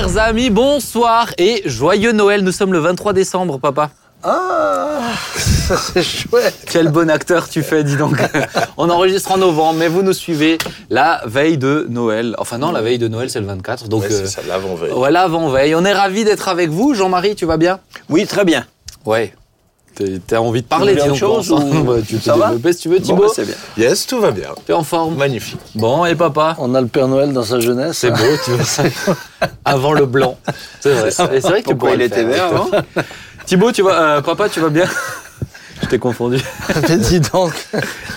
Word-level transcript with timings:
Chers 0.00 0.16
amis, 0.16 0.48
bonsoir 0.48 1.28
et 1.36 1.60
joyeux 1.66 2.12
Noël. 2.12 2.42
Nous 2.42 2.52
sommes 2.52 2.72
le 2.72 2.78
23 2.78 3.12
décembre, 3.12 3.58
papa. 3.58 3.90
Ah, 4.22 5.00
ça 5.36 5.76
c'est 5.76 6.02
chouette. 6.02 6.56
Quel 6.72 6.88
bon 6.88 7.10
acteur 7.10 7.50
tu 7.50 7.62
fais, 7.62 7.84
dis 7.84 7.96
donc. 7.98 8.16
On 8.78 8.88
enregistre 8.88 9.30
en 9.32 9.36
novembre, 9.36 9.78
mais 9.78 9.88
vous 9.88 10.00
nous 10.02 10.14
suivez 10.14 10.56
la 10.88 11.20
veille 11.26 11.58
de 11.58 11.84
Noël. 11.90 12.34
Enfin 12.38 12.56
non, 12.56 12.72
la 12.72 12.80
veille 12.80 12.96
de 12.98 13.08
Noël, 13.08 13.28
c'est 13.28 13.40
le 13.40 13.46
24. 13.46 13.88
Donc 13.88 14.04
Ouais, 14.04 14.08
euh, 14.10 14.20
c'est 14.24 14.26
ça, 14.26 14.40
l'avant-veille. 14.48 14.92
voilà, 14.94 15.20
avant-veille. 15.24 15.74
On 15.74 15.84
est 15.84 15.92
ravis 15.92 16.24
d'être 16.24 16.48
avec 16.48 16.70
vous. 16.70 16.94
Jean-Marie, 16.94 17.34
tu 17.34 17.44
vas 17.44 17.58
bien? 17.58 17.78
Oui, 18.08 18.26
très 18.26 18.46
bien. 18.46 18.64
Ouais. 19.04 19.34
T'es- 20.00 20.18
T'as 20.26 20.38
envie 20.38 20.62
de 20.62 20.66
parler, 20.66 20.94
Tu 20.94 21.00
veux 21.00 21.12
dis 21.12 21.22
autre 21.22 21.26
donc, 21.26 21.44
chose 21.44 21.50
Vincent. 21.50 21.76
ou- 21.80 21.84
Bah, 21.84 21.94
Tu 22.06 22.14
peux 22.16 22.20
Ça 22.22 22.36
va 22.36 22.46
développer 22.46 22.72
si 22.72 22.78
tu 22.80 22.88
veux, 22.88 22.98
Bon, 22.98 23.04
Thibaut. 23.04 23.22
bah, 23.24 23.28
c'est 23.34 23.44
bien. 23.44 23.54
Yes, 23.76 24.06
tout 24.06 24.20
va 24.20 24.30
bien. 24.30 24.48
T'es 24.66 24.72
en 24.72 24.82
forme 24.82 25.16
Magnifique. 25.16 25.60
Bon, 25.74 26.04
et 26.06 26.14
papa? 26.14 26.56
On 26.58 26.74
a 26.74 26.80
le 26.80 26.86
Père 26.86 27.06
Noël 27.08 27.32
dans 27.32 27.42
sa 27.44 27.60
jeunesse. 27.60 27.98
C'est 27.98 28.10
beau, 28.10 28.18
tu 28.44 28.52
vois 28.52 28.64
ça 28.64 28.84
Avant 29.64 29.92
le 29.92 30.06
blanc. 30.06 30.38
C'est 30.80 30.92
vrai. 30.94 31.08
Et 31.08 31.10
C'est 31.12 31.22
vrai 31.48 31.62
que 31.62 31.68
tu 31.68 31.74
Pourquoi 31.74 31.74
pourrais 31.76 31.94
il 31.96 32.02
était 32.02 32.24
vert 32.24 32.44
avant 32.46 32.70
Thibaut, 33.46 33.72
tu 33.72 33.82
vas, 33.82 34.00
euh, 34.16 34.20
papa, 34.22 34.48
tu 34.48 34.60
vas 34.60 34.68
bien? 34.70 34.86
Je 35.90 35.96
t'ai 35.96 35.98
confondu. 35.98 36.38
Mais 36.88 36.96
dis 36.98 37.18
donc. 37.18 37.52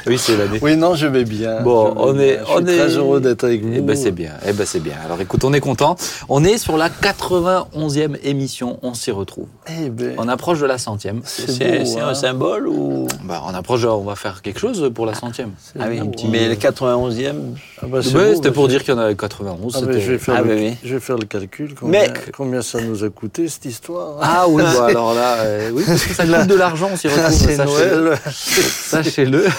Oui, 0.06 0.20
c'est 0.20 0.38
l'année. 0.38 0.60
Oui, 0.62 0.78
non, 0.78 0.94
je 0.94 1.08
vais 1.08 1.24
bien. 1.24 1.62
Bon, 1.62 1.92
on 1.98 2.14
bien. 2.14 2.22
est- 2.22 2.40
Je 2.40 2.44
suis 2.46 2.54
on 2.56 2.60
est- 2.68 2.78
très 2.78 2.90
heureux 2.98 3.20
d'être 3.20 3.44
avec 3.46 3.64
vous. 3.64 3.72
Eh 3.76 3.82
ben 3.82 3.96
c'est 3.96 4.12
bien, 4.12 4.34
eh 4.48 4.54
ben 4.54 4.64
c'est 4.64 4.80
bien. 4.80 4.94
Alors 5.04 5.20
écoute, 5.22 5.44
on 5.44 5.54
est 5.54 5.60
content. 5.60 5.96
On 6.30 6.44
est 6.44 6.60
sur 6.60 6.78
la 6.78 6.90
91e 6.90 8.16
émission, 8.24 8.78
on 8.84 8.94
s'y 8.94 9.10
retrouve. 9.10 9.48
Eh 9.68 9.90
ben, 9.90 10.14
On 10.20 10.28
approche 10.28 10.60
de 10.60 10.68
la 10.68 10.78
centième. 10.78 11.22
c'est 11.26 11.84
c'est 11.86 12.00
hein. 12.00 12.10
un 12.10 12.14
symbole 12.14 12.68
ou? 12.68 13.08
Bah, 13.24 13.42
on 13.48 13.56
approche, 13.56 13.82
de- 13.82 13.88
on 13.88 14.04
va 14.04 14.16
faire 14.16 14.44
quelque 14.44 14.60
chose 14.60 14.92
pour 14.94 15.08
la 15.08 15.16
centième. 15.16 15.52
C'est 15.60 15.80
Ah 15.82 15.88
oui, 15.90 16.00
mais 16.30 16.50
le 16.50 16.56
91e. 16.56 17.56
Ah 17.82 17.86
bah, 17.88 18.02
c'était 18.04 18.50
bah, 18.50 18.52
pour 18.52 18.68
dire 18.68 18.84
qu'il 18.84 18.94
y 18.94 18.98
en 18.98 19.00
avait 19.00 19.16
91. 19.16 19.74
Ah 19.82 19.86
ben, 19.86 20.00
je, 20.00 20.12
vais 20.12 20.20
faire 20.20 20.36
Ah 20.38 20.42
le, 20.44 20.54
oui, 20.54 20.62
oui. 20.70 20.78
je 20.84 20.94
vais 20.94 21.00
faire 21.00 21.18
le 21.18 21.26
calcul. 21.26 21.74
Combien, 21.80 22.02
Mais- 22.02 22.14
combien 22.38 22.62
ça 22.62 22.80
nous 22.82 23.04
a 23.04 23.10
coûté 23.10 23.48
cette 23.48 23.66
histoire 23.66 24.18
hein 24.18 24.22
Ah 24.22 24.46
oui, 24.48 24.62
bah, 24.78 24.86
alors 24.90 25.16
là, 25.16 25.38
euh, 25.40 25.72
oui, 25.74 25.84
parce 25.88 26.04
que 26.06 26.14
ça 26.14 26.26
coûte 26.26 26.48
de 26.48 26.56
l'argent, 26.56 26.90
on 26.94 26.98
s'y 26.98 27.08
retrouve. 27.08 27.63
Ah, 27.64 27.68
sachez-le. 27.68 28.02
Noël. 28.04 28.20
Sachez-le. 28.26 29.46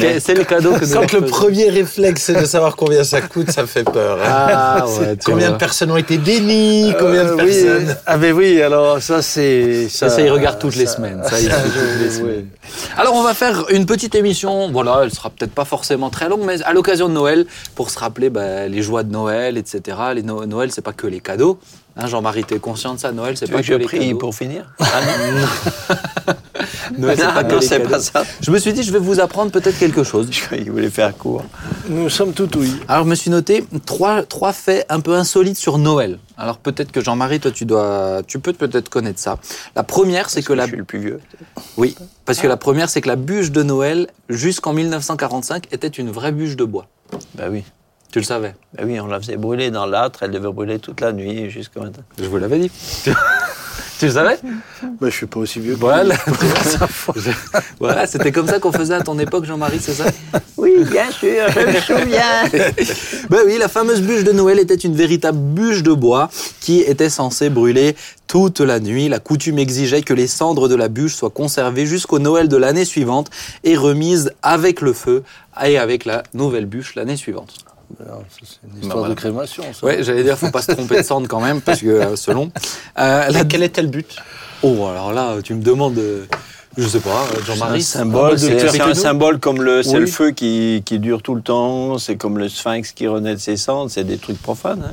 Que- 0.00 0.20
C'est 0.20 0.34
le 0.34 0.44
cadeau 0.44 0.72
que 0.74 0.84
nous 0.84 0.92
Quand 0.94 1.12
le 1.12 1.22
premier 1.22 1.68
réflexe 1.70 2.22
c'est 2.22 2.40
de 2.40 2.44
savoir 2.46 2.76
combien 2.76 3.02
ça 3.04 3.20
coûte, 3.20 3.50
ça 3.50 3.66
fait 3.66 3.84
peur. 3.84 4.18
hein. 4.22 4.26
Ah 4.28 4.84
ouais, 5.00 5.16
Combien 5.24 5.48
vois. 5.48 5.54
de 5.54 5.58
personnes 5.58 5.90
ont 5.90 5.96
été 5.96 6.18
bénies 6.18 6.94
Combien 6.98 7.24
de 7.24 7.30
Euh, 7.30 7.36
oui, 7.36 7.44
personnes 7.64 7.96
Ah 8.06 8.16
ben 8.18 8.32
oui, 8.32 8.60
alors 8.62 9.00
ça 9.02 9.22
c'est... 9.22 9.88
Ça, 9.88 10.08
ça, 10.08 10.20
il 10.20 10.30
regarde 10.30 10.58
toutes 10.58 10.76
les 10.76 10.86
semaines. 10.86 11.22
Ça, 11.28 11.40
il 11.40 11.50
fait 11.50 11.62
toutes 11.62 12.00
les 12.00 12.06
oui, 12.08 12.12
semaines. 12.14 12.46
Alors, 12.96 13.14
on 13.14 13.22
va 13.22 13.34
faire 13.34 13.64
une 13.70 13.86
petite 13.86 14.14
émission. 14.14 14.70
Voilà, 14.70 15.00
elle 15.02 15.12
sera 15.12 15.30
peut-être 15.30 15.52
pas 15.52 15.64
forcément 15.64 16.10
très 16.10 16.28
longue, 16.28 16.42
mais 16.44 16.62
à 16.62 16.72
l'occasion 16.72 17.08
de 17.08 17.14
Noël, 17.14 17.46
pour 17.74 17.90
se 17.90 17.98
rappeler 17.98 18.30
bah, 18.30 18.68
les 18.68 18.82
joies 18.82 19.02
de 19.02 19.12
Noël, 19.12 19.56
etc. 19.58 19.96
Les 20.14 20.22
No- 20.22 20.46
Noël, 20.46 20.70
c'est 20.72 20.82
pas 20.82 20.92
que 20.92 21.06
les 21.06 21.20
cadeaux. 21.20 21.58
Hein, 21.96 22.06
Jean-Marie, 22.06 22.44
t'es 22.44 22.58
conscient 22.58 22.94
de 22.94 22.98
ça 23.00 23.12
Noël, 23.12 23.36
c'est 23.36 23.46
pas 23.50 23.56
veux 23.58 23.62
que 23.62 23.66
que 23.66 23.72
je 23.74 23.78
les 23.78 23.84
prie 23.84 23.98
cadeaux. 24.06 24.18
pour 24.18 24.34
finir? 24.34 24.64
Noël, 26.98 27.16
c'est 27.18 27.24
pas 27.24 27.42
Non, 27.42 27.58
cadeaux. 27.60 27.88
pas 27.88 28.00
ça. 28.00 28.24
Je 28.40 28.50
me 28.50 28.58
suis 28.58 28.72
dit, 28.72 28.82
je 28.82 28.92
vais 28.92 28.98
vous 28.98 29.20
apprendre 29.20 29.50
peut-être 29.50 29.78
quelque 29.78 30.02
chose. 30.04 30.28
Je 30.30 30.42
croyais 30.42 30.62
qu'il 30.62 30.72
voulait 30.72 30.90
faire 30.90 31.16
court. 31.16 31.44
Nous 31.88 32.08
sommes 32.08 32.32
tout 32.32 32.48
oui. 32.58 32.74
Alors, 32.88 33.04
je 33.04 33.10
me 33.10 33.14
suis 33.14 33.30
noté 33.30 33.64
trois, 33.86 34.22
trois 34.22 34.52
faits 34.52 34.86
un 34.88 35.00
peu 35.00 35.14
insolites 35.14 35.56
sur 35.58 35.78
Noël. 35.78 36.18
Alors, 36.36 36.58
peut-être 36.58 36.92
que 36.92 37.00
Jean-Marie, 37.00 37.40
toi, 37.40 37.50
tu 37.50 37.64
dois, 37.64 38.22
tu 38.26 38.38
peux 38.38 38.52
peut-être 38.52 38.88
connaître 38.88 39.18
ça. 39.20 39.38
La 39.76 39.82
première, 39.82 40.30
c'est 40.30 40.42
que 40.42 40.52
la, 40.52 40.64
Je 40.64 40.68
suis 40.70 40.76
le 40.78 40.84
plus 40.84 40.98
vieux. 41.00 41.20
oui, 41.76 41.94
parce 42.24 42.38
que 42.38 42.46
la 42.46 42.56
première, 42.56 42.88
c'est 42.88 43.00
que 43.00 43.08
la 43.08 43.16
bûche 43.16 43.50
de 43.50 43.62
Noël, 43.62 44.08
jusqu'en 44.28 44.72
1945, 44.72 45.72
était 45.72 45.88
une 45.88 46.10
vraie 46.10 46.32
bûche 46.32 46.56
de 46.56 46.64
bois. 46.64 46.86
Bah 47.34 47.44
oui. 47.50 47.64
Tu 48.10 48.18
le 48.18 48.24
savais 48.24 48.54
Bah 48.76 48.82
oui, 48.86 49.00
on 49.00 49.06
la 49.06 49.18
faisait 49.18 49.36
brûler 49.38 49.70
dans 49.70 49.86
l'âtre, 49.86 50.22
elle 50.22 50.32
devait 50.32 50.52
brûler 50.52 50.78
toute 50.78 51.00
la 51.00 51.12
nuit 51.12 51.48
jusqu'au 51.48 51.80
matin. 51.80 52.02
Je 52.18 52.24
vous 52.24 52.36
l'avais 52.36 52.58
dit. 52.58 52.70
tu 53.98 54.06
le 54.06 54.12
savais 54.12 54.38
Ben, 55.00 55.10
je 55.10 55.14
suis 55.14 55.26
pas 55.26 55.40
aussi 55.40 55.60
vieux 55.60 55.74
que 55.74 55.80
Voilà. 55.80 56.16
voilà, 57.80 58.06
c'était 58.06 58.32
comme 58.32 58.46
ça 58.46 58.58
qu'on 58.58 58.72
faisait 58.72 58.94
à 58.94 59.02
ton 59.02 59.18
époque, 59.18 59.44
Jean-Marie, 59.44 59.78
c'est 59.80 59.94
ça 59.94 60.04
Oui, 60.56 60.72
bien 60.90 61.10
sûr, 61.10 61.48
je 61.48 61.66
me 61.66 61.80
souviens. 61.80 62.44
Ben 63.30 63.40
oui, 63.46 63.56
la 63.58 63.68
fameuse 63.68 64.02
bûche 64.02 64.24
de 64.24 64.32
Noël 64.32 64.58
était 64.58 64.74
une 64.74 64.94
véritable 64.94 65.38
bûche 65.38 65.82
de 65.82 65.92
bois 65.92 66.30
qui 66.60 66.80
était 66.80 67.08
censée 67.08 67.48
brûler 67.50 67.96
toute 68.26 68.60
la 68.60 68.80
nuit. 68.80 69.08
La 69.08 69.18
coutume 69.18 69.58
exigeait 69.58 70.02
que 70.02 70.14
les 70.14 70.26
cendres 70.26 70.68
de 70.68 70.74
la 70.74 70.88
bûche 70.88 71.14
soient 71.14 71.30
conservées 71.30 71.86
jusqu'au 71.86 72.18
Noël 72.18 72.48
de 72.48 72.56
l'année 72.56 72.84
suivante 72.84 73.30
et 73.64 73.76
remises 73.76 74.32
avec 74.42 74.80
le 74.80 74.92
feu 74.92 75.22
et 75.64 75.78
avec 75.78 76.04
la 76.04 76.22
nouvelle 76.34 76.66
bûche 76.66 76.94
l'année 76.94 77.16
suivante. 77.16 77.54
C'est 77.98 78.58
une 78.70 78.78
histoire 78.80 78.98
voilà. 78.98 79.14
de 79.14 79.18
crémation, 79.20 79.64
ça. 79.72 79.86
Ouais, 79.86 80.02
j'allais 80.02 80.24
dire, 80.24 80.38
faut 80.38 80.50
pas 80.50 80.62
se 80.62 80.72
tromper 80.72 80.98
de 80.98 81.02
cendre 81.02 81.28
quand 81.28 81.40
même, 81.40 81.60
parce 81.60 81.80
que 81.80 81.86
euh, 81.88 82.16
selon. 82.16 82.50
Euh, 82.98 83.28
la... 83.28 83.44
Quel 83.44 83.62
était 83.62 83.82
le 83.82 83.88
but? 83.88 84.16
Oh, 84.62 84.86
alors 84.86 85.12
là, 85.12 85.36
tu 85.42 85.54
me 85.54 85.62
demandes, 85.62 85.98
euh, 85.98 86.24
je 86.76 86.86
sais 86.86 87.00
pas, 87.00 87.10
euh, 87.10 87.36
C'est 87.44 87.52
un 87.52 87.54
Jean-Marie. 87.54 87.82
symbole, 87.82 88.38
c'est 88.38 88.80
un 88.80 88.94
symbole 88.94 89.38
comme 89.40 89.62
le, 89.62 89.82
c'est 89.82 89.94
Oui. 89.94 90.00
le 90.00 90.06
feu 90.06 90.30
qui, 90.30 90.82
qui 90.84 90.98
dure 90.98 91.22
tout 91.22 91.34
le 91.34 91.42
temps, 91.42 91.98
c'est 91.98 92.16
comme 92.16 92.38
le 92.38 92.48
sphinx 92.48 92.92
qui 92.92 93.06
renaît 93.08 93.34
de 93.34 93.40
ses 93.40 93.56
cendres, 93.56 93.90
c'est 93.90 94.04
des 94.04 94.18
trucs 94.18 94.40
profanes. 94.40 94.82
hein. 94.88 94.92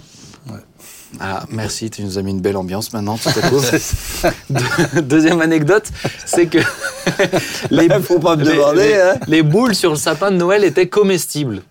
Ah, 1.20 1.44
merci, 1.50 1.90
tu 1.90 2.04
nous 2.04 2.20
as 2.20 2.22
mis 2.22 2.30
une 2.30 2.40
belle 2.40 2.56
ambiance 2.56 2.94
maintenant, 2.94 3.18
tout 3.18 3.30
à 3.30 3.50
coup. 3.50 3.60
Deux- 4.52 5.02
Deuxième 5.02 5.42
anecdote, 5.42 5.86
c'est 6.24 6.46
que 6.46 6.60
les, 7.72 7.90
Faut 8.02 8.20
pas 8.20 8.36
me 8.36 8.44
les- 8.44 8.52
demander, 8.56 8.88
les- 8.90 8.94
hein. 8.94 9.16
les 9.28 9.42
boules 9.42 9.74
sur 9.74 9.90
le 9.90 9.96
sapin 9.96 10.30
de 10.30 10.36
Noël 10.38 10.64
étaient 10.64 10.88
comestibles. 10.88 11.64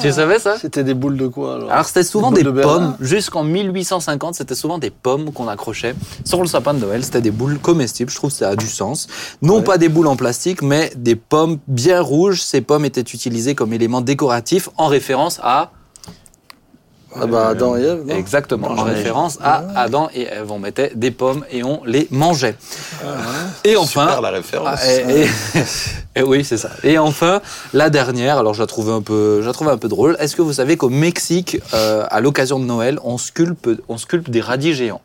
Tu 0.00 0.12
savais 0.12 0.38
ça 0.38 0.56
C'était 0.60 0.84
des 0.84 0.94
boules 0.94 1.16
de 1.16 1.26
quoi 1.26 1.54
alors 1.56 1.70
Alors 1.72 1.86
c'était 1.86 2.02
souvent 2.02 2.30
Des 2.32 2.42
de 2.42 2.50
pommes, 2.50 2.96
jusqu'en 3.00 3.44
1850 3.44 4.34
c'était 4.34 4.54
souvent 4.54 4.78
des 4.78 4.90
pommes 4.90 5.32
qu'on 5.32 5.48
accrochait 5.48 5.94
sur 6.24 6.40
le 6.40 6.46
sapin 6.46 6.74
de 6.74 6.80
Noël, 6.80 7.04
c'était 7.04 7.20
des 7.20 7.30
boules 7.30 7.58
comestibles, 7.58 8.10
je 8.10 8.16
trouve 8.16 8.30
que 8.30 8.36
ça 8.36 8.50
a 8.50 8.56
du 8.56 8.66
sens. 8.66 9.06
Non 9.42 9.56
Ouais. 9.58 9.64
pas 9.64 9.78
des 9.78 9.88
boules 9.88 10.06
en 10.08 10.16
plastique, 10.16 10.62
mais 10.62 10.92
des 10.96 11.16
pommes 11.16 11.58
bien 11.68 12.00
rouges, 12.00 12.42
ces 12.42 12.60
pommes 12.60 12.84
étaient 12.84 13.00
utilisées 13.00 13.54
comme 13.54 13.72
élément 13.72 14.00
décoratif 14.00 14.68
en 14.76 14.86
réféence 14.86 15.40
à... 15.42 15.70
Ah 17.20 17.26
bah 17.26 17.48
Adam 17.48 17.76
et 17.76 17.82
Ève, 17.82 18.02
non 18.06 18.16
Exactement, 18.16 18.68
en 18.70 18.82
référence 18.84 19.38
à 19.42 19.64
Adam 19.76 20.08
et 20.14 20.22
Ève. 20.22 20.50
On 20.50 20.58
mettait 20.58 20.92
des 20.94 21.10
pommes 21.10 21.44
et 21.50 21.62
on 21.62 21.82
les 21.84 22.08
mangeait. 22.10 22.56
Et 23.64 23.76
enfin, 23.76 24.06
Super 24.08 24.20
la 24.22 24.30
référence. 24.30 24.78
ah, 24.82 24.92
et, 25.10 25.22
et- 25.24 25.28
et 26.20 26.22
oui, 26.22 26.44
c'est 26.44 26.56
ça. 26.56 26.70
Et 26.84 26.98
enfin, 26.98 27.40
la 27.72 27.90
dernière, 27.90 28.38
alors 28.38 28.54
je 28.54 28.60
la 28.60 28.66
trouvais 28.66 28.92
un 28.92 29.02
peu, 29.02 29.40
je 29.42 29.46
la 29.46 29.52
trouvais 29.52 29.70
un 29.72 29.78
peu 29.78 29.88
drôle. 29.88 30.16
Est-ce 30.20 30.36
que 30.36 30.42
vous 30.42 30.54
savez 30.54 30.76
qu'au 30.76 30.88
Mexique, 30.88 31.58
euh, 31.74 32.04
à 32.10 32.20
l'occasion 32.20 32.58
de 32.58 32.64
Noël, 32.64 32.98
on 33.04 33.18
sculpte, 33.18 33.68
on 33.88 33.98
sculpte 33.98 34.30
des 34.30 34.40
radis 34.40 34.74
géants? 34.74 35.00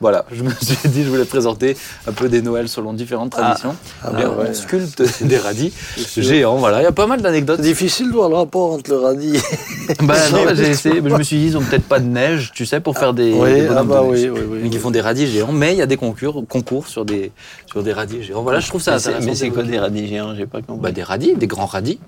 Voilà, 0.00 0.24
je 0.32 0.42
me 0.42 0.50
suis 0.50 0.88
dit, 0.88 1.04
je 1.04 1.08
voulais 1.08 1.24
présenter 1.24 1.76
un 2.06 2.12
peu 2.12 2.28
des 2.28 2.42
Noëls 2.42 2.68
selon 2.68 2.92
différentes 2.92 3.30
traditions. 3.30 3.74
Ah, 4.02 4.10
bien, 4.10 4.28
bah 4.28 4.42
ouais. 4.42 4.46
On 4.50 4.54
sculpte 4.54 5.02
des 5.22 5.38
radis 5.38 5.72
géants. 6.16 6.56
Voilà, 6.56 6.80
il 6.80 6.84
y 6.84 6.86
a 6.86 6.92
pas 6.92 7.06
mal 7.06 7.22
d'anecdotes. 7.22 7.60
Difficile 7.60 8.08
de 8.08 8.12
voir 8.12 8.28
le 8.28 8.34
rapport 8.36 8.72
entre 8.72 8.90
le 8.90 8.98
radis. 8.98 9.38
Bah 10.02 10.16
non, 10.32 10.46
j'ai 10.54 10.68
essayé, 10.70 11.00
mais 11.02 11.10
je 11.10 11.14
me 11.16 11.22
suis 11.22 11.36
dit, 11.38 11.46
ils 11.48 11.56
ont 11.58 11.62
peut-être 11.62 11.84
pas 11.84 12.00
de 12.00 12.06
neige, 12.06 12.52
tu 12.54 12.64
sais, 12.66 12.80
pour 12.80 12.96
faire 12.98 13.12
des, 13.14 13.32
des 13.32 13.38
oui, 13.38 13.62
bonhommes 13.66 13.76
ah 13.78 13.82
bah 13.84 14.00
de 14.00 14.06
oui, 14.06 14.28
oui, 14.30 14.40
oui. 14.50 14.62
Donc 14.62 14.72
ils 14.74 14.80
font 14.80 14.90
des 14.90 15.00
radis 15.02 15.26
géants, 15.26 15.52
mais 15.52 15.72
il 15.74 15.78
y 15.78 15.82
a 15.82 15.86
des 15.86 15.98
concours, 15.98 16.42
concours 16.48 16.88
sur 16.88 17.04
des, 17.04 17.32
sur 17.70 17.82
des 17.82 17.92
radis 17.92 18.22
géants. 18.22 18.42
Voilà, 18.42 18.60
je 18.60 18.68
trouve 18.68 18.80
ça 18.82 18.92
Mais 18.92 18.98
c'est- 18.98 19.08
intéressant. 19.10 19.28
Mais 19.28 19.34
c'est 19.36 19.50
quoi 19.50 19.62
des 19.62 19.78
radis 19.78 20.08
géants? 20.08 20.34
J'ai 20.34 20.46
pas 20.46 20.62
compris. 20.62 20.82
bah, 20.82 20.90
Des 20.92 21.02
radis, 21.02 21.34
des 21.34 21.46
grands 21.46 21.66
radis, 21.66 21.98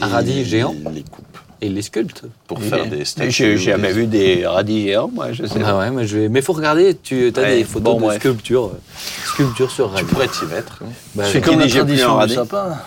un 0.00 0.06
radis 0.08 0.44
géant, 0.46 0.74
Les 0.92 1.02
coupe 1.02 1.24
et 1.62 1.68
les 1.68 1.82
sculptent. 1.82 2.24
pour 2.46 2.62
faire 2.62 2.86
des 2.86 3.04
statues. 3.04 3.30
J'ai 3.30 3.56
jamais 3.58 3.92
vu 3.92 4.06
des 4.06 4.46
radis 4.46 4.82
géants, 4.84 5.10
moi, 5.12 5.32
je 5.32 5.44
sais 5.46 5.60
Ah 5.64 5.78
ouais, 5.78 5.90
mais 5.90 6.06
je 6.06 6.18
vais. 6.18 6.28
Mais 6.28 6.42
faut 6.42 6.52
regarder, 6.52 6.96
tu 7.02 7.32
as 7.36 7.44
des 7.44 7.64
photos 7.64 7.96
de 7.96 8.00
bref. 8.00 8.18
sculpture, 8.18 8.66
euh, 8.66 8.80
sculpture 9.24 9.70
sur 9.70 9.88
Tu 9.90 9.94
radis. 9.96 10.06
pourrais 10.06 10.28
t'y 10.28 10.44
mettre. 10.46 10.82
Bah, 11.14 11.24
C'est 11.30 11.40
comme 11.40 11.58
la 11.60 11.68
tradition 11.68 11.86
du 12.12 12.18
radis. 12.18 12.34
sapin. 12.34 12.78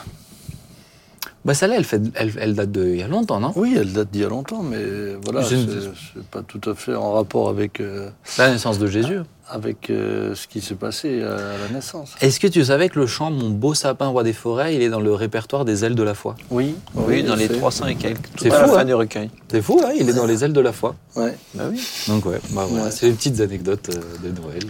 bah, 1.45 1.53
celle-là, 1.53 1.75
elle, 1.77 1.83
fait, 1.83 2.01
elle, 2.15 2.31
elle 2.39 2.55
date 2.55 2.71
de 2.71 2.85
il 2.85 2.97
y 2.97 3.03
a 3.03 3.07
longtemps, 3.07 3.39
non? 3.39 3.51
Oui, 3.55 3.75
elle 3.77 3.91
date 3.93 4.09
d'il 4.11 4.21
y 4.21 4.25
a 4.25 4.29
longtemps, 4.29 4.63
mais 4.63 5.15
voilà, 5.23 5.43
c'est 5.43 6.23
pas 6.31 6.41
tout 6.41 6.61
à 6.69 6.73
fait 6.75 6.95
en 6.95 7.11
rapport 7.13 7.49
avec, 7.49 7.79
euh, 7.79 8.09
La 8.37 8.51
naissance 8.51 8.79
de 8.79 8.87
Jésus. 8.87 9.19
Avec 9.49 9.89
euh, 9.89 10.33
ce 10.35 10.47
qui 10.47 10.61
s'est 10.61 10.75
passé 10.75 11.21
à 11.21 11.35
la 11.35 11.73
naissance. 11.73 12.13
Est-ce 12.21 12.39
que 12.39 12.47
tu 12.47 12.63
savais 12.63 12.89
que 12.89 12.99
le 12.99 13.07
chant 13.07 13.29
Mon 13.29 13.49
beau 13.49 13.73
sapin 13.73 14.07
roi 14.07 14.23
des 14.23 14.33
forêts, 14.33 14.75
il 14.75 14.81
est 14.81 14.89
dans 14.89 14.99
le 15.01 15.13
répertoire 15.13 15.65
des 15.65 15.83
ailes 15.85 15.95
de 15.95 16.03
la 16.03 16.13
foi? 16.13 16.35
Oui, 16.49 16.75
Oui, 16.95 17.23
dans 17.23 17.35
les 17.35 17.47
c'est- 17.47 17.57
300 17.57 17.87
et 17.87 17.95
quelques. 17.95 18.19
C'est 18.39 18.51
à 18.51 18.61
la 18.61 18.67
fou, 18.67 18.73
fin 18.73 18.79
hein. 18.79 18.85
du 18.85 18.93
recueil. 18.93 19.29
C'est 19.51 19.61
fou, 19.61 19.79
hein 19.85 19.91
il 19.99 20.09
est 20.09 20.13
dans 20.13 20.25
les 20.25 20.43
ailes 20.43 20.53
de 20.53 20.61
la 20.61 20.71
foi. 20.71 20.95
Ouais. 21.15 21.35
Bah 21.53 21.65
oui. 21.69 21.81
Donc 22.07 22.25
ouais, 22.25 22.39
bah 22.51 22.65
voilà, 22.69 22.85
Ouais. 22.85 22.91
c'est 22.91 23.05
les 23.07 23.11
petites 23.11 23.39
anecdotes 23.41 23.89
euh, 23.89 24.27
de 24.27 24.41
Noël. 24.41 24.63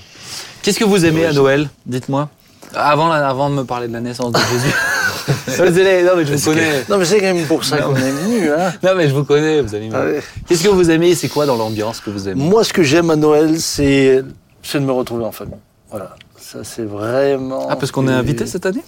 Qu'est-ce 0.62 0.80
que 0.80 0.86
vous 0.86 1.06
aimez 1.06 1.26
à 1.26 1.34
Noël? 1.34 1.70
Dites-moi. 1.86 2.30
Avant, 2.76 3.08
la- 3.10 3.28
avant 3.30 3.50
de 3.52 3.56
me 3.56 3.64
parler 3.66 3.88
de 3.88 3.94
la 3.94 4.02
naissance 4.02 4.32
de 4.32 4.40
Jésus. 4.40 4.74
non, 5.60 5.72
mais 5.72 6.04
non, 6.04 6.12
mais 6.18 6.26
je 6.26 6.34
vous 6.34 6.50
connais. 6.50 6.84
Non, 6.90 6.98
mais 6.98 7.06
c'est 7.06 7.20
quand 7.20 7.34
même 7.34 7.46
pour 7.46 7.64
ça 7.64 7.78
qu'on 7.78 7.96
est 7.96 8.12
venu. 8.12 8.50
Hein. 8.52 8.74
Non, 8.82 8.92
mais 8.98 9.08
je 9.08 9.14
vous 9.14 9.24
connais, 9.24 9.62
vous 9.62 9.76
allez 9.76 9.90
me- 9.90 9.96
Ah. 9.96 10.22
Qu'est-ce 10.48 10.64
que 10.64 10.70
vous 10.70 10.90
aimez 10.90 11.14
C'est 11.14 11.28
quoi 11.30 11.46
dans 11.46 11.56
l'ambiance 11.56 12.00
que 12.00 12.10
vous 12.10 12.28
aimez? 12.28 12.42
Moi, 12.44 12.64
ce 12.64 12.74
que 12.74 12.82
j'aime 12.82 13.12
à 13.12 13.16
Noël, 13.16 13.60
c'est 13.60 14.24
c'est 14.64 14.80
de 14.80 14.86
me 14.86 14.92
retrouver 14.92 15.26
en 15.26 15.32
famille. 15.32 15.60
Voilà. 15.92 16.16
Ça, 16.40 16.64
c'est 16.64 16.84
vraiment. 16.86 17.68
Ah, 17.70 17.76
parce 17.76 17.92
qu'on 17.92 18.08
est 18.08 18.12
invité 18.12 18.48
cette 18.48 18.66
année? 18.66 18.84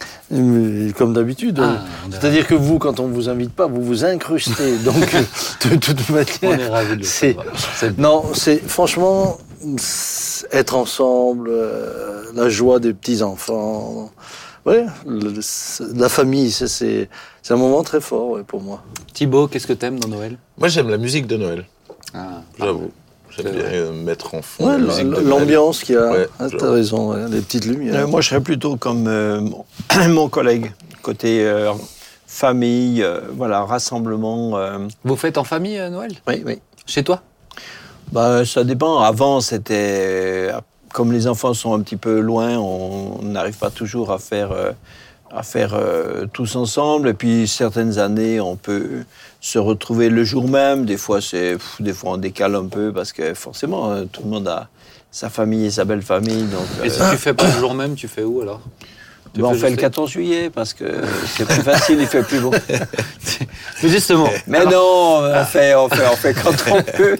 Comme 0.97 1.13
d'habitude. 1.13 1.59
Ah, 1.61 1.83
on 2.05 2.09
est 2.11 2.15
C'est-à-dire 2.15 2.47
que 2.47 2.55
vous, 2.55 2.79
quand 2.79 2.99
on 2.99 3.07
vous 3.07 3.29
invite 3.29 3.51
pas, 3.53 3.67
vous 3.67 3.81
vous 3.83 4.03
incrustez. 4.03 4.77
Donc, 4.83 5.13
euh, 5.13 5.69
de 5.69 5.75
toute 5.75 5.97
On 6.09 6.13
manière. 6.13 6.59
est 6.59 6.69
ravis 6.69 6.97
de 6.97 7.03
le 7.03 8.01
Non, 8.01 8.23
c'est 8.33 8.57
franchement 8.57 9.37
être 10.51 10.75
ensemble, 10.75 11.49
euh, 11.51 12.23
la 12.33 12.49
joie 12.49 12.79
des 12.79 12.93
petits 12.93 13.21
enfants. 13.23 14.11
Ouais, 14.65 14.85
le- 15.05 15.31
la 15.95 16.09
famille, 16.09 16.51
ça, 16.51 16.67
c'est 16.67 17.07
c'est 17.43 17.53
un 17.53 17.57
moment 17.57 17.83
très 17.83 18.01
fort 18.01 18.29
ouais, 18.31 18.43
pour 18.43 18.61
moi. 18.61 18.81
Thibaut, 19.13 19.47
qu'est-ce 19.47 19.67
que 19.67 19.73
t'aimes 19.73 19.99
dans 19.99 20.07
Noël? 20.09 20.37
Moi, 20.57 20.67
j'aime 20.69 20.89
la 20.89 20.97
musique 20.97 21.27
de 21.27 21.37
Noël, 21.37 21.65
Ah, 22.15 22.41
j'avoue. 22.59 22.89
J'aime 23.37 23.45
C'est 23.47 23.51
bien 23.53 23.63
vrai. 23.63 23.77
euh, 23.77 23.91
mettre 23.91 24.35
en 24.35 24.41
fond 24.41 24.65
Ouais, 24.67 24.77
la 24.77 25.21
l'ambiance 25.21 25.83
qu'il 25.83 25.95
y 25.95 25.97
a. 25.97 26.11
Ouais, 26.11 26.27
Ah, 26.39 26.47
T'as 26.57 26.71
raison, 26.71 27.11
ouais, 27.13 27.27
les 27.29 27.41
petites 27.41 27.65
lumières. 27.65 27.95
Euh, 28.03 28.07
moi, 28.07 28.21
je 28.21 28.29
serais 28.29 28.41
plutôt 28.41 28.75
comme 28.77 29.07
euh, 29.07 29.41
mon, 30.09 30.29
collègue, 30.29 30.71
côté 31.01 31.45
euh, 31.45 31.71
famille, 32.27 33.03
euh, 33.03 33.21
voilà, 33.35 33.63
rassemblement. 33.65 34.57
euh. 34.57 34.87
Vous 35.03 35.15
faites 35.15 35.37
en 35.37 35.43
famille 35.43 35.77
euh, 35.77 35.89
Noël? 35.89 36.11
Oui, 36.27 36.43
oui. 36.45 36.59
Chez 36.85 37.03
toi? 37.03 37.21
Bah, 38.11 38.45
ça 38.45 38.63
dépend. 38.63 38.99
Avant, 38.99 39.41
c'était 39.41 40.51
comme 40.93 41.11
les 41.11 41.27
enfants 41.27 41.53
sont 41.53 41.73
un 41.73 41.81
petit 41.81 41.97
peu 41.97 42.19
loin, 42.21 42.57
on 42.57 43.19
n'arrive 43.21 43.57
pas 43.57 43.69
toujours 43.69 44.11
à 44.13 44.17
faire 44.19 44.51
euh, 44.53 44.71
à 45.29 45.43
faire 45.43 45.73
euh, 45.73 46.25
tous 46.31 46.55
ensemble. 46.55 47.09
Et 47.09 47.13
puis 47.13 47.47
certaines 47.47 47.97
années, 47.99 48.39
on 48.39 48.55
peut 48.55 49.03
se 49.45 49.59
retrouver 49.59 50.09
le 50.09 50.23
jour 50.23 50.47
même. 50.49 50.85
Des 50.85 50.97
fois, 50.97 51.21
c'est 51.21 51.57
des 51.79 51.93
fois 51.93 52.13
on 52.13 52.17
décale 52.17 52.55
un 52.55 52.65
peu 52.65 52.91
parce 52.91 53.13
que 53.13 53.33
forcément, 53.35 53.91
euh, 53.91 54.05
tout 54.11 54.23
le 54.23 54.29
monde 54.29 54.47
a 54.47 54.69
sa 55.11 55.29
famille 55.29 55.65
et 55.67 55.71
sa 55.71 55.85
belle 55.85 56.01
famille. 56.01 56.43
Donc, 56.45 56.65
Et 56.83 56.87
euh, 56.87 56.89
si 56.89 56.99
tu 57.11 57.17
fais 57.17 57.33
pas 57.35 57.45
le 57.45 57.51
jour 57.59 57.75
même, 57.75 57.93
tu 57.95 58.07
fais 58.07 58.23
où 58.23 58.41
alors? 58.41 58.61
Tu 59.35 59.41
bah, 59.41 59.49
on 59.49 59.53
fait 59.53 59.63
le 59.63 59.67
juste- 59.69 59.81
14 59.81 60.09
juillet 60.09 60.49
parce 60.49 60.73
que 60.73 60.85
c'est 61.27 61.45
plus 61.45 61.61
facile, 61.61 61.97
il 61.99 62.07
fait 62.07 62.23
plus 62.23 62.39
beau. 62.39 62.51
Mais 63.83 63.89
justement. 63.89 64.29
Mais 64.47 64.59
alors- 64.59 65.21
non, 65.21 65.29
on 65.41 65.45
fait, 65.45 65.75
on 65.75 65.89
fait, 65.89 66.07
on 66.11 66.15
fait 66.15 66.33
quand 66.33 66.55
on 66.71 66.81
peut. 66.97 67.17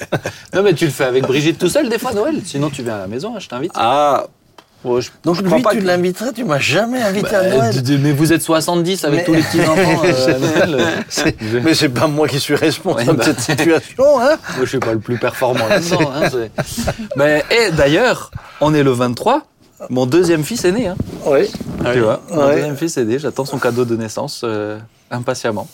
Non, 0.54 0.64
mais 0.64 0.74
tu 0.74 0.86
le 0.86 0.92
fais 0.92 1.04
avec 1.04 1.24
Brigitte 1.26 1.60
tout 1.60 1.70
seul 1.70 1.90
des 1.90 2.00
fois 2.00 2.14
Noël? 2.14 2.42
Sinon, 2.46 2.70
tu 2.70 2.82
viens 2.84 2.96
à 2.96 3.00
la 3.00 3.08
maison, 3.08 3.36
hein, 3.36 3.40
je 3.40 3.48
t'invite. 3.50 3.72
Ah, 3.76 4.28
bon, 4.86 5.02
je, 5.02 5.10
Donc 5.24 5.36
je 5.36 5.42
lui, 5.42 5.64
tu 5.64 5.78
que- 5.80 5.84
l'inviterais, 5.84 6.32
tu 6.34 6.44
m'as 6.46 6.60
jamais 6.60 7.02
invité 7.02 7.30
Bah, 7.32 7.40
à 7.40 7.50
Noël. 7.50 7.82
d- 7.82 7.98
mais 8.02 8.12
vous 8.14 8.32
êtes 8.32 8.42
70 8.42 9.04
avec 9.04 9.20
Mais- 9.20 9.26
tous 9.26 9.34
les 9.34 9.42
petits-enfants 9.42 10.02
euh, 10.06 10.36
à 10.36 10.68
Noël. 10.68 10.86
C'est- 11.10 11.36
Je- 11.42 11.58
Mais 11.58 11.74
c'est 11.74 11.90
pas 11.90 12.08
moi 12.08 12.28
qui 12.28 12.40
suis 12.40 12.56
responsable 12.56 13.10
Ouais, 13.12 13.16
bah. 13.18 13.26
de 13.26 13.30
cette 13.30 13.42
situation, 13.42 14.20
hein 14.22 14.38
Moi, 14.56 14.62
je 14.62 14.66
suis 14.66 14.80
pas 14.80 14.94
le 14.94 15.00
plus 15.00 15.18
performant 15.18 15.68
là-dedans. 15.68 16.12
hein, 16.16 16.30
mais 17.18 17.44
et 17.52 17.72
d'ailleurs, 17.72 18.32
on 18.62 18.74
est 18.74 18.84
le 18.84 18.92
23. 18.92 19.42
Mon 19.90 20.06
deuxième 20.06 20.44
fils 20.44 20.64
est 20.64 20.72
né. 20.72 20.88
Hein, 20.88 20.96
Oui. 21.26 21.52
tu 21.94 22.00
vois, 22.00 22.22
mon 22.32 22.48
deuxième 22.48 22.78
fils 22.78 22.96
est 22.98 23.04
né. 23.06 23.20
J'attends 23.20 23.44
son 23.46 23.58
cadeau 23.60 23.84
de 23.84 23.96
naissance 23.98 24.42
euh, 24.46 24.80
impatiemment. 25.12 25.68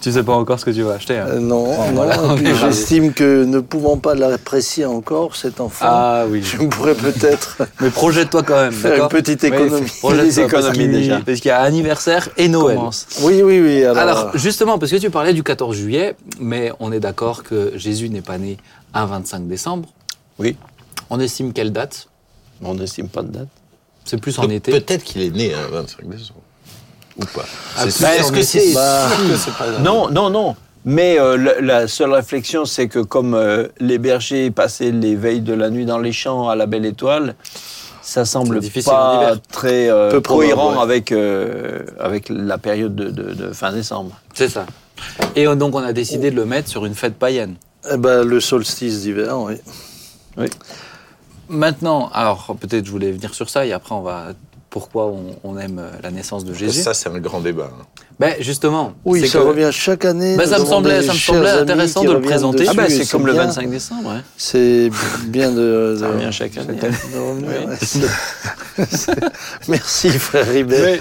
Tu 0.00 0.12
sais 0.12 0.22
pas 0.22 0.34
encore 0.34 0.58
ce 0.60 0.64
que 0.64 0.70
tu 0.70 0.82
vas 0.82 0.94
acheter. 0.94 1.18
hein. 1.18 1.26
Euh, 1.28 1.40
non, 1.40 1.66
non. 1.66 1.92
voilà, 1.92 2.16
j'estime 2.60 3.12
que 3.12 3.44
ne 3.44 3.60
pouvant 3.60 3.96
pas 3.98 4.14
l'apprécier 4.14 4.84
encore, 4.84 5.34
cet 5.36 5.60
enfant, 5.60 5.84
Ah 5.88 6.24
oui. 6.28 6.42
je 6.42 6.56
pourrais 6.66 6.94
peut-être 6.94 7.58
Mais 7.80 7.90
projette-toi 7.90 8.42
quand 8.42 8.56
même. 8.60 8.72
faire 8.72 8.90
une 8.92 8.96
d'accord 8.96 9.08
petite 9.10 9.42
économie. 9.44 9.90
projette-toi, 10.00 10.44
économies 10.46 10.72
qu'il- 10.78 10.90
déjà. 10.92 11.20
Parce 11.24 11.40
qu'il 11.40 11.48
y 11.48 11.52
a 11.52 11.60
anniversaire 11.60 12.28
et 12.36 12.48
Noël. 12.48 12.78
Oui, 13.22 13.42
oui, 13.42 13.60
oui. 13.60 13.84
Alors, 13.84 13.98
Alors, 13.98 14.30
justement, 14.38 14.78
parce 14.78 14.92
que 14.92 14.96
tu 14.96 15.10
parlais 15.10 15.32
du 15.34 15.42
14 15.42 15.76
juillet, 15.76 16.16
mais 16.40 16.72
on 16.80 16.92
est 16.92 17.00
d'accord 17.00 17.42
que 17.42 17.72
Jésus 17.76 18.08
n'est 18.08 18.22
pas 18.22 18.38
né 18.38 18.56
un 18.94 19.06
25 19.06 19.46
décembre. 19.48 19.88
Oui, 20.38 20.56
On 21.10 21.18
estime 21.20 21.52
quelle 21.52 21.72
date? 21.72 22.08
On 22.62 22.74
n'estime 22.74 23.08
pas 23.08 23.22
de 23.22 23.28
date. 23.28 23.48
C'est 24.04 24.18
plus 24.20 24.38
en 24.38 24.42
Donc, 24.42 24.52
été. 24.52 24.72
Peut-être 24.72 25.02
qu'il 25.04 25.22
est 25.22 25.30
né 25.30 25.52
un 25.54 25.68
25 25.70 26.08
décembre. 26.08 26.40
Ou 27.18 27.24
pas. 27.26 27.44
Ah, 27.76 27.84
bah, 28.00 28.16
est-ce 28.16 28.32
que 28.32 28.42
c'est- 28.42 28.72
Bah, 28.74 29.08
pas 29.58 29.78
Non, 29.80 30.08
non, 30.10 30.30
non. 30.30 30.56
Mais 30.84 31.18
euh, 31.18 31.36
la, 31.36 31.60
la 31.60 31.88
seule 31.88 32.12
réflexion, 32.12 32.64
c'est 32.64 32.88
que 32.88 33.00
comme 33.00 33.34
euh, 33.34 33.66
les 33.80 33.98
bergers 33.98 34.50
passaient 34.50 34.90
les 34.92 35.16
veilles 35.16 35.40
de 35.40 35.52
la 35.52 35.68
nuit 35.70 35.84
dans 35.84 35.98
les 35.98 36.12
champs 36.12 36.48
à 36.48 36.56
la 36.56 36.66
belle 36.66 36.86
étoile, 36.86 37.34
ça 38.00 38.24
semble 38.24 38.60
pas 38.60 39.20
hiver. 39.22 39.36
très 39.52 39.90
euh, 39.90 40.10
Peu 40.12 40.20
cohérent 40.20 40.76
ouais. 40.76 40.82
avec, 40.82 41.12
euh, 41.12 41.80
avec 41.98 42.28
la 42.30 42.56
période 42.58 42.94
de, 42.94 43.10
de- 43.10 43.34
de 43.34 43.52
fin 43.52 43.72
décembre. 43.72 44.12
C'est 44.32 44.48
ça. 44.48 44.64
Et 45.36 45.44
donc, 45.44 45.74
on 45.74 45.78
a 45.82 45.92
décidé 45.92 46.30
de 46.30 46.36
le 46.36 46.44
mettre 46.46 46.68
sur 46.68 46.86
une 46.86 46.94
fête 46.94 47.16
païenne. 47.18 47.56
eh 47.92 47.96
ben, 47.96 48.22
le 48.22 48.40
solstice 48.40 49.00
d'hiver, 49.02 49.38
oui. 49.40 49.54
Maintenant, 51.48 52.10
alors 52.12 52.54
peut-être 52.60 52.84
je 52.86 52.90
voulais 52.90 53.10
venir 53.10 53.34
sur 53.34 53.48
ça 53.48 53.64
et 53.64 53.72
après 53.72 53.94
on 53.94 54.02
va 54.02 54.28
pourquoi 54.70 55.06
on, 55.06 55.36
on 55.44 55.58
aime 55.58 55.78
euh, 55.78 55.90
la 56.02 56.10
naissance 56.10 56.44
de 56.44 56.52
Jésus. 56.54 56.82
Ça, 56.82 56.92
c'est 56.94 57.08
un 57.08 57.18
grand 57.18 57.40
débat. 57.40 57.70
hein. 57.72 57.84
Ben 58.20 58.34
justement. 58.40 58.94
Oui, 59.04 59.28
ça 59.28 59.38
que- 59.38 59.44
revient 59.44 59.68
chaque 59.70 60.04
année. 60.04 60.36
De 60.36 60.44
ça 60.44 60.58
me 60.58 60.64
semblait- 60.64 61.02
ça 61.02 61.12
me 61.12 61.18
chers 61.18 61.34
semblait 61.36 61.50
amis 61.50 61.60
intéressant 61.70 62.02
de 62.02 62.12
le 62.12 62.20
présenter. 62.20 62.64
Ah 62.68 62.72
ben 62.74 62.88
c'est 62.90 63.08
comme 63.08 63.26
le 63.26 63.32
bien- 63.32 63.44
25 63.44 63.70
décembre. 63.70 64.10
hein. 64.10 64.22
C'est 64.36 64.90
bien 65.26 65.52
de, 65.52 65.96
Ça 66.00 66.08
revient 66.08 66.28
chaque 66.32 66.56
année. 66.58 66.78
Oui. 67.14 68.84
Merci, 69.68 70.10
frère 70.10 70.46
Ribet. 70.48 70.80
Mais, 70.82 71.00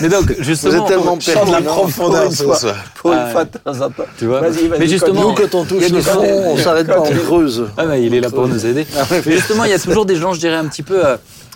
mais 0.00 0.08
donc 0.08 0.32
Vous 0.36 0.42
justement. 0.44 0.82
êtes 0.82 0.86
tellement 0.88 1.20
Chante 1.20 1.36
la 1.46 1.50
pertinent. 1.52 1.74
profondeur 1.74 2.32
ce 2.32 2.44
soir. 2.44 2.76
Pour 2.96 3.12
Ah, 3.12 3.26
une 3.26 3.32
fois 3.32 3.44
temps. 3.44 4.04
Tu 4.18 4.26
vois. 4.26 4.42
Mais 4.78 4.86
justement, 4.88 5.28
Nous, 5.28 5.34
quand 5.34 5.54
on 5.54 5.64
il 5.64 5.66
y 5.66 5.68
touche 5.68 5.84
a 5.84 5.88
le 5.94 6.00
fond, 6.02 6.20
on 6.22 6.56
s'arrête 6.56 6.86
pas, 6.86 7.00
on 7.00 7.10
creuse. 7.24 7.66
Ah 7.76 7.86
ben, 7.86 7.94
il 7.96 8.14
est 8.14 8.20
là 8.20 8.30
pour 8.30 8.48
nous 8.48 8.66
aider. 8.66 8.86
Mais 9.26 9.32
justement, 9.36 9.64
il 9.64 9.70
y 9.70 9.74
a 9.74 9.78
toujours 9.78 10.06
des 10.06 10.16
gens, 10.16 10.32
je 10.32 10.40
dirais, 10.40 10.56
un 10.56 10.66
petit 10.66 10.82
peu 10.82 11.04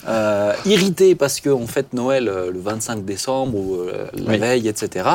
euh, 0.09 0.53
irrités 0.67 1.15
parce 1.15 1.41
qu'on 1.41 1.67
fête 1.67 1.93
Noël 1.93 2.29
euh, 2.29 2.51
le 2.51 2.61
25 2.61 3.05
décembre 3.05 3.57
ou 3.57 3.75
euh, 3.77 4.07
la 4.15 4.33
Oui. 4.33 4.39
veille, 4.39 4.69
etc. 4.69 5.09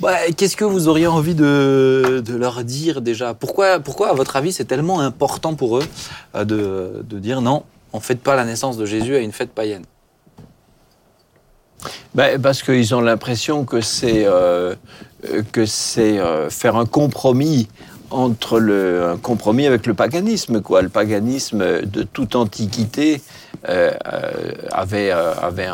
Bah, 0.00 0.16
Qu'est-ce 0.36 0.56
que 0.56 0.64
vous 0.64 0.88
auriez 0.88 1.06
envie 1.06 1.34
de, 1.34 2.22
de 2.24 2.36
leur 2.36 2.64
dire 2.64 3.00
déjà? 3.00 3.34
Pourquoi, 3.34 3.78
pourquoi, 3.80 4.10
à 4.10 4.12
votre 4.14 4.36
avis, 4.36 4.52
c'est 4.52 4.64
tellement 4.64 5.00
important 5.00 5.54
pour 5.54 5.78
eux 5.78 5.84
euh, 6.34 6.44
de, 6.44 7.02
de 7.08 7.18
dire 7.18 7.40
non, 7.42 7.62
on 7.92 7.98
ne 7.98 8.02
fête 8.02 8.20
pas 8.20 8.34
la 8.34 8.44
naissance 8.44 8.76
de 8.76 8.86
Jésus 8.86 9.14
à 9.14 9.20
une 9.20 9.32
fête 9.32 9.50
païenne? 9.50 9.84
Ben, 12.14 12.40
parce 12.40 12.62
qu'ils 12.62 12.94
ont 12.94 13.00
l'impression 13.00 13.64
que 13.64 13.80
c'est 13.80 14.24
euh, 14.24 14.74
euh, 15.30 15.42
que 15.52 15.66
c'est 15.66 16.18
euh, 16.18 16.48
faire 16.48 16.76
un 16.76 16.86
compromis 16.86 17.68
entre 18.10 18.58
le 18.58 19.04
un 19.10 19.16
compromis 19.16 19.66
avec 19.66 19.86
le 19.86 19.94
paganisme 19.94 20.60
quoi. 20.62 20.80
Le 20.82 20.88
paganisme 20.88 21.82
de 21.82 22.02
toute 22.04 22.36
antiquité 22.36 23.20
avait 23.64 25.10
euh, 25.10 25.34
avait 25.34 25.68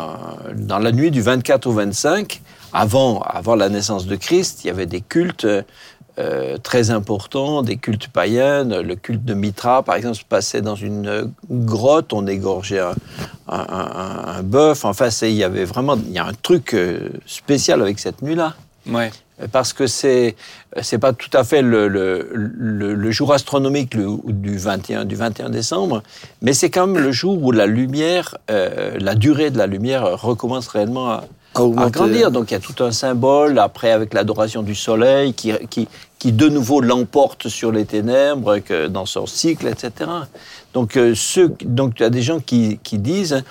dans 0.54 0.78
la 0.78 0.92
nuit 0.92 1.10
du 1.10 1.22
24 1.22 1.66
au 1.66 1.72
25 1.72 2.40
avant 2.72 3.20
avant 3.22 3.56
la 3.56 3.68
naissance 3.68 4.06
de 4.06 4.16
Christ, 4.16 4.64
il 4.64 4.68
y 4.68 4.70
avait 4.70 4.86
des 4.86 5.00
cultes 5.00 5.46
euh, 6.20 6.58
très 6.58 6.90
importants, 6.90 7.62
des 7.62 7.76
cultes 7.76 8.08
païens. 8.08 8.64
Le 8.64 8.94
culte 8.94 9.24
de 9.24 9.32
Mitra, 9.32 9.82
par 9.82 9.94
exemple, 9.94 10.16
se 10.16 10.24
passait 10.24 10.60
dans 10.60 10.74
une 10.74 11.06
euh, 11.06 11.24
grotte. 11.50 12.12
On 12.12 12.26
égorgeait 12.26 12.80
un, 12.80 12.94
un, 13.48 14.42
bœuf. 14.42 14.84
Enfin, 14.84 15.08
il 15.22 15.30
y 15.30 15.44
avait 15.44 15.64
vraiment 15.64 15.96
il 15.96 16.12
y 16.12 16.18
a 16.18 16.26
un 16.26 16.34
truc 16.34 16.74
euh, 16.74 17.08
spécial 17.26 17.80
avec 17.80 17.98
cette 18.00 18.20
nuit-là. 18.22 18.54
Ouais. 18.86 19.10
Parce 19.52 19.72
que 19.72 19.86
c'est 19.86 20.36
c'est 20.82 20.98
pas 20.98 21.12
tout 21.12 21.30
à 21.32 21.44
fait 21.44 21.62
le, 21.62 21.88
le, 21.88 22.28
le- 22.32 22.94
le 22.94 23.10
jour 23.10 23.32
astronomique 23.32 23.96
du 23.96 24.56
21 24.58 25.04
du 25.04 25.14
21 25.16 25.50
décembre, 25.50 26.02
mais 26.42 26.52
c'est 26.52 26.70
quand 26.70 26.86
même 26.86 27.02
le 27.02 27.12
jour 27.12 27.42
où 27.42 27.50
la 27.52 27.66
lumière, 27.66 28.36
euh, 28.50 28.96
la 29.00 29.14
durée 29.14 29.50
de 29.50 29.58
la 29.58 29.66
lumière 29.66 30.20
recommence 30.20 30.68
réellement 30.68 31.10
à, 31.10 31.24
À 31.54 31.60
à 31.60 31.62
augmenter. 31.62 31.90
grandir. 31.90 32.30
Donc 32.30 32.50
il 32.50 32.54
y 32.54 32.56
a 32.56 32.60
tout 32.60 32.82
un 32.84 32.92
symbole 32.92 33.58
après 33.58 33.90
avec 33.92 34.14
l'adoration 34.14 34.62
du 34.62 34.74
soleil 34.74 35.32
qui, 35.34 35.52
qui, 35.70 35.88
qui 36.18 36.32
de 36.32 36.48
nouveau 36.48 36.80
l'emporte 36.80 37.48
sur 37.48 37.72
les 37.72 37.86
ténèbres 37.86 38.58
que 38.58 38.86
dans 38.88 39.06
son 39.06 39.26
cycle, 39.26 39.66
etc. 39.66 40.10
Donc, 40.74 40.96
euh, 40.96 41.14
ceux, 41.16 41.52
donc 41.64 41.94
il 41.98 42.02
y 42.02 42.06
a 42.06 42.10
des 42.10 42.22
gens 42.22 42.38
qui, 42.40 42.78
qui 42.84 42.98
disent 42.98 43.42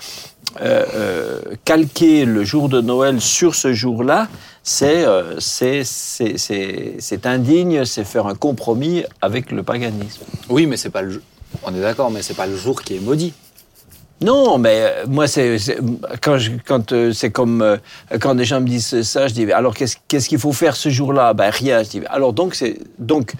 euh, 0.62 0.84
euh, 0.94 1.40
calquer 1.64 2.24
le 2.24 2.42
jour 2.44 2.68
de 2.70 2.80
Noël 2.80 3.20
sur 3.20 3.54
ce 3.54 3.72
jour-là, 3.74 4.28
c'est 4.62 5.04
euh, 5.04 5.36
c'est- 5.40 5.84
indigne, 7.26 7.84
c'est 7.84 8.04
faire 8.04 8.26
un 8.26 8.34
compromis 8.34 9.04
avec 9.22 9.50
le 9.50 9.62
paganisme. 9.62 10.22
Oui, 10.48 10.66
mais 10.66 10.76
c'est 10.76 10.90
pas 10.90 11.02
le. 11.02 11.22
On 11.64 11.74
est 11.74 11.80
d'accord, 11.80 12.10
mais 12.10 12.22
c'est 12.22 12.34
pas 12.34 12.46
le 12.46 12.56
jour 12.56 12.82
qui 12.82 12.96
est 12.96 13.00
maudit. 13.00 13.32
Non, 14.22 14.58
mais 14.58 14.76
euh, 14.80 15.04
moi, 15.08 15.26
c'est 15.26 15.56
quand, 16.20 16.36
je- 16.38 16.50
quand 16.66 16.92
euh, 16.92 17.12
c'est 17.12 17.30
comme 17.30 17.62
euh, 17.62 17.78
quand 18.20 18.34
des 18.34 18.44
gens 18.44 18.60
me 18.60 18.66
disent 18.66 19.00
ça, 19.02 19.28
je 19.28 19.32
dis 19.34 19.50
alors 19.50 19.74
qu'est-ce 19.74 20.28
qu'il 20.28 20.38
faut 20.38 20.52
faire 20.52 20.76
ce 20.76 20.90
jour-là? 20.90 21.32
Ben 21.32 21.50
rien. 21.50 21.82
Je 21.82 21.88
dis 21.88 22.02
alors 22.08 22.32
donc 22.34 22.54
c'est 22.54 22.78
donc 22.98 23.34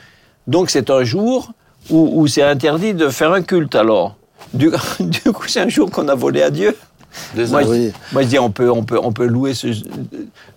donc 0.46 0.70
c'est 0.70 0.88
un 0.90 1.04
jour 1.04 1.52
où, 1.90 2.22
où 2.22 2.26
c'est 2.26 2.42
interdit 2.42 2.94
de 2.94 3.08
faire 3.10 3.32
un 3.32 3.42
culte. 3.42 3.74
Alors 3.74 4.16
du, 4.54 4.70
du 5.00 5.20
coup 5.32 5.46
c'est 5.48 5.60
un 5.60 5.68
jour 5.68 5.90
qu'on 5.90 6.08
a 6.08 6.14
volé 6.14 6.42
à 6.42 6.50
Dieu. 6.50 6.74
Moi, 7.52 7.62
je- 7.62 7.68
Oui. 7.68 7.92
Moi, 8.12 8.22
je 8.22 8.28
dis, 8.28 8.38
on 8.38 8.50
peut, 8.50 8.70
on 8.70 8.82
peut, 8.84 8.98
on 9.02 9.12
peut 9.12 9.26
louer 9.26 9.54
ce, 9.54 9.68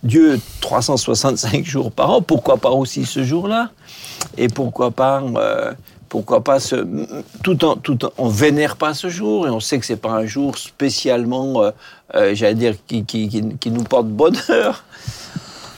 Dieu 0.03 0.39
365 0.61 1.63
jours 1.65 1.91
par 1.91 2.09
an. 2.11 2.21
Pourquoi 2.21 2.57
pas 2.57 2.69
aussi 2.71 3.05
ce 3.05 3.23
jour-là? 3.23 3.69
Et 4.37 4.47
pourquoi 4.47 4.91
pas, 4.91 5.21
euh, 5.35 5.71
pourquoi 6.09 6.43
pas 6.43 6.57
tout 7.43 7.65
en, 7.65 7.75
tout 7.75 8.05
en, 8.05 8.09
on 8.17 8.27
vénère 8.29 8.75
pas 8.75 8.93
ce 8.93 9.09
jour 9.09 9.47
et 9.47 9.49
on 9.49 9.59
sait 9.59 9.79
que 9.79 9.85
c'est 9.85 9.95
pas 9.95 10.11
un 10.11 10.25
jour 10.25 10.57
spécialement, 10.57 11.63
euh, 11.63 11.71
euh, 12.15 12.35
j'allais 12.35 12.55
dire, 12.55 12.75
qui, 12.87 13.03
qui, 13.05 13.27
qui, 13.29 13.43
qui 13.59 13.71
nous 13.71 13.83
porte 13.83 14.07
bonheur. 14.07 14.83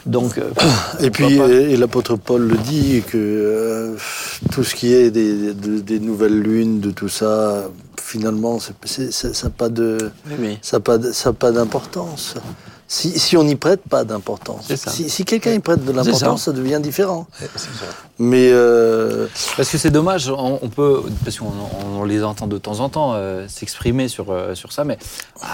Donc, 0.06 0.38
euh, 0.38 0.50
Et 1.00 1.10
puis, 1.10 1.34
et, 1.34 1.76
l'apôtre 1.76 2.16
Paul 2.16 2.42
le 2.48 2.56
dit, 2.56 3.02
que 3.06 3.16
euh, 3.16 3.96
tout 4.52 4.64
ce 4.64 4.74
qui 4.74 4.92
est 4.94 5.10
des, 5.10 5.52
de- 5.52 5.80
des 5.80 5.98
nouvelles 6.00 6.40
lunes, 6.40 6.80
de 6.80 6.90
tout 6.90 7.08
ça, 7.08 7.68
finalement, 8.00 8.58
ça 8.60 8.72
n'a 8.72 9.50
pas 9.50 9.68
de... 9.68 9.98
Oui, 10.28 10.34
oui. 10.38 10.58
Ça 10.62 10.78
ça 11.12 11.32
pas 11.32 11.50
d'importance. 11.52 12.34
Si, 12.88 13.18
si 13.18 13.36
on 13.36 13.42
n'y 13.42 13.56
prête 13.56 13.80
pas 13.88 14.04
d'importance. 14.04 14.72
Si, 14.74 15.10
si 15.10 15.24
quelqu'un 15.24 15.52
y 15.52 15.58
prête 15.58 15.84
de 15.84 15.90
l'importance, 15.90 16.44
ça. 16.44 16.52
devient 16.52 16.78
différent. 16.80 17.26
Ça. 17.56 17.66
Mais 18.20 18.50
euh, 18.52 19.26
Parce 19.56 19.70
que 19.70 19.76
c'est 19.78 19.90
dommage, 19.90 20.28
on, 20.30 20.60
on 20.62 20.68
peut, 20.68 21.02
parce 21.24 21.38
qu'on 21.38 21.50
on 21.98 22.04
les 22.04 22.22
entend 22.22 22.46
de 22.46 22.58
temps 22.58 22.78
en 22.80 22.88
temps 22.88 23.12
euh, 23.14 23.46
s'exprimer 23.48 24.06
sur, 24.06 24.26
euh, 24.30 24.54
sur 24.54 24.70
ça, 24.72 24.84
mais 24.84 24.98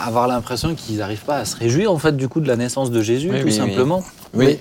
avoir 0.05 0.29
l'impression 0.29 0.75
qu'ils 0.75 0.99
n'arrivent 0.99 1.25
pas 1.25 1.39
à 1.39 1.45
se 1.47 1.57
réjouir 1.57 1.91
en 1.91 1.99
fait 1.99 2.17
du 2.17 2.29
coup 2.29 2.41
de 2.41 2.49
la 2.49 2.57
naissance 2.57 2.91
de 2.91 3.01
Jésus, 3.01 3.31
Oui, 3.31 3.39
tout 3.41 3.47
oui, 3.47 3.51
oui. 3.53 3.57
simplement. 3.57 4.05
Mais- 4.35 4.59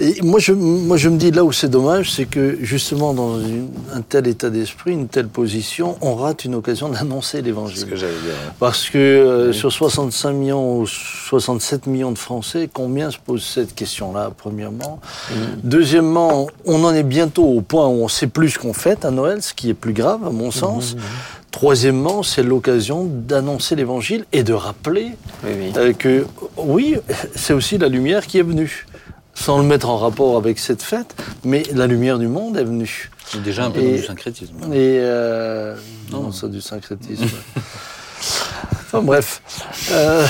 et 0.00 0.20
moi, 0.22 0.40
je, 0.40 0.52
moi, 0.52 0.96
je 0.96 1.08
me 1.08 1.16
dis 1.18 1.30
là 1.30 1.44
où 1.44 1.52
c'est 1.52 1.68
dommage, 1.68 2.10
c'est 2.12 2.24
que 2.24 2.56
justement, 2.62 3.12
dans 3.14 3.38
une- 3.38 3.68
un 3.92 4.00
tel 4.00 4.26
état 4.26 4.50
d'esprit, 4.50 4.92
une 4.92 5.06
telle 5.08 5.28
position, 5.28 5.96
on 6.00 6.14
rate 6.16 6.44
une 6.44 6.54
occasion 6.54 6.88
d'annoncer 6.88 7.28
C'est 7.32 7.38
ce 7.40 7.44
l'évangile. 7.44 7.86
que 7.86 7.96
j'allais 7.96 8.12
dire. 8.12 8.52
Parce 8.58 8.88
que 8.88 8.98
euh, 8.98 9.52
sur 9.52 9.70
65 9.72 10.32
millions 10.32 10.78
ou 10.80 10.86
67 10.86 11.86
millions 11.86 12.10
de 12.12 12.18
Français, 12.18 12.68
combien 12.72 13.10
se 13.10 13.18
posent 13.18 13.44
cette 13.44 13.74
question-là, 13.74 14.32
premièrement? 14.36 14.98
Deuxièmement, 15.62 16.46
on 16.64 16.84
en 16.84 16.94
est 16.94 17.02
bientôt 17.02 17.44
au 17.44 17.60
point 17.60 17.86
où 17.86 18.02
on 18.02 18.08
sait 18.08 18.26
plus 18.26 18.50
ce 18.50 18.58
qu'on 18.58 18.72
fête 18.72 19.04
à 19.04 19.10
Noël, 19.10 19.42
ce 19.42 19.54
qui 19.54 19.68
est 19.70 19.74
plus 19.74 19.92
grave, 19.92 20.20
à 20.26 20.30
mon 20.30 20.50
sens. 20.50 20.96
Troisièmement, 21.50 22.22
c'est 22.22 22.42
l'occasion 22.42 23.04
d'annoncer 23.04 23.76
l'évangile 23.76 24.24
et 24.32 24.42
de 24.42 24.54
rappeler 24.54 25.10
Oui, 25.44 25.50
oui. 25.60 25.72
euh, 25.76 25.92
que 25.92 26.24
oui, 26.56 26.96
c'est 27.36 27.52
aussi 27.52 27.76
la 27.76 27.88
lumière 27.88 28.26
qui 28.26 28.38
est 28.38 28.42
venue. 28.42 28.86
Sans 29.34 29.58
le 29.58 29.64
mettre 29.64 29.88
en 29.88 29.96
rapport 29.98 30.36
avec 30.36 30.58
cette 30.58 30.82
fête, 30.82 31.14
mais 31.44 31.62
la 31.74 31.86
lumière 31.86 32.18
du 32.18 32.28
monde 32.28 32.56
est 32.56 32.64
venue. 32.64 33.10
C'est 33.26 33.42
déjà 33.42 33.64
un 33.64 33.70
peu 33.70 33.80
Et- 33.80 33.90
dans 33.92 33.96
du 33.96 34.02
syncrétisme. 34.04 34.54
Et 34.72 34.98
euh, 35.00 35.74
non, 36.10 36.30
c'est 36.32 36.50
du 36.50 36.60
syncrétisme. 36.60 37.24
enfin 38.86 39.00
bref. 39.02 39.40
Euh, 39.90 40.26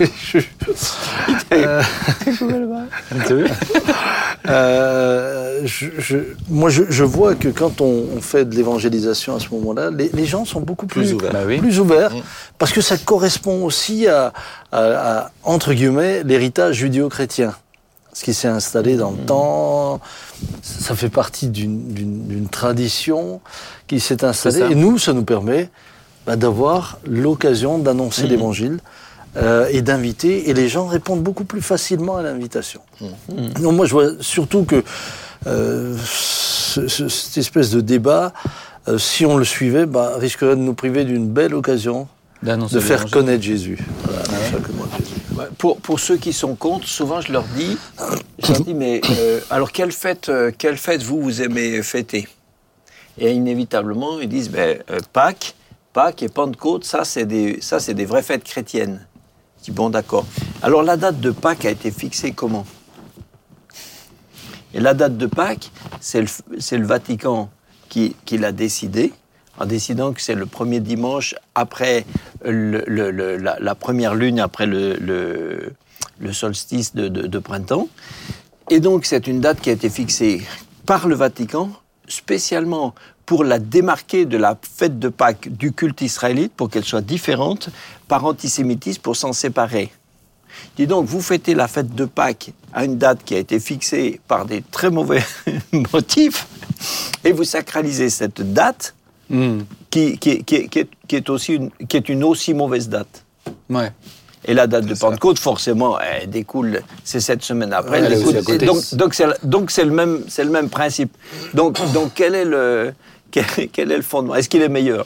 je- 0.22 0.38
euh, 1.52 1.82
euh, 4.48 5.60
je- 5.64 5.86
je- 5.98 6.16
moi, 6.48 6.70
je, 6.70 6.84
je 6.88 7.04
vois 7.04 7.34
que 7.34 7.48
quand 7.48 7.80
on, 7.80 8.04
on 8.16 8.20
fait 8.20 8.44
de 8.44 8.54
l'évangélisation 8.54 9.36
à 9.36 9.40
ce 9.40 9.48
moment-là, 9.50 9.90
les, 9.90 10.10
les 10.14 10.24
gens 10.24 10.44
sont 10.44 10.60
beaucoup 10.60 10.86
plus, 10.86 11.00
Plus 11.02 11.12
ouverts. 11.14 11.32
Bah 11.32 11.40
oui. 11.46 11.58
plus 11.58 11.78
ouverts, 11.80 12.14
Mm. 12.14 12.20
parce 12.58 12.72
que 12.72 12.80
ça 12.80 12.96
correspond 12.96 13.64
aussi 13.64 14.06
à, 14.06 14.32
à- 14.72 15.18
à, 15.18 15.30
entre 15.44 15.72
guillemets, 15.74 16.22
l'héritage 16.24 16.76
judéo-chrétien. 16.76 17.54
Ce 18.18 18.24
qui 18.24 18.34
s'est 18.34 18.48
installé 18.48 18.96
dans 18.96 19.12
le 19.12 19.16
temps, 19.18 20.00
ça 20.60 20.96
fait 20.96 21.08
partie 21.08 21.46
d'une- 21.46 22.48
tradition 22.50 23.40
qui 23.86 24.00
s'est 24.00 24.24
installée. 24.24 24.58
Et 24.72 24.74
nous, 24.74 24.98
ça 24.98 25.12
nous 25.12 25.22
permet 25.22 25.70
bah, 26.26 26.34
d'avoir 26.34 26.98
l'occasion 27.06 27.78
d'annoncer 27.78 28.24
Mhm. 28.24 28.28
l'évangile 28.30 28.78
euh, 29.36 29.68
et 29.70 29.82
d'inviter. 29.82 30.50
Et 30.50 30.52
les 30.54 30.68
gens 30.68 30.86
répondent 30.86 31.22
beaucoup 31.22 31.44
plus 31.44 31.62
facilement 31.62 32.16
à 32.16 32.22
l'invitation. 32.24 32.80
Donc 33.30 33.74
moi, 33.76 33.86
je 33.86 33.92
vois 33.92 34.08
surtout 34.18 34.64
que 34.64 34.82
euh, 35.46 35.96
ce- 36.04 36.88
ce- 36.88 37.08
cette 37.08 37.38
espèce 37.38 37.70
de 37.70 37.80
débat, 37.80 38.32
euh, 38.88 38.98
si 38.98 39.26
on 39.26 39.36
le 39.36 39.44
suivait, 39.44 39.86
bah, 39.86 40.14
risquerait 40.18 40.56
de 40.56 40.60
nous 40.60 40.74
priver 40.74 41.04
d'une 41.04 41.28
belle 41.28 41.54
occasion 41.54 42.08
de 42.42 42.80
faire 42.80 43.02
connaître 43.12 43.44
Jésus. 43.44 43.78
Voilà, 44.02 44.22
Jésus. 44.42 44.54
Ouais, 44.56 45.17
Pour, 45.58 45.78
pour 45.78 45.98
ceux 45.98 46.16
qui 46.16 46.32
sont 46.32 46.54
contre, 46.54 46.86
souvent 46.86 47.20
je 47.20 47.32
leur 47.32 47.42
dis, 47.42 47.76
je 48.38 48.52
leur 48.52 48.60
dis 48.60 48.74
mais 48.74 49.00
euh, 49.10 49.40
alors 49.50 49.72
quelle 49.72 49.90
fête, 49.90 50.28
euh, 50.28 50.52
quelle 50.56 50.76
fête 50.76 51.02
vous, 51.02 51.20
vous 51.20 51.42
aimez 51.42 51.82
fêter? 51.82 52.28
Et 53.18 53.32
inévitablement, 53.32 54.20
ils 54.20 54.28
disent 54.28 54.50
ben, 54.50 54.80
euh, 54.90 55.00
Pâques, 55.12 55.56
Pâques 55.92 56.22
et 56.22 56.28
Pentecôte, 56.28 56.84
ça 56.84 57.04
c'est 57.04 57.26
des, 57.26 57.58
des 57.88 58.04
vraies 58.04 58.22
fêtes 58.22 58.44
chrétiennes. 58.44 59.04
Je 59.58 59.64
dis 59.64 59.70
bon 59.72 59.90
d'accord. 59.90 60.24
Alors 60.62 60.84
la 60.84 60.96
date 60.96 61.18
de 61.18 61.32
Pâques 61.32 61.64
a 61.64 61.70
été 61.70 61.90
fixée 61.90 62.30
comment? 62.30 62.64
Et 64.74 64.78
la 64.78 64.94
date 64.94 65.16
de 65.16 65.26
Pâques, 65.26 65.72
c'est 66.00 66.20
le, 66.20 66.28
le 66.78 66.86
Vatican 66.86 67.50
qui, 67.88 68.14
qui 68.24 68.38
l'a 68.38 68.52
décidé, 68.52 69.12
en 69.60 69.66
décidant 69.66 70.12
que 70.12 70.20
c'est 70.20 70.34
le 70.34 70.46
premier 70.46 70.80
dimanche 70.80 71.34
après 71.54 72.04
la, 72.44 73.74
première 73.74 74.14
lune, 74.14 74.40
après 74.40 74.66
le, 74.66 75.74
solstice 76.32 76.94
de, 76.94 77.08
de- 77.08 77.26
de 77.26 77.38
printemps. 77.38 77.88
Et 78.70 78.80
donc 78.80 79.04
c'est 79.06 79.26
une 79.26 79.40
date 79.40 79.60
qui 79.60 79.70
a 79.70 79.72
été 79.72 79.88
fixée 79.90 80.42
par 80.86 81.08
le 81.08 81.14
Vatican, 81.14 81.70
spécialement 82.06 82.94
pour 83.26 83.44
la 83.44 83.58
démarquer 83.58 84.24
de 84.24 84.38
la 84.38 84.56
fête 84.62 84.98
de 84.98 85.08
Pâques 85.08 85.48
du 85.50 85.72
culte 85.72 86.00
israélite, 86.00 86.52
pour 86.56 86.70
qu'elle 86.70 86.84
soit 86.84 87.02
différente, 87.02 87.68
par 88.08 88.24
antisémitisme, 88.24 89.02
pour 89.02 89.16
s'en 89.16 89.34
séparer. 89.34 89.90
Dis 90.76 90.86
donc, 90.86 91.04
vous 91.06 91.20
fêtez 91.20 91.54
la 91.54 91.68
fête 91.68 91.94
de 91.94 92.06
Pâques 92.06 92.52
à 92.72 92.84
une 92.86 92.96
date 92.96 93.22
qui 93.24 93.34
a 93.34 93.38
été 93.38 93.60
fixée 93.60 94.20
par 94.28 94.46
des 94.46 94.62
très 94.62 94.90
mauvais 94.90 95.22
motifs, 95.92 96.46
et 97.24 97.32
vous 97.32 97.44
sacralisez 97.44 98.08
cette 98.08 98.40
date 98.54 98.94
Hmm. 99.30 99.60
qui, 99.90 100.16
qui- 100.18 100.42
qui- 100.44 100.68
qui 100.68 100.78
est, 100.78 100.88
est 101.12 101.28
aussi 101.30 101.54
une, 101.54 101.70
qui 101.88 101.96
est 101.96 102.08
une 102.08 102.24
aussi 102.24 102.54
mauvaise 102.54 102.88
date. 102.88 103.24
Ouais. 103.68 103.92
Et 104.46 104.54
la 104.54 104.66
date 104.66 104.86
de 104.86 104.94
ça. 104.94 105.08
Pentecôte, 105.08 105.38
forcément, 105.38 105.98
elle 106.00 106.30
découle, 106.30 106.80
c'est 107.04 107.20
cette 107.20 107.42
semaine 107.42 107.72
après. 107.72 108.00
Ouais, 108.00 108.06
elle 108.06 108.12
elle 108.12 108.12
est 108.28 108.32
découle. 108.32 108.54
Et 108.54 108.58
donc, 108.66 108.94
donc 108.94 109.70
c'est, 109.70 109.84
le 109.84 109.90
même, 109.90 110.22
c'est 110.28 110.44
le 110.44 110.50
même 110.50 110.70
principe. 110.70 111.14
Donc, 111.54 111.78
donc 111.92 112.12
quel 112.14 112.34
est 112.34 112.44
le, 112.46 112.92
quel, 113.30 113.44
quel 113.72 113.92
est 113.92 113.96
le 113.96 114.02
fondement? 114.02 114.34
Est-ce 114.36 114.48
qu'il 114.48 114.62
est 114.62 114.68
meilleur? 114.68 115.04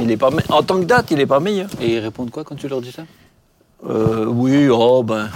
Il 0.00 0.10
est 0.10 0.16
pas, 0.16 0.30
me- 0.30 0.40
en 0.48 0.62
tant 0.62 0.78
que 0.78 0.84
date, 0.84 1.10
il 1.10 1.18
n'est 1.18 1.26
pas 1.26 1.40
meilleur. 1.40 1.68
Et 1.82 1.94
ils 1.94 1.98
répondent 1.98 2.30
quoi 2.30 2.44
quand 2.44 2.54
tu 2.54 2.68
leur 2.68 2.80
dis 2.80 2.92
ça? 2.92 3.02
Euh, 3.88 4.24
oui, 4.26 4.68
oh 4.70 5.02
ben. 5.02 5.28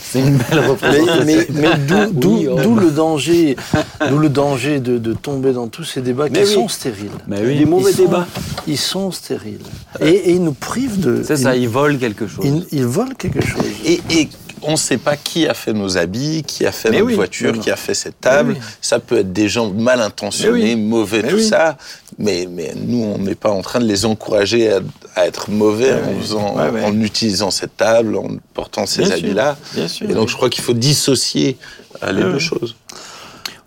C'est 0.00 0.20
une 0.20 0.36
belle 0.36 0.46
Mais, 0.52 0.66
représentation. 0.66 1.24
mais- 1.26 1.46
mais 1.50 1.76
d'où 1.86 2.12
d'où- 2.12 2.36
Oui, 2.38 2.48
oh. 2.50 2.58
d'où 2.62 2.74
le 2.76 2.90
danger, 2.90 3.56
d'où 4.08 4.18
le 4.18 4.28
danger 4.28 4.80
de, 4.80 4.98
de 4.98 5.12
tomber 5.12 5.52
dans 5.52 5.68
tous 5.68 5.84
ces 5.84 6.00
débats 6.00 6.26
Mais 6.30 6.42
qui 6.42 6.48
oui. 6.48 6.54
sont 6.54 6.68
stériles. 6.68 7.10
Mais 7.26 7.40
oui. 7.44 7.58
Des 7.58 7.64
mauvais 7.64 7.90
ils 7.90 7.94
sont, 7.96 8.02
débats. 8.04 8.26
Ils 8.66 8.78
sont 8.78 9.10
stériles. 9.10 9.58
Et, 10.00 10.08
et 10.08 10.32
ils 10.32 10.42
nous 10.42 10.52
privent 10.52 11.00
de. 11.00 11.22
C'est 11.24 11.36
ça, 11.36 11.56
ils, 11.56 11.62
ils 11.62 11.68
volent 11.68 11.98
quelque 11.98 12.26
chose. 12.26 12.44
ils- 12.44 12.66
ils 12.72 12.86
volent 12.86 13.14
quelque 13.18 13.44
chose. 13.44 13.60
Et, 13.84 14.00
et 14.10 14.28
on 14.62 14.72
ne 14.72 14.76
sait 14.76 14.98
pas 14.98 15.16
qui 15.16 15.46
a 15.48 15.54
fait 15.54 15.72
nos 15.72 15.96
habits, 15.98 16.42
qui 16.46 16.64
a 16.66 16.72
fait 16.72 16.90
Mais 16.90 16.96
notre 16.98 17.08
oui. 17.08 17.14
voiture, 17.14 17.58
qui 17.58 17.70
a 17.70 17.76
fait 17.76 17.94
cette 17.94 18.20
table. 18.20 18.54
Oui. 18.58 18.64
Ça 18.80 18.98
peut 18.98 19.18
être 19.18 19.32
des 19.32 19.48
gens 19.48 19.70
mal 19.70 20.00
intentionnés, 20.00 20.74
oui. 20.74 20.76
mauvais, 20.76 21.22
Mais 21.22 21.28
tout 21.30 21.40
ça. 21.40 21.76
Mais, 22.18 22.46
mais 22.50 22.72
nous, 22.76 23.02
on 23.02 23.18
n'est 23.18 23.34
pas 23.34 23.50
en 23.50 23.62
train 23.62 23.80
de 23.80 23.86
les 23.86 24.04
encourager 24.04 24.70
à, 24.72 24.80
à 25.16 25.26
être 25.26 25.50
mauvais 25.50 25.92
en, 25.94 26.20
faisant- 26.20 26.56
en 26.58 27.00
utilisant 27.00 27.50
cette 27.50 27.76
table, 27.76 28.16
en 28.16 28.28
portant 28.54 28.86
ces 28.86 29.10
habits-là. 29.12 29.56
Et 30.02 30.12
donc, 30.14 30.28
je 30.28 30.36
crois 30.36 30.50
qu'il 30.50 30.62
faut 30.62 30.74
dissocier 30.74 31.56
euh, 32.02 32.12
les 32.12 32.22
deux 32.22 32.38
choses. 32.38 32.76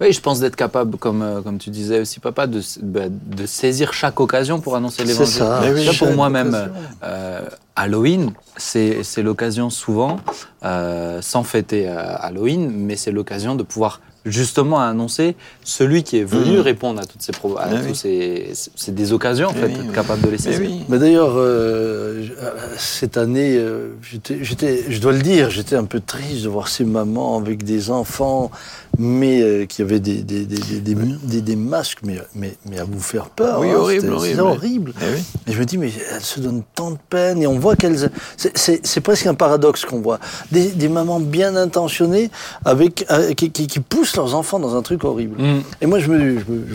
Oui, 0.01 0.11
je 0.11 0.19
pense 0.19 0.39
d'être 0.41 0.55
capable, 0.57 0.97
comme, 0.97 1.21
euh, 1.21 1.41
comme 1.41 1.57
tu 1.57 1.69
disais 1.69 2.01
aussi, 2.01 2.19
papa, 2.19 2.47
de, 2.47 2.59
s- 2.59 2.79
bah, 2.81 3.03
de 3.09 3.45
saisir 3.45 3.93
chaque 3.93 4.19
occasion 4.19 4.59
pour 4.59 4.75
annoncer 4.75 4.97
C'est 4.99 5.05
l'évangile. 5.05 5.33
ça. 5.35 5.59
Mais 5.63 5.71
oui. 5.71 5.85
Ça, 5.85 5.93
pour 6.05 6.13
moi-même, 6.13 6.49
occasion. 6.49 6.71
euh, 7.03 7.41
Halloween, 7.77 8.33
c'est 8.57 9.03
c'est 9.03 9.21
l'occasion 9.23 9.69
souvent, 9.69 10.17
euh, 10.65 11.21
sans 11.21 11.43
fêter 11.43 11.87
euh, 11.87 11.93
Halloween, 12.17 12.69
mais 12.71 12.95
c'est 12.97 13.11
l'occasion 13.11 13.55
de 13.55 13.63
pouvoir 13.63 14.01
justement 14.25 14.79
annoncer 14.79 15.35
celui 15.63 16.01
qui 16.01 16.17
est 16.17 16.23
venu 16.23 16.55
Mhm. 16.55 16.61
répondre 16.61 16.99
à 16.99 17.05
toutes 17.05 17.21
ces 17.21 17.31
pro- 17.31 17.57
à 17.59 17.67
Mais 17.67 17.81
tous 17.81 17.85
oui. 17.89 17.95
ces, 17.95 18.69
c'est 18.75 18.95
des 18.95 19.13
occasions 19.13 19.49
en 19.49 19.53
fait, 19.53 19.67
oui, 19.67 19.73
être 19.73 19.85
oui. 19.87 19.93
capable 19.93 20.21
de 20.21 20.25
les 20.27 20.31
Mais 20.31 20.37
saisir. 20.39 20.61
oui. 20.61 20.81
Mais 20.89 20.97
d'ailleurs, 20.97 21.33
euh, 21.35 22.23
je- 22.23 22.31
euh, 22.33 22.51
cette 22.75 23.17
année, 23.17 23.55
euh, 23.57 23.89
j'étais, 24.01 24.39
j'étais- 24.41 24.85
je 24.89 24.99
dois 24.99 25.11
le 25.11 25.19
dire, 25.21 25.51
j'étais 25.51 25.75
un 25.75 25.83
peu 25.83 25.99
triste 25.99 26.41
de 26.43 26.49
voir 26.49 26.69
ces 26.69 26.85
mamans 26.85 27.37
avec 27.37 27.63
des 27.63 27.91
enfants, 27.91 28.49
mais 28.97 29.41
euh, 29.41 29.65
qui 29.65 29.81
avaient 29.81 29.99
des, 29.99 30.21
des, 30.23 30.45
des, 30.45 30.57
des, 30.57 31.41
des, 31.41 31.55
masques, 31.55 31.99
mais, 32.03 32.17
mais, 32.33 32.55
mais 32.69 32.79
à 32.79 32.83
vous 32.83 32.99
faire 32.99 33.29
peur. 33.29 33.59
Oui, 33.59 33.69
hein, 33.71 33.75
horrible, 33.77 34.11
horrible, 34.13 34.41
horrible. 34.41 34.93
Oui. 35.01 35.23
Et 35.47 35.51
je 35.53 35.59
me 35.59 35.65
dis, 35.65 35.77
mais 35.77 35.91
elles 36.13 36.21
se 36.21 36.39
donnent 36.39 36.63
tant 36.75 36.91
de 36.91 36.97
peine, 37.09 37.41
et 37.41 37.47
on 37.47 37.59
voit 37.59 37.75
qu'elles, 37.75 38.09
c'est- 38.37 38.57
c'est 38.57 38.85
c'est 38.85 39.01
presque 39.01 39.25
un 39.27 39.33
paradoxe 39.33 39.85
qu'on 39.85 40.01
voit. 40.01 40.19
Des, 40.51 40.69
des 40.71 40.89
mamans 40.89 41.19
bien 41.19 41.55
intentionnées 41.55 42.29
avec 42.63 43.05
euh, 43.11 43.33
qui, 43.33 43.51
qui- 43.51 43.67
qui 43.67 43.79
poussent 43.79 44.15
leurs 44.15 44.35
enfants 44.35 44.59
dans 44.59 44.75
un 44.75 44.81
truc 44.81 45.03
horrible. 45.03 45.41
Mm. 45.41 45.61
Et 45.81 45.85
moi, 45.85 45.99
je 45.99 46.09
me, 46.09 46.17
je 46.39 46.45
me- 46.45 46.65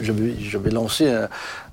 je- 0.00 0.50
j'avais, 0.50 0.70
lancé 0.70 1.06
euh, 1.06 1.26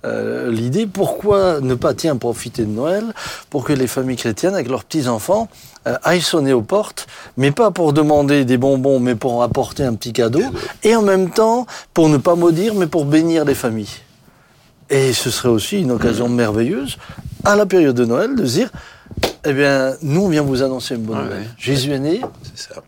euh, 0.05 0.49
l'idée 0.51 0.87
pourquoi 0.87 1.59
ne 1.61 1.75
pas 1.75 1.93
tiens 1.93 2.15
profiter 2.15 2.63
de 2.63 2.71
Noël 2.71 3.03
pour 3.49 3.63
que 3.65 3.73
les 3.73 3.87
familles 3.87 4.15
chrétiennes 4.15 4.53
avec 4.53 4.69
leurs 4.69 4.85
petits 4.85 5.07
enfants 5.07 5.49
euh, 5.87 5.97
aillent 6.03 6.21
sonner 6.21 6.53
aux 6.53 6.61
portes, 6.61 7.07
mais 7.35 7.51
pas 7.51 7.71
pour 7.71 7.91
demander 7.91 8.45
des 8.45 8.57
bonbons, 8.57 8.99
mais 8.99 9.15
pour 9.15 9.43
apporter 9.43 9.83
un 9.83 9.95
petit 9.95 10.13
cadeau, 10.13 10.43
et 10.83 10.95
en 10.95 11.01
même 11.01 11.29
temps 11.29 11.65
pour 11.93 12.09
ne 12.09 12.17
pas 12.17 12.35
maudire, 12.35 12.75
mais 12.75 12.87
pour 12.87 13.05
bénir 13.05 13.43
les 13.45 13.55
familles. 13.55 13.97
Et 14.89 15.13
ce 15.13 15.29
serait 15.29 15.49
aussi 15.49 15.79
une 15.81 15.91
occasion 15.91 16.29
merveilleuse, 16.29 16.97
à 17.43 17.55
la 17.55 17.65
période 17.65 17.95
de 17.95 18.05
Noël, 18.05 18.35
de 18.35 18.45
se 18.45 18.53
dire, 18.53 18.71
eh 19.45 19.53
bien, 19.53 19.93
nous, 20.01 20.21
on 20.25 20.29
vient 20.29 20.41
vous 20.41 20.63
annoncer 20.63 20.95
une 20.95 21.03
bonne 21.03 21.23
nouvelle. 21.23 21.39
ouais. 21.41 21.47
Jésus 21.57 21.91
est 21.91 21.99
né, 21.99 22.21
C'est 22.55 22.73
ça. 22.73 22.81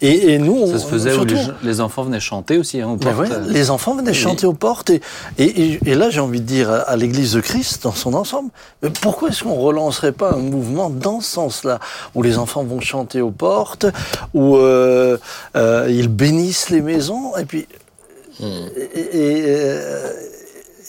Et, 0.00 0.32
et 0.34 0.38
nous, 0.38 0.54
on, 0.56 0.66
Ça 0.72 0.78
se 0.78 0.86
faisait 0.86 1.12
où 1.12 1.26
surtout, 1.28 1.36
les, 1.62 1.80
enfants 1.80 2.02
venaient 2.04 2.20
chanter 2.20 2.58
aussi 2.58 2.80
hein, 2.80 2.88
aux 2.90 2.96
portes. 2.96 3.16
ouais, 3.18 3.28
les 3.48 3.70
enfants 3.70 3.94
venaient 3.96 4.12
chanter 4.14 4.46
aux 4.46 4.52
portes. 4.52 4.90
Et, 4.90 5.00
et, 5.38 5.44
et- 5.44 5.80
et 5.86 5.94
là, 5.94 6.10
j'ai 6.10 6.20
envie 6.20 6.40
de 6.40 6.46
dire 6.46 6.70
à, 6.70 6.76
à 6.80 6.96
l'Église 6.96 7.32
de 7.32 7.40
Christ 7.40 7.82
dans 7.84 7.92
son 7.92 8.14
ensemble, 8.14 8.50
mais 8.82 8.90
pourquoi 8.90 9.30
est-ce 9.30 9.42
qu'on 9.44 9.54
relancerait 9.54 10.12
pas 10.12 10.32
un 10.32 10.38
mouvement 10.38 10.90
dans 10.90 11.20
ce 11.20 11.30
sens-là, 11.30 11.80
où 12.14 12.22
les 12.22 12.38
enfants 12.38 12.62
vont 12.64 12.80
chanter 12.80 13.20
aux 13.20 13.30
portes, 13.30 13.86
où 14.34 14.56
euh, 14.56 15.16
euh, 15.56 15.86
ils 15.90 16.08
bénissent 16.08 16.70
les 16.70 16.80
maisons, 16.82 17.36
et 17.36 17.44
puis... 17.44 17.66
Hmm. 18.40 18.44
Et, 18.76 19.00
et, 19.00 19.42
euh, 19.46 20.12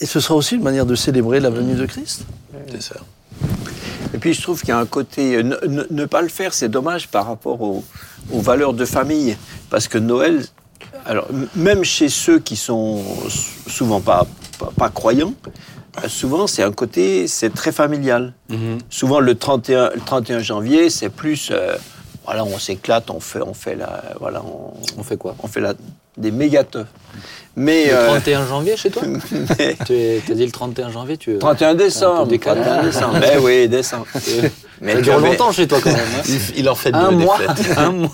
et 0.00 0.06
ce 0.06 0.20
sera 0.20 0.34
aussi 0.34 0.56
une 0.56 0.62
manière 0.62 0.84
de 0.86 0.94
célébrer 0.94 1.40
la 1.40 1.48
venue 1.50 1.74
de 1.74 1.86
Christ? 1.86 2.22
C'est 2.70 2.82
ça. 2.82 2.96
Et 4.14 4.18
puis 4.18 4.34
je 4.34 4.42
trouve 4.42 4.60
qu'il 4.60 4.70
y 4.70 4.72
a 4.72 4.78
un 4.78 4.86
côté. 4.86 5.42
Ne, 5.42 5.56
ne- 5.66 5.86
ne 5.90 6.04
pas 6.06 6.22
le 6.22 6.28
faire, 6.28 6.54
c'est 6.54 6.68
dommage 6.68 7.08
par 7.08 7.26
rapport 7.26 7.60
aux, 7.60 7.84
aux 8.32 8.40
valeurs 8.40 8.72
de 8.74 8.84
famille. 8.84 9.36
Parce 9.70 9.88
que 9.88 9.98
Noël, 9.98 10.44
alors 11.04 11.28
même 11.54 11.84
chez 11.84 12.08
ceux 12.08 12.38
qui 12.38 12.56
sont 12.56 13.02
souvent 13.68 14.00
pas, 14.00 14.26
pas, 14.58 14.70
pas 14.76 14.88
croyants, 14.90 15.34
euh, 16.04 16.08
souvent 16.08 16.46
c'est 16.46 16.62
un 16.62 16.72
côté, 16.72 17.26
c'est 17.28 17.52
très 17.54 17.72
familial. 17.72 18.32
Mhm. 18.48 18.78
Souvent 18.90 19.20
le 19.20 19.34
31, 19.34 19.90
le 19.94 20.00
31 20.00 20.40
janvier, 20.40 20.90
c'est 20.90 21.08
plus. 21.10 21.50
euh, 21.50 21.76
voilà, 22.24 22.44
on 22.44 22.58
s'éclate, 22.58 23.08
on 23.10 23.20
fait, 23.20 23.40
on 23.40 23.54
fait 23.54 23.76
la. 23.76 24.02
Voilà, 24.18 24.42
on, 24.44 24.74
On 24.98 25.02
fait 25.04 25.16
quoi? 25.16 25.36
on 25.42 25.46
fait 25.46 25.60
la, 25.60 25.74
des 26.16 26.30
méga 26.30 26.64
teufs. 26.64 26.86
Mais. 27.56 27.86
Le 27.86 27.94
euh, 27.94 28.06
31 28.08 28.46
janvier 28.46 28.76
chez 28.76 28.90
toi 28.90 29.02
mais- 29.58 29.76
Tu 29.86 29.92
es- 29.94 30.22
t'as 30.26 30.34
dit 30.34 30.44
le 30.44 30.52
31 30.52 30.90
janvier 30.90 31.16
tu... 31.16 31.38
31 31.38 31.74
décembre. 31.74 32.20
Un 32.20 32.24
peu 32.24 32.30
décalé. 32.30 32.60
31 32.62 32.82
décembre. 32.84 33.18
Ben 33.20 33.38
oui, 33.42 33.68
décembre. 33.68 34.06
Mais 34.82 34.94
Ça 34.96 35.00
dure 35.00 35.18
longtemps 35.20 35.52
chez 35.52 35.66
toi 35.66 35.78
quand 35.82 35.90
même. 35.92 36.00
hein. 36.18 36.22
Il, 36.28 36.58
il 36.60 36.68
en 36.68 36.74
fait 36.74 36.92
Un 36.94 37.10
deux, 37.12 37.16
des 37.18 37.24
mois. 37.24 37.38
fêtes. 37.38 37.78
Un 37.78 37.92
mois. 37.92 38.10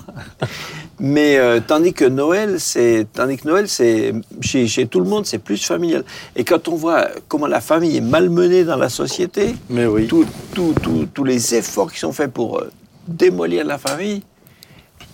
Mais 1.00 1.37
euh, 1.37 1.59
tandis 1.66 1.92
que 1.92 2.04
Noël, 2.04 2.56
c'est 2.61 3.09
tandis 3.12 3.37
que 3.37 3.49
Noël, 3.49 3.68
c'est 3.68 4.12
chez, 4.40 4.68
chez 4.68 4.87
tout 4.87 5.00
le 5.00 5.06
monde, 5.06 5.26
c'est 5.26 5.38
plus 5.38 5.64
familial. 5.64 6.04
Et 6.37 6.44
quand 6.44 6.68
on 6.68 6.76
voit 6.76 7.09
comment 7.26 7.49
la 7.49 7.61
famille 7.61 7.97
est 7.97 8.00
malmenée 8.02 8.62
dans 8.62 8.76
la 8.76 8.88
société, 8.88 9.56
Mais 9.68 9.87
oui. 9.87 10.06
tout- 10.06 10.26
tout- 10.54 10.75
tout- 10.80 11.09
tous 11.12 11.25
les 11.25 11.56
efforts 11.56 11.90
qui 11.92 11.99
sont 11.99 12.12
faits 12.12 12.30
pour 12.32 12.61
euh, 12.61 12.71
démolir 13.09 13.64
la 13.64 13.78
famille, 13.78 14.23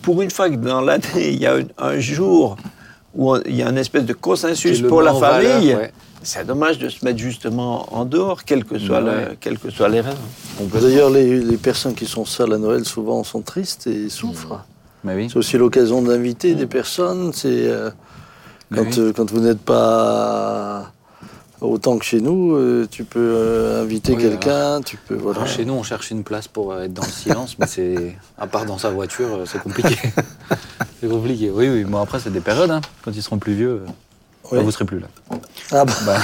pour 0.02 0.20
une 0.20 0.30
fois 0.30 0.50
que 0.50 0.56
dans 0.56 0.82
l'année 0.82 1.30
il 1.30 1.40
y 1.40 1.46
a 1.46 1.54
un, 1.54 1.62
un 1.78 1.98
jour 1.98 2.56
où 3.14 3.34
on- 3.34 3.40
il 3.46 3.56
y 3.56 3.62
a 3.62 3.68
une 3.68 3.78
espèce 3.78 4.04
de 4.04 4.12
consensus 4.12 4.82
pour 4.82 5.02
la 5.02 5.12
valeur, 5.12 5.52
famille, 5.52 5.74
ouais. 5.74 5.92
c'est 6.22 6.46
dommage 6.46 6.78
de 6.78 6.88
se 6.88 7.04
mettre 7.04 7.18
justement 7.18 7.86
en 7.94 8.04
dehors, 8.04 8.44
quelles 8.44 8.64
que 8.64 8.78
soient 8.78 9.00
Bah 9.00 9.12
ouais. 9.30 9.36
que 9.40 9.48
les 9.88 10.00
raisons. 10.00 10.16
D'ailleurs, 10.80 11.10
les, 11.10 11.40
les 11.40 11.56
personnes 11.56 11.94
qui 11.94 12.06
sont 12.06 12.24
seules 12.24 12.52
à 12.54 12.58
Noël 12.58 12.84
souvent 12.84 13.22
sont 13.24 13.40
tristes 13.42 13.86
et 13.86 14.08
souffrent. 14.08 14.64
Mais 15.04 15.14
oui. 15.14 15.28
C'est 15.30 15.38
aussi 15.38 15.56
l'occasion 15.56 16.02
d'inviter 16.02 16.54
des 16.54 16.66
personnes. 16.66 17.32
C'est 17.32 17.48
euh, 17.68 17.90
quand, 18.74 18.82
oui. 18.82 18.98
euh, 18.98 19.12
quand 19.14 19.30
vous 19.30 19.40
n'êtes 19.40 19.60
pas 19.60 20.92
autant 21.60 21.98
que 21.98 22.04
chez 22.04 22.20
nous, 22.20 22.54
euh, 22.54 22.86
tu 22.90 23.04
peux 23.04 23.18
euh, 23.34 23.82
inviter 23.82 24.14
Oui, 24.14 24.22
quelqu'un, 24.22 24.80
tu 24.82 24.96
peux 24.96 25.14
voilà. 25.14 25.46
Chez 25.46 25.64
nous, 25.64 25.74
on 25.74 25.82
cherche 25.82 26.10
une 26.10 26.24
place 26.24 26.48
pour 26.48 26.72
euh, 26.72 26.84
être 26.84 26.94
dans 26.94 27.02
le 27.04 27.08
silence, 27.10 27.56
mais 27.58 27.66
c'est. 27.66 28.16
À 28.38 28.46
part 28.46 28.64
dans 28.66 28.78
sa 28.78 28.90
voiture, 28.90 29.42
c'est 29.46 29.62
compliqué. 29.62 29.96
c'est 31.00 31.08
compliqué. 31.08 31.50
Oui, 31.50 31.68
oui. 31.68 31.84
Bon, 31.84 32.00
après, 32.00 32.20
c'est 32.20 32.30
des 32.32 32.40
périodes. 32.40 32.70
hein. 32.70 32.80
Quand 33.04 33.12
ils 33.12 33.22
seront 33.22 33.38
plus 33.38 33.54
vieux, 33.54 33.82
Oui. 34.50 34.58
bah, 34.58 34.64
vous 34.64 34.70
serez 34.70 34.84
plus 34.84 34.98
là. 35.00 35.06
Ah 35.72 35.84
bah, 35.84 36.16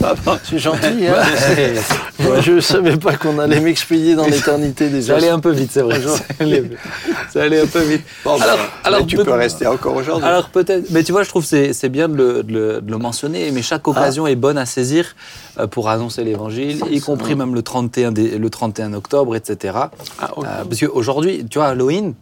Bah, 0.00 0.14
c'est 0.44 0.58
gentil. 0.58 1.06
Hein 1.08 1.22
Moi, 2.20 2.40
je 2.40 2.60
savais 2.60 2.96
pas 2.96 3.16
qu'on 3.16 3.38
allait 3.38 3.60
m'expédier 3.60 4.14
dans 4.14 4.26
l'éternité 4.26 4.88
des 4.88 5.02
ça 5.02 5.16
allait 5.16 5.28
un 5.28 5.40
peu 5.40 5.50
vite, 5.50 5.70
c'est 5.72 5.82
vrai. 5.82 6.00
Ça 6.00 6.22
allait, 6.40 6.62
ça 7.32 7.42
allait 7.42 7.60
un 7.60 7.66
peu 7.66 7.80
vite. 7.82 8.02
alors, 8.24 8.58
alors, 8.84 9.06
tu 9.06 9.16
peut- 9.16 9.24
peux 9.24 9.32
rester 9.32 9.66
encore 9.66 9.96
aujourd'hui. 9.96 10.26
Alors 10.28 10.48
peut-être, 10.50 10.90
mais 10.90 11.02
tu 11.02 11.12
vois, 11.12 11.22
je 11.24 11.28
trouve 11.28 11.48
que 11.48 11.72
c'est 11.72 11.88
bien 11.88 12.08
de 12.08 12.14
le, 12.16 12.42
de 12.42 12.52
le- 12.52 12.80
de 12.80 12.90
le 12.90 12.98
mentionner, 12.98 13.50
mais 13.50 13.62
chaque 13.62 13.86
occasion 13.88 14.26
est 14.26 14.36
bonne 14.36 14.58
à 14.58 14.66
saisir 14.66 15.14
euh, 15.58 15.66
pour 15.66 15.88
annoncer 15.90 16.22
l'évangile, 16.24 16.80
y 16.90 17.00
compris 17.00 17.34
même 17.34 17.54
le 17.54 17.62
31, 17.62 18.12
dé- 18.12 18.38
le 18.38 18.50
31 18.50 18.92
octobre, 18.94 19.34
etc. 19.36 19.74
Ah, 20.20 20.30
ok. 20.36 20.44
Euh, 20.46 20.64
parce 20.64 20.80
qu'aujourd'hui, 20.80 21.44
tu 21.50 21.58
vois, 21.58 21.68
Halloween, 21.68 22.14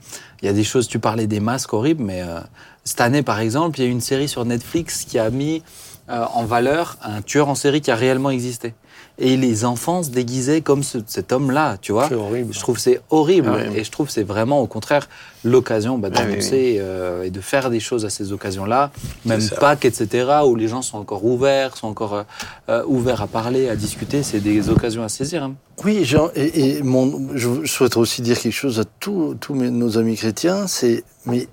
il 0.43 0.47
y 0.47 0.49
a 0.49 0.53
des 0.55 0.65
choses, 0.65 0.89
tu 0.89 0.99
parlais 0.99 1.27
des 1.27 1.41
masques 1.41 1.73
horribles, 1.75 2.03
mais 2.03 2.23
euh, 2.23 2.41
cette 2.85 3.01
année, 3.01 3.23
par 3.23 3.41
exemple, 3.41 3.79
il 3.79 3.85
y 3.85 3.87
a 3.87 3.91
une 3.91 4.01
série 4.01 4.29
sur 4.29 4.45
Netflix 4.45 5.05
qui 5.05 5.19
a 5.19 5.31
mis 5.31 5.63
euh, 6.09 6.25
en 6.35 6.45
valeur 6.45 6.97
un 7.03 7.23
tueur 7.23 7.49
en 7.49 7.55
série 7.55 7.81
qui 7.81 7.91
a 7.91 7.97
réellement 7.97 8.31
existé. 8.31 8.75
Et 9.23 9.37
les 9.37 9.67
enfants 9.67 10.03
se 10.03 10.09
déguisaient 10.09 10.63
comme 10.63 10.83
ce- 10.83 10.99
cet 11.07 11.31
homme-là, 11.31 11.77
tu 11.81 11.93
vois. 11.93 12.09
C'est 12.09 12.15
horrible. 12.15 12.55
Je 12.55 12.59
trouve 12.59 12.77
que 12.77 12.81
c'est 12.81 13.01
horrible. 13.11 13.51
Ah 13.53 13.59
oui. 13.71 13.77
Et 13.79 13.85
je 13.85 13.91
trouve 13.91 14.07
que 14.07 14.13
c'est 14.13 14.23
vraiment, 14.25 14.61
au 14.61 14.67
contraire, 14.67 15.09
l'occasion 15.45 15.99
bah, 15.99 16.09
Ah 16.13 16.21
oui, 16.25 16.31
d'annoncer 16.31 16.77
euh, 16.81 17.23
et 17.25 17.31
de 17.31 17.41
faire 17.43 17.69
des 17.69 17.81
choses 17.81 18.05
à 18.07 18.11
ces 18.11 18.33
occasions-là. 18.33 18.91
Même. 19.27 19.41
Pâques, 19.61 19.85
etc., 19.85 20.27
où 20.47 20.57
les 20.57 20.69
gens 20.69 20.81
sont 20.83 20.97
encore 20.99 21.25
ouverts, 21.25 21.77
sont 21.77 21.89
encore 21.89 22.25
euh, 22.71 22.83
ouverts 22.87 23.21
à 23.21 23.27
parler, 23.27 23.69
à 23.69 23.77
discuter. 23.77 24.23
C'est 24.23 24.41
des 24.41 24.71
occasions 24.71 25.05
à 25.05 25.09
saisir. 25.11 25.43
hein. 25.45 25.55
Oui, 25.85 26.05
Jean, 26.05 26.31
et, 26.35 26.79
et 26.79 26.83
mon, 26.83 27.29
je 27.35 27.67
souhaiterais 27.67 28.01
aussi 28.01 28.23
dire 28.23 28.39
quelque 28.39 28.53
chose 28.53 28.81
à 28.81 28.85
tous 28.85 29.37
nos 29.55 29.99
amis 29.99 30.17
chrétiens, 30.17 30.67
c'est, 30.67 31.05
mais 31.27 31.47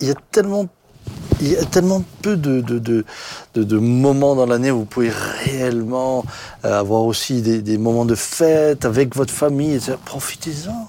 il 0.00 0.08
y 0.08 0.10
a 0.10 0.14
tellement, 0.30 0.66
il 1.40 1.48
y 1.52 1.56
a 1.56 1.64
tellement 1.64 2.02
peu 2.22 2.36
de, 2.36 2.60
de, 2.60 3.04
de, 3.54 3.78
moments 3.78 4.34
dans 4.34 4.46
l'année 4.46 4.70
où 4.70 4.78
vous 4.80 4.84
pouvez 4.84 5.10
réellement 5.44 6.24
euh, 6.64 6.78
avoir 6.78 7.02
aussi 7.04 7.42
des, 7.42 7.62
des 7.62 7.78
moments 7.78 8.04
de 8.04 8.14
fête 8.14 8.84
avec 8.84 9.14
votre 9.16 9.32
famille. 9.32 9.80
Profitez-en. 10.04 10.88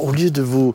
Au 0.00 0.10
lieu 0.10 0.30
de 0.30 0.42
vous, 0.42 0.74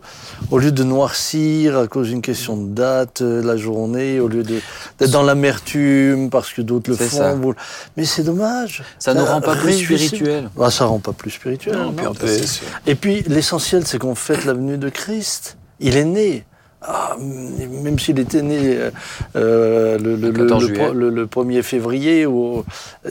au 0.49 0.57
lieu 0.57 0.71
de 0.71 0.83
noircir 0.83 1.77
à 1.77 1.85
cause 1.87 2.07
d'une 2.07 2.21
question 2.21 2.55
de 2.57 2.69
date, 2.73 3.21
euh, 3.21 3.43
la 3.43 3.55
journée, 3.57 4.19
au 4.19 4.27
lieu 4.27 4.41
d'être 4.41 5.11
dans 5.11 5.21
l'amertume 5.21 6.29
parce 6.31 6.51
que 6.53 6.61
d'autres 6.61 6.89
le 6.89 6.95
font, 6.95 7.17
ça. 7.17 7.33
vous- 7.35 7.53
mais 7.97 8.05
c'est 8.05 8.23
dommage. 8.23 8.83
Ça 8.97 9.13
ne 9.13 9.21
rend 9.21 9.41
pas 9.41 9.55
plus 9.57 9.73
réjouissez- 9.73 10.07
spirituel. 10.07 10.49
bah, 10.55 10.71
ça 10.71 10.85
rend 10.85 10.99
pas 10.99 11.11
plus 11.11 11.29
spirituel. 11.29 11.75
Non, 11.75 11.91
non. 11.91 12.13
puis 12.13 12.27
Ça. 12.47 12.61
Et 12.87 12.95
puis 12.95 13.21
l'essentiel, 13.27 13.85
c'est 13.85 13.99
qu'on 13.99 14.15
fête 14.15 14.45
la 14.45 14.53
venue 14.53 14.77
de 14.77 14.89
Christ. 14.89 15.57
Il 15.79 15.97
est 15.97 16.05
né. 16.05 16.45
Ah, 16.81 17.15
même 17.19 17.99
s'il 17.99 18.17
était 18.19 18.41
né 18.41 18.75
euh, 18.77 18.91
euh, 19.35 19.97
le, 19.99 20.15
le- 20.15 20.31
Le 20.31 20.31
le- 20.31 20.45
14 20.47 20.61
le 20.63 20.67
juillet. 20.67 20.83
pro- 20.85 20.93
le- 20.93 21.09
le 21.09 21.25
1er 21.27 21.61
février, 21.61 22.25
ou, 22.25 22.65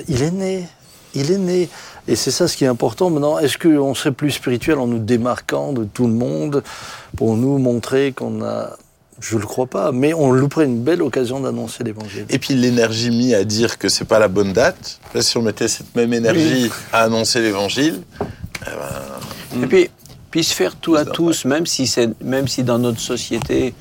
il 0.08 0.22
est 0.22 0.30
né. 0.32 0.66
Il 1.14 1.30
est 1.30 1.38
né. 1.38 1.68
Et 2.08 2.16
c'est 2.16 2.30
ça 2.30 2.48
ce 2.48 2.56
qui 2.56 2.64
est 2.64 2.68
important 2.68 3.10
maintenant. 3.10 3.38
Est-ce 3.38 3.58
qu'on 3.58 3.94
serait 3.94 4.12
plus 4.12 4.30
spirituel 4.32 4.78
en 4.78 4.86
nous 4.86 4.98
démarquant 4.98 5.72
de 5.72 5.84
tout 5.84 6.06
le 6.06 6.12
monde 6.12 6.62
pour 7.16 7.36
nous 7.36 7.58
montrer 7.58 8.12
qu'on 8.12 8.42
a. 8.42 8.76
Je 9.20 9.36
ne 9.36 9.40
le 9.42 9.46
crois 9.46 9.66
pas, 9.66 9.92
mais 9.92 10.14
on 10.14 10.32
louperait 10.32 10.64
une 10.64 10.80
belle 10.82 11.02
occasion 11.02 11.40
d'annoncer 11.40 11.84
l'évangile. 11.84 12.24
Et 12.30 12.38
puis 12.38 12.54
l'énergie 12.54 13.10
mise 13.10 13.34
à 13.34 13.44
dire 13.44 13.76
que 13.78 13.88
c'est 13.90 14.06
pas 14.06 14.18
la 14.18 14.28
bonne 14.28 14.52
date. 14.54 14.98
Là, 15.14 15.20
si 15.20 15.36
on 15.36 15.42
mettait 15.42 15.68
cette 15.68 15.94
même 15.94 16.12
énergie 16.14 16.70
à 16.92 17.02
annoncer 17.02 17.40
l'évangile, 17.42 18.00
eh 18.20 18.70
ben, 19.56 19.62
Et 19.62 19.66
puis, 19.66 19.90
puis 20.30 20.44
se 20.44 20.54
faire 20.54 20.76
tout 20.76 20.94
à 20.96 21.04
tous, 21.04 21.44
même 21.44 21.66
si, 21.66 21.86
c'est, 21.86 22.10
même 22.22 22.46
si 22.48 22.62
dans 22.62 22.78
notre 22.78 23.00
société, 23.00 23.74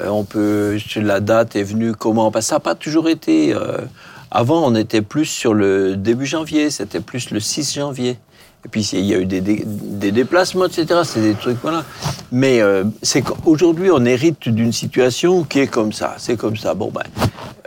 euh, 0.00 0.08
on 0.08 0.24
peut, 0.24 0.78
la 0.96 1.20
date 1.20 1.56
est 1.56 1.62
venue 1.62 1.92
comment? 1.94 2.30
Parce 2.30 2.46
que 2.46 2.48
ça 2.50 2.56
n'a 2.56 2.60
pas 2.60 2.74
toujours 2.74 3.08
été. 3.08 3.54
euh, 3.54 3.78
avant, 4.30 4.66
on 4.66 4.74
était 4.74 5.02
plus 5.02 5.26
sur 5.26 5.54
le 5.54 5.96
début 5.96 6.26
janvier, 6.26 6.70
c'était 6.70 7.00
plus 7.00 7.30
le 7.30 7.38
6 7.38 7.74
janvier. 7.74 8.18
Et 8.64 8.68
puis, 8.68 8.80
il 8.94 9.04
y 9.04 9.14
a 9.14 9.18
eu 9.18 9.26
des, 9.26 9.40
dé- 9.42 9.62
des 9.66 10.10
déplacements, 10.10 10.64
etc. 10.64 11.02
C'est 11.04 11.20
des 11.20 11.34
trucs, 11.34 11.58
voilà. 11.62 11.84
Mais 12.32 12.60
euh, 12.60 12.82
c'est 13.02 13.20
qu'aujourd'hui, 13.22 13.90
on 13.92 14.04
hérite 14.06 14.48
d'une 14.48 14.72
situation 14.72 15.44
qui 15.44 15.60
est 15.60 15.66
comme 15.68 15.92
ça. 15.92 16.14
C'est 16.18 16.36
comme 16.36 16.56
ça. 16.56 16.72
Bon, 16.74 16.90
ben, 16.90 17.02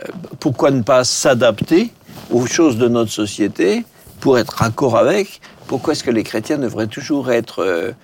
euh, 0.02 0.08
pourquoi 0.40 0.70
ne 0.72 0.82
pas 0.82 1.04
s'adapter 1.04 1.92
aux 2.30 2.46
choses 2.46 2.76
de 2.76 2.88
notre 2.88 3.12
société 3.12 3.86
pour 4.20 4.38
être 4.38 4.50
raccord 4.50 4.98
avec? 4.98 5.40
Pourquoi 5.68 5.92
est-ce 5.92 6.02
que 6.02 6.10
les 6.10 6.24
chrétiens 6.24 6.58
devraient 6.58 6.88
toujours 6.88 7.30
être 7.30 7.94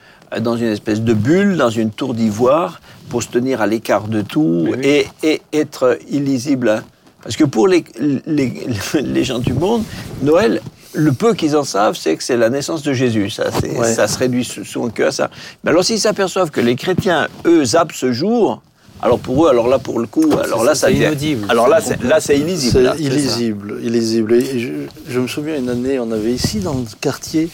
dans 0.40 0.56
une 0.56 0.66
espèce 0.68 1.00
de 1.00 1.14
bulle, 1.14 1.56
dans 1.56 1.70
une 1.70 1.90
tour 1.90 2.14
d'ivoire, 2.14 2.80
pour 3.08 3.22
se 3.22 3.28
tenir 3.28 3.60
à 3.60 3.66
l'écart 3.66 4.08
de 4.08 4.22
tout 4.22 4.66
oui. 4.70 4.76
et, 4.82 5.06
et 5.22 5.42
être 5.52 5.98
illisible 6.10 6.68
hein 6.68 6.82
Parce 7.22 7.36
que 7.36 7.44
pour 7.44 7.68
les, 7.68 7.84
les, 8.26 8.66
les 9.02 9.24
gens 9.24 9.38
du 9.38 9.52
monde, 9.52 9.82
Noël, 10.22 10.60
le 10.94 11.12
peu 11.12 11.34
qu'ils 11.34 11.56
en 11.56 11.64
savent, 11.64 11.96
c'est 11.96 12.16
que 12.16 12.22
c'est 12.22 12.36
la 12.36 12.50
naissance 12.50 12.82
de 12.82 12.92
Jésus. 12.92 13.28
Ça, 13.30 13.44
c'est- 13.50 13.76
Ouais. 13.78 13.92
ça 13.92 14.06
se 14.08 14.16
réduit 14.18 14.44
sou- 14.44 14.64
souvent 14.64 14.88
que 14.90 15.02
à 15.04 15.10
ça. 15.12 15.28
Mais 15.64 15.70
alors, 15.70 15.84
s'ils 15.84 15.98
s'aperçoivent 16.00 16.50
que 16.50 16.60
les 16.60 16.76
chrétiens, 16.76 17.26
eux, 17.46 17.64
zappent 17.64 17.92
ce 17.92 18.12
jour, 18.12 18.62
alors 19.02 19.18
pour 19.18 19.44
eux, 19.44 19.50
alors 19.50 19.66
là, 19.68 19.78
pour 19.80 19.98
le 19.98 20.06
coup, 20.06 20.30
alors 20.42 20.62
là, 20.64 20.74
ça, 20.76 20.90
inaudible. 20.90 21.46
Alors 21.50 21.68
là, 21.68 21.80
C'est 21.82 22.00
là, 22.02 22.20
c'est 22.20 22.38
illisible. 22.38 22.92
C'est 22.96 23.02
illisible, 23.02 23.78
illisible. 23.82 24.32
Et 24.34 24.58
je, 24.60 24.68
je 25.08 25.18
me 25.20 25.26
souviens 25.26 25.56
une 25.58 25.68
année, 25.68 25.98
on 25.98 26.10
avait 26.12 26.32
ici 26.32 26.60
dans 26.60 26.74
le 26.74 26.84
quartier, 27.00 27.48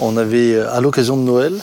on 0.00 0.16
avait 0.16 0.58
à 0.58 0.80
l'occasion 0.80 1.16
de 1.16 1.22
Noël, 1.22 1.54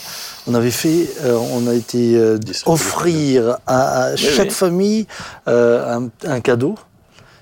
on 0.47 0.53
avait 0.53 0.71
fait, 0.71 1.07
euh, 1.21 1.37
on 1.53 1.67
a 1.67 1.73
été 1.73 2.15
euh, 2.17 2.37
offrir 2.65 3.57
à, 3.67 4.03
à 4.05 4.15
chaque 4.15 4.47
oui. 4.47 4.51
famille 4.53 5.07
euh, 5.47 5.97
un, 5.99 6.09
un 6.27 6.39
cadeau. 6.41 6.75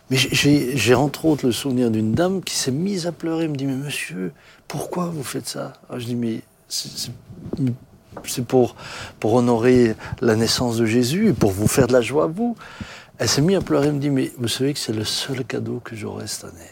Mais 0.10 0.16
j'ai- 0.18 0.94
entre 0.96 1.26
autres 1.26 1.46
le 1.46 1.52
souvenir 1.52 1.92
d'une 1.92 2.14
dame 2.14 2.42
qui 2.42 2.56
s'est 2.56 2.72
mise 2.72 3.08
à 3.08 3.12
pleurer, 3.12 3.44
elle 3.44 3.52
me 3.52 3.56
dit 3.58 3.66
mais 3.66 3.74
monsieur, 3.76 4.32
pourquoi 4.68 5.08
vous 5.14 5.24
faites 5.24 5.48
ça? 5.50 5.74
Alors, 5.90 6.00
Je 6.00 6.06
dis 6.06 6.16
mais 6.16 6.42
c'est- 6.70 6.90
c'est 6.96 7.12
c'est 8.26 8.44
pour, 8.46 8.76
pour 9.20 9.36
honorer 9.36 9.96
la 10.22 10.36
naissance 10.36 10.78
de 10.78 10.86
Jésus 10.88 11.30
et 11.30 11.34
pour 11.34 11.52
vous 11.52 11.68
faire 11.68 11.86
de 11.88 11.94
la 11.94 12.02
joie 12.02 12.24
à 12.24 12.28
vous. 12.28 12.56
Elle 13.20 13.28
s'est 13.30 13.42
mise 13.42 13.58
à 13.58 13.62
pleurer, 13.62 13.88
elle 13.88 13.94
me 13.94 14.00
dit, 14.00 14.10
mais 14.10 14.32
vous 14.40 14.48
savez 14.48 14.74
que 14.74 14.80
c'est 14.80 14.94
le 14.94 15.04
seul 15.06 15.44
cadeau 15.46 15.82
que 15.84 15.96
j'aurai 15.96 16.26
cette 16.26 16.46
année. 16.46 16.72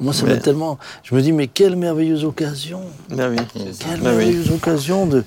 Moi, 0.00 0.12
ça 0.12 0.24
Ouais. 0.24 0.30
m'a 0.34 0.36
tellement... 0.38 0.78
Je 1.02 1.14
me 1.14 1.20
dis, 1.22 1.32
mais 1.32 1.46
quelle 1.46 1.76
merveilleuse 1.76 2.24
occasion 2.24 2.82
Ah 3.12 3.28
oui. 3.28 3.36
Quelle 3.52 3.62
Ah 3.84 3.94
oui. 3.96 4.00
merveilleuse 4.02 4.50
occasion 4.50 5.06
de... 5.06 5.24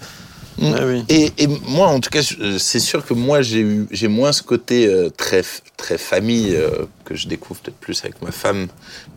Mm. 0.59 0.73
Ah 0.77 0.81
oui. 0.85 1.03
Et, 1.09 1.31
et 1.39 1.47
moi, 1.47 1.87
en 1.87 1.99
tout 1.99 2.11
cas, 2.11 2.21
c'est 2.59 2.79
sûr 2.79 3.03
que 3.03 3.13
moi, 3.15 3.41
j'ai 3.41 3.59
eu, 3.61 3.87
j'ai 3.89 4.07
moins 4.07 4.31
ce 4.31 4.43
côté 4.43 4.85
euh, 4.87 5.09
très, 5.09 5.43
très 5.77 5.97
famille 5.97 6.55
euh, 6.55 6.85
que 7.05 7.15
je 7.15 7.27
découvre 7.27 7.59
peut-être 7.61 7.77
plus 7.79 7.99
avec 8.03 8.21
ma 8.21 8.31
femme. 8.31 8.67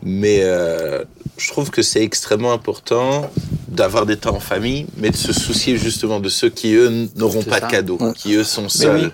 Mais 0.01 0.39
euh, 0.41 1.03
je 1.37 1.47
trouve 1.49 1.69
que 1.69 1.83
c'est 1.83 2.01
extrêmement 2.01 2.53
important 2.53 3.29
d'avoir 3.67 4.07
des 4.07 4.17
temps 4.17 4.35
en 4.35 4.39
famille, 4.39 4.87
mais 4.97 5.11
de 5.11 5.15
se 5.15 5.31
soucier 5.31 5.77
justement 5.77 6.19
de 6.19 6.29
ceux 6.29 6.49
qui 6.49 6.73
eux 6.73 7.07
n'auront 7.15 7.43
pas 7.43 7.59
ça. 7.59 7.67
de 7.67 7.71
cadeaux, 7.71 7.97
Ouais. 8.01 8.13
qui 8.15 8.33
eux 8.33 8.43
sont 8.43 8.67
seuls, 8.67 9.05
oui. 9.05 9.11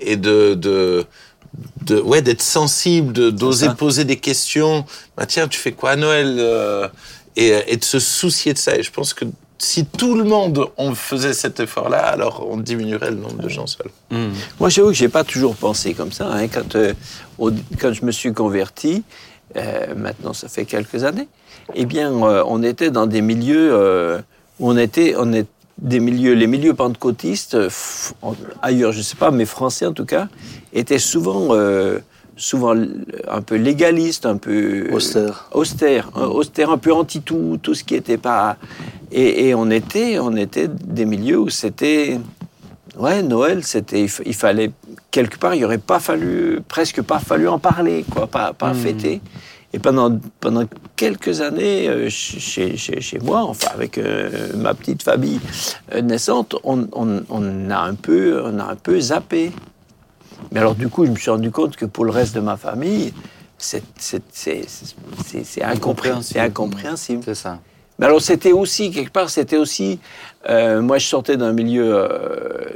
et 0.00 0.16
de, 0.16 0.54
de 0.54 1.04
de 1.86 2.00
ouais 2.00 2.22
d'être 2.22 2.42
sensible, 2.42 3.12
de- 3.12 3.30
d'oser 3.30 3.68
poser 3.76 4.04
des 4.04 4.16
questions. 4.16 4.84
Bah 5.16 5.26
tiens, 5.26 5.48
tu 5.48 5.58
fais 5.58 5.72
quoi 5.72 5.90
à 5.90 5.96
Noël 5.96 6.36
euh, 6.38 6.88
et, 7.36 7.52
et 7.68 7.76
de 7.76 7.84
se 7.84 7.98
soucier 7.98 8.52
de 8.52 8.58
ça. 8.58 8.76
Et 8.76 8.82
je 8.82 8.90
pense 8.90 9.14
que 9.14 9.24
si 9.58 9.84
tout 9.86 10.14
le 10.16 10.24
monde 10.24 10.66
on 10.76 10.94
faisait 10.94 11.32
cet 11.32 11.60
effort-là, 11.60 11.98
alors 11.98 12.46
on 12.50 12.56
diminuerait 12.56 13.10
le 13.10 13.16
nombre 13.18 13.40
de 13.42 13.48
gens 13.48 13.66
seuls. 13.66 13.90
Mmh. 14.10 14.28
Moi, 14.60 14.68
j'avoue 14.68 14.88
que 14.88 14.94
j'ai 14.94 15.08
pas 15.08 15.24
toujours 15.24 15.54
pensé 15.56 15.94
comme 15.94 16.12
ça. 16.12 16.26
hein. 16.32 16.48
Quand, 16.48 16.74
euh, 16.74 16.92
au- 17.38 17.52
quand 17.80 17.92
je 17.92 18.04
me 18.04 18.10
suis 18.12 18.32
converti, 18.32 19.04
euh, 19.56 19.94
maintenant 19.96 20.32
ça 20.32 20.48
fait 20.48 20.64
quelques 20.64 21.04
années, 21.04 21.28
eh 21.74 21.86
bien, 21.86 22.12
euh, 22.12 22.42
on 22.46 22.62
était 22.62 22.90
dans 22.90 23.06
des 23.06 23.20
milieux 23.22 23.70
euh, 23.72 24.18
où 24.58 24.70
on 24.70 24.76
était, 24.76 25.14
on 25.18 25.32
est 25.32 25.46
des 25.78 26.00
milieux, 26.00 26.34
les 26.34 26.46
milieux 26.46 26.74
pentecôtistes, 26.74 27.54
euh, 27.54 27.68
ailleurs, 28.62 28.92
je 28.92 29.00
sais 29.02 29.16
pas, 29.16 29.30
mais 29.30 29.44
français 29.44 29.86
en 29.86 29.92
tout 29.92 30.04
cas, 30.04 30.28
étaient 30.72 30.98
souvent, 30.98 31.48
euh, 31.50 31.98
souvent 32.36 32.74
un 33.28 33.42
peu 33.42 33.56
légalistes, 33.56 34.26
un 34.26 34.36
peu 34.36 34.88
Austère. 34.92 35.48
austère, 35.52 36.10
hein, 36.14 36.26
austère, 36.26 36.70
un 36.70 36.78
peu 36.78 36.92
anti 36.92 37.20
tout, 37.22 37.58
tout 37.62 37.74
ce 37.74 37.84
qui 37.84 37.94
était 37.94 38.18
pas. 38.18 38.56
Et, 39.12 39.48
et 39.48 39.54
on 39.54 39.70
était, 39.70 40.18
on 40.18 40.34
était 40.36 40.68
des 40.68 41.04
milieux 41.04 41.38
où 41.38 41.50
c'était, 41.50 42.18
ouais, 42.98 43.22
Noël, 43.22 43.64
c'était, 43.64 44.02
il, 44.02 44.08
fa- 44.08 44.22
il 44.26 44.34
fallait 44.34 44.70
quelque 45.10 45.38
part, 45.38 45.54
il 45.54 45.64
aurait 45.64 45.78
pas 45.78 46.00
fallu, 46.00 46.60
presque 46.66 47.02
pas 47.02 47.18
fallu 47.18 47.46
en 47.48 47.58
parler, 47.58 48.04
quoi, 48.10 48.26
pas, 48.26 48.52
pas 48.52 48.72
Hmm. 48.72 48.74
fêter. 48.74 49.20
Et 49.74 49.80
pendant, 49.80 50.20
pendant 50.38 50.64
quelques 50.94 51.40
années, 51.40 51.88
euh, 51.88 52.08
chez, 52.08 52.76
chez, 52.76 53.00
chez 53.00 53.18
moi, 53.18 53.42
enfin 53.42 53.70
avec 53.74 53.98
euh, 53.98 54.52
ma 54.54 54.72
petite 54.72 55.02
famille 55.02 55.40
euh, 55.92 56.00
naissante, 56.00 56.54
on, 56.62 56.86
on, 56.92 57.24
on 57.28 57.70
a 57.70 57.78
un 57.80 57.96
peu, 57.96 58.40
on 58.44 58.60
a 58.60 58.66
un 58.74 58.76
peu 58.76 59.00
zappé. 59.00 59.50
Mais 60.52 60.60
alors 60.60 60.76
du 60.76 60.88
coup, 60.88 61.06
je 61.06 61.10
me 61.10 61.16
suis 61.16 61.30
rendu 61.30 61.50
compte 61.50 61.74
que 61.74 61.86
pour 61.86 62.04
le 62.04 62.12
reste 62.12 62.36
de 62.36 62.40
ma 62.40 62.56
famille, 62.56 63.12
c'est 63.58 63.82
incompréhensible. 65.62 66.22
C'est 66.34 66.40
incompréhensible. 66.40 67.22
C'est 67.24 67.34
ça. 67.34 67.58
Mais 67.98 68.06
alors 68.06 68.22
c'était 68.22 68.52
aussi, 68.52 68.92
quelque 68.92 69.12
part, 69.12 69.28
c'était 69.28 69.56
aussi... 69.56 69.98
euh, 70.48 70.82
moi, 70.82 70.98
je 70.98 71.06
sortais 71.06 71.36
d'un 71.36 71.52
milieu 71.52 71.94
euh, 71.96 72.68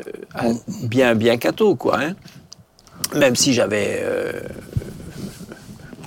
bien, 0.82 1.14
bien 1.14 1.36
catho, 1.36 1.76
quoi. 1.76 2.00
hein. 2.00 2.14
Même 3.14 3.36
si 3.36 3.52
j'avais 3.54 4.00
euh, 4.02 4.32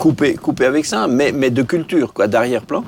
coupé, 0.02 0.34
coupé 0.34 0.66
avec 0.66 0.86
ça, 0.88 1.08
mais, 1.08 1.32
mais 1.32 1.52
de 1.52 1.62
culture, 1.62 2.12
quoi, 2.12 2.28
d'arrière-plan. 2.28 2.84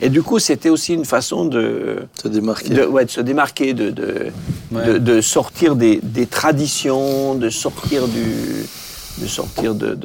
Et 0.00 0.08
du 0.08 0.22
coup, 0.22 0.40
c'était 0.40 0.70
aussi 0.70 0.92
une 0.92 1.04
façon 1.04 1.44
de, 1.44 1.98
Se 2.20 2.26
démarquer. 2.26 2.74
de, 2.74 2.84
ouais, 2.84 3.04
de 3.04 3.10
se 3.10 3.20
démarquer, 3.20 3.74
de, 3.74 3.90
de, 3.90 4.08
Ouais. 4.72 4.84
de, 4.86 4.98
de 4.98 5.20
sortir 5.20 5.76
des, 5.76 6.00
des 6.02 6.26
traditions, 6.26 7.34
de 7.36 7.48
sortir 7.48 8.08
du, 8.08 8.26
de 9.22 9.26
sortir 9.26 9.74
de, 9.74 9.96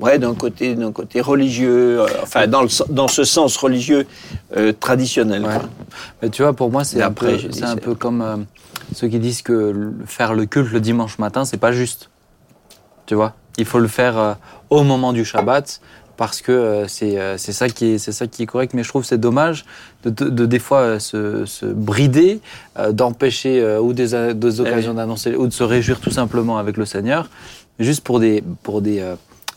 ouais, 0.00 0.18
d'un 0.20 0.34
côté, 0.34 0.74
d'un 0.76 0.92
côté 0.92 1.20
religieux, 1.20 2.00
euh, 2.02 2.06
enfin 2.22 2.46
dans, 2.46 2.62
le, 2.62 2.68
dans 2.88 3.08
ce 3.08 3.24
sens 3.24 3.56
religieux 3.56 4.06
euh, 4.56 4.72
traditionnel. 4.72 5.42
Ouais. 5.42 5.54
quoi. 5.58 5.68
Mais 6.22 6.30
tu 6.30 6.42
vois, 6.42 6.52
pour 6.54 6.70
moi, 6.70 6.84
c'est 6.84 7.02
un, 7.02 7.08
après, 7.08 7.36
peu, 7.36 7.50
c'est 7.50 7.64
un 7.64 7.76
peu 7.76 7.94
comme 7.96 8.22
euh, 8.22 8.36
ceux 8.94 9.08
qui 9.08 9.18
disent 9.18 9.42
que 9.42 9.92
faire 10.06 10.34
le 10.34 10.46
culte 10.46 10.70
le 10.72 10.80
dimanche 10.80 11.18
matin, 11.18 11.44
c'est 11.44 11.58
pas 11.60 11.72
juste. 11.72 12.10
Tu 13.06 13.14
vois? 13.16 13.34
Il 13.58 13.64
faut 13.64 13.78
le 13.78 13.88
faire 13.88 14.18
euh, 14.18 14.34
au 14.70 14.82
moment 14.82 15.12
du 15.12 15.24
Shabbat 15.24 15.80
parce 16.16 16.40
que 16.40 16.50
euh, 16.52 16.88
c'est 16.88 17.18
euh, 17.18 17.36
c'est 17.36 17.52
ça, 17.52 17.68
qui 17.68 17.86
est- 17.92 17.98
c'est 17.98 18.12
ça 18.12 18.26
qui 18.26 18.42
est 18.42 18.46
correct. 18.46 18.72
Mais 18.74 18.82
je 18.82 18.88
trouve 18.88 19.02
que 19.02 19.08
c'est 19.08 19.18
dommage 19.20 19.64
de, 20.04 20.10
de, 20.10 20.28
de 20.30 20.46
des 20.46 20.58
fois 20.58 20.98
se, 21.00 21.44
se 21.46 21.66
brider, 21.66 22.40
euh, 22.78 22.92
d'empêcher 22.92 23.60
euh, 23.60 23.80
ou 23.80 23.92
des, 23.92 24.34
des 24.34 24.60
occasions 24.60 24.94
d'annoncer 24.94 25.34
ou 25.36 25.46
de 25.46 25.52
se 25.52 25.62
réjouir 25.62 26.00
tout 26.00 26.10
simplement 26.10 26.56
avec 26.58 26.76
le 26.78 26.84
Seigneur, 26.86 27.28
juste 27.78 28.02
pour 28.02 28.18
des, 28.20 28.42
pour 28.62 28.80
des, 28.80 29.00
euh, 29.00 29.14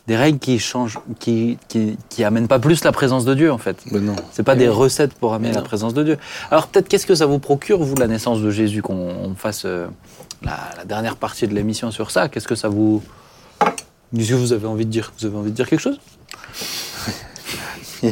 des 0.08 0.18
règles 0.18 0.40
qui 0.40 0.60
changent, 0.60 1.00
qui, 1.20 1.58
qui, 1.70 1.98
qui 2.10 2.24
amènent 2.26 2.48
pas 2.50 2.60
plus 2.60 2.84
la 2.84 2.92
présence 2.92 3.24
de 3.26 3.34
Dieu 3.36 3.52
en 3.54 3.58
fait. 3.58 3.78
Mais 3.92 4.00
non. 4.02 4.16
C'est 4.34 4.44
pas 4.44 4.56
Eh 4.56 4.60
des 4.60 4.68
oui. 4.68 4.74
recettes 4.76 5.14
pour 5.14 5.34
amener 5.34 5.50
Mais 5.50 5.56
la 5.56 5.62
non. 5.62 5.66
présence 5.68 5.94
de 5.94 6.04
Dieu. 6.04 6.18
Alors 6.52 6.68
peut-être 6.68 6.90
qu'est-ce 6.90 7.06
que 7.06 7.16
ça 7.16 7.26
vous 7.26 7.40
procure, 7.40 7.80
vous, 7.84 7.96
la 7.96 8.08
naissance 8.08 8.42
de 8.42 8.50
Jésus, 8.52 8.82
qu'on 8.82 8.96
on 9.24 9.34
fasse 9.36 9.64
la, 9.66 10.58
la 10.78 10.86
dernière 10.86 11.16
partie 11.16 11.48
de 11.48 11.54
l'émission 11.54 11.90
sur 11.92 12.12
ça? 12.12 12.28
Qu'est-ce 12.28 12.48
que 12.50 12.56
ça 12.56 12.68
vous... 12.70 13.02
Qu'est-ce 14.16 14.30
que 14.30 14.36
vous 14.36 14.54
avez 14.54 14.68
envie 14.68 14.86
de 14.86 14.92
dire 14.92 15.12
Vous 15.20 15.26
avez 15.26 15.38
envie 15.38 15.52
de 15.52 15.56
dire 15.56 15.68
quelque 15.70 15.80
chose? 15.82 16.00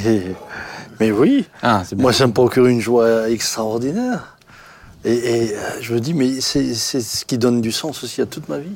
Mais 1.00 1.12
oui, 1.12 1.46
Ah, 1.62 1.84
moi, 1.96 2.12
ça 2.12 2.26
me 2.28 2.34
procure 2.34 2.66
une 2.66 2.82
joie 2.82 3.30
extraordinaire. 3.30 4.38
Et, 5.06 5.14
et, 5.14 5.56
euh, 5.56 5.60
je 5.80 5.94
me 5.94 6.00
dis, 6.00 6.14
mais 6.16 6.42
c'est 6.42 6.74
c'est 6.74 7.02
ce 7.02 7.24
qui 7.24 7.38
donne 7.38 7.62
du 7.62 7.72
sens 7.72 8.04
aussi 8.04 8.20
à 8.20 8.26
toute 8.26 8.50
ma 8.50 8.58
vie. 8.58 8.76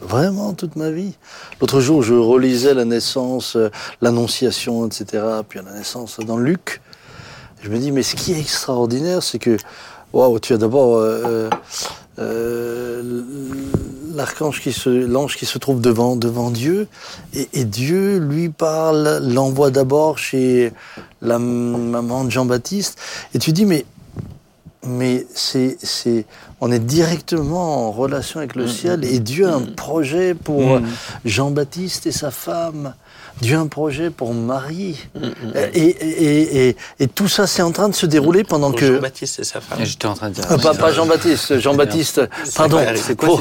Vraiment, 0.00 0.52
toute 0.54 0.74
ma 0.74 0.90
vie. 0.90 1.14
L'autre 1.60 1.80
jour, 1.80 2.02
je 2.02 2.14
relisais 2.14 2.74
la 2.74 2.84
naissance, 2.84 3.54
euh, 3.56 3.70
l'annonciation, 4.00 4.86
etc., 4.86 5.22
puis 5.48 5.60
la 5.64 5.72
naissance 5.72 6.18
dans 6.18 6.36
Luc. 6.36 6.80
Je 7.62 7.68
me 7.70 7.78
dis, 7.78 7.92
mais 7.92 8.02
ce 8.02 8.16
qui 8.16 8.32
est 8.32 8.40
extraordinaire, 8.40 9.22
c'est 9.22 9.38
que, 9.38 9.56
waouh, 10.12 10.40
tu 10.40 10.52
as 10.52 10.58
d'abord 10.58 10.96
euh, 10.96 11.48
euh, 12.18 13.22
l'archange 14.14 14.60
qui 14.60 14.72
se, 14.72 14.88
l'ange 14.88 15.36
qui 15.36 15.46
se 15.46 15.58
trouve 15.58 15.80
devant, 15.80 16.16
devant 16.16 16.50
Dieu, 16.50 16.88
et, 17.34 17.48
et 17.52 17.64
Dieu 17.64 18.18
lui 18.18 18.48
parle, 18.48 19.20
l'envoie 19.22 19.70
d'abord 19.70 20.18
chez 20.18 20.72
la 21.20 21.38
maman 21.38 22.24
de 22.24 22.30
Jean-Baptiste, 22.30 22.98
et 23.34 23.38
tu 23.38 23.52
dis, 23.52 23.64
mais, 23.64 23.84
mais 24.84 25.26
c'est, 25.34 25.76
c'est, 25.82 26.26
on 26.60 26.70
est 26.70 26.78
directement 26.78 27.88
en 27.88 27.92
relation 27.92 28.38
avec 28.38 28.54
le 28.54 28.68
ciel, 28.68 29.04
et 29.04 29.18
Dieu 29.18 29.48
a 29.48 29.54
un 29.54 29.62
projet 29.62 30.34
pour. 30.34 30.80
Jean-Baptiste 31.24 32.06
et 32.06 32.12
sa 32.12 32.30
femme. 32.30 32.94
Dieu 33.40 33.56
a 33.56 33.60
un 33.60 33.66
projet 33.66 34.10
pour 34.10 34.34
Marie. 34.34 34.98
Mm, 35.14 35.26
Et, 35.74 35.80
et, 35.80 36.24
et, 36.24 36.68
et, 36.68 36.76
et 37.00 37.08
tout 37.08 37.28
ça, 37.28 37.46
c'est 37.46 37.62
en 37.62 37.72
train 37.72 37.88
de 37.88 37.94
se 37.94 38.06
dérouler 38.06 38.44
pendant 38.44 38.70
Pour 38.70 38.78
que. 38.80 38.94
Jean-Baptiste 38.94 39.40
et 39.40 39.44
sa 39.44 39.60
femme. 39.60 39.78
J'étais 39.82 40.06
en 40.06 40.14
train 40.14 40.28
de 40.30 40.34
dire... 40.34 40.44
Ah, 40.48 40.58
pas, 40.58 40.74
pas 40.74 40.92
Jean-Baptiste, 40.92 41.58
Jean-Baptiste, 41.58 42.20
pardon, 42.54 42.78
C'est 42.96 43.16
quoi 43.16 43.28
pour, 43.28 43.40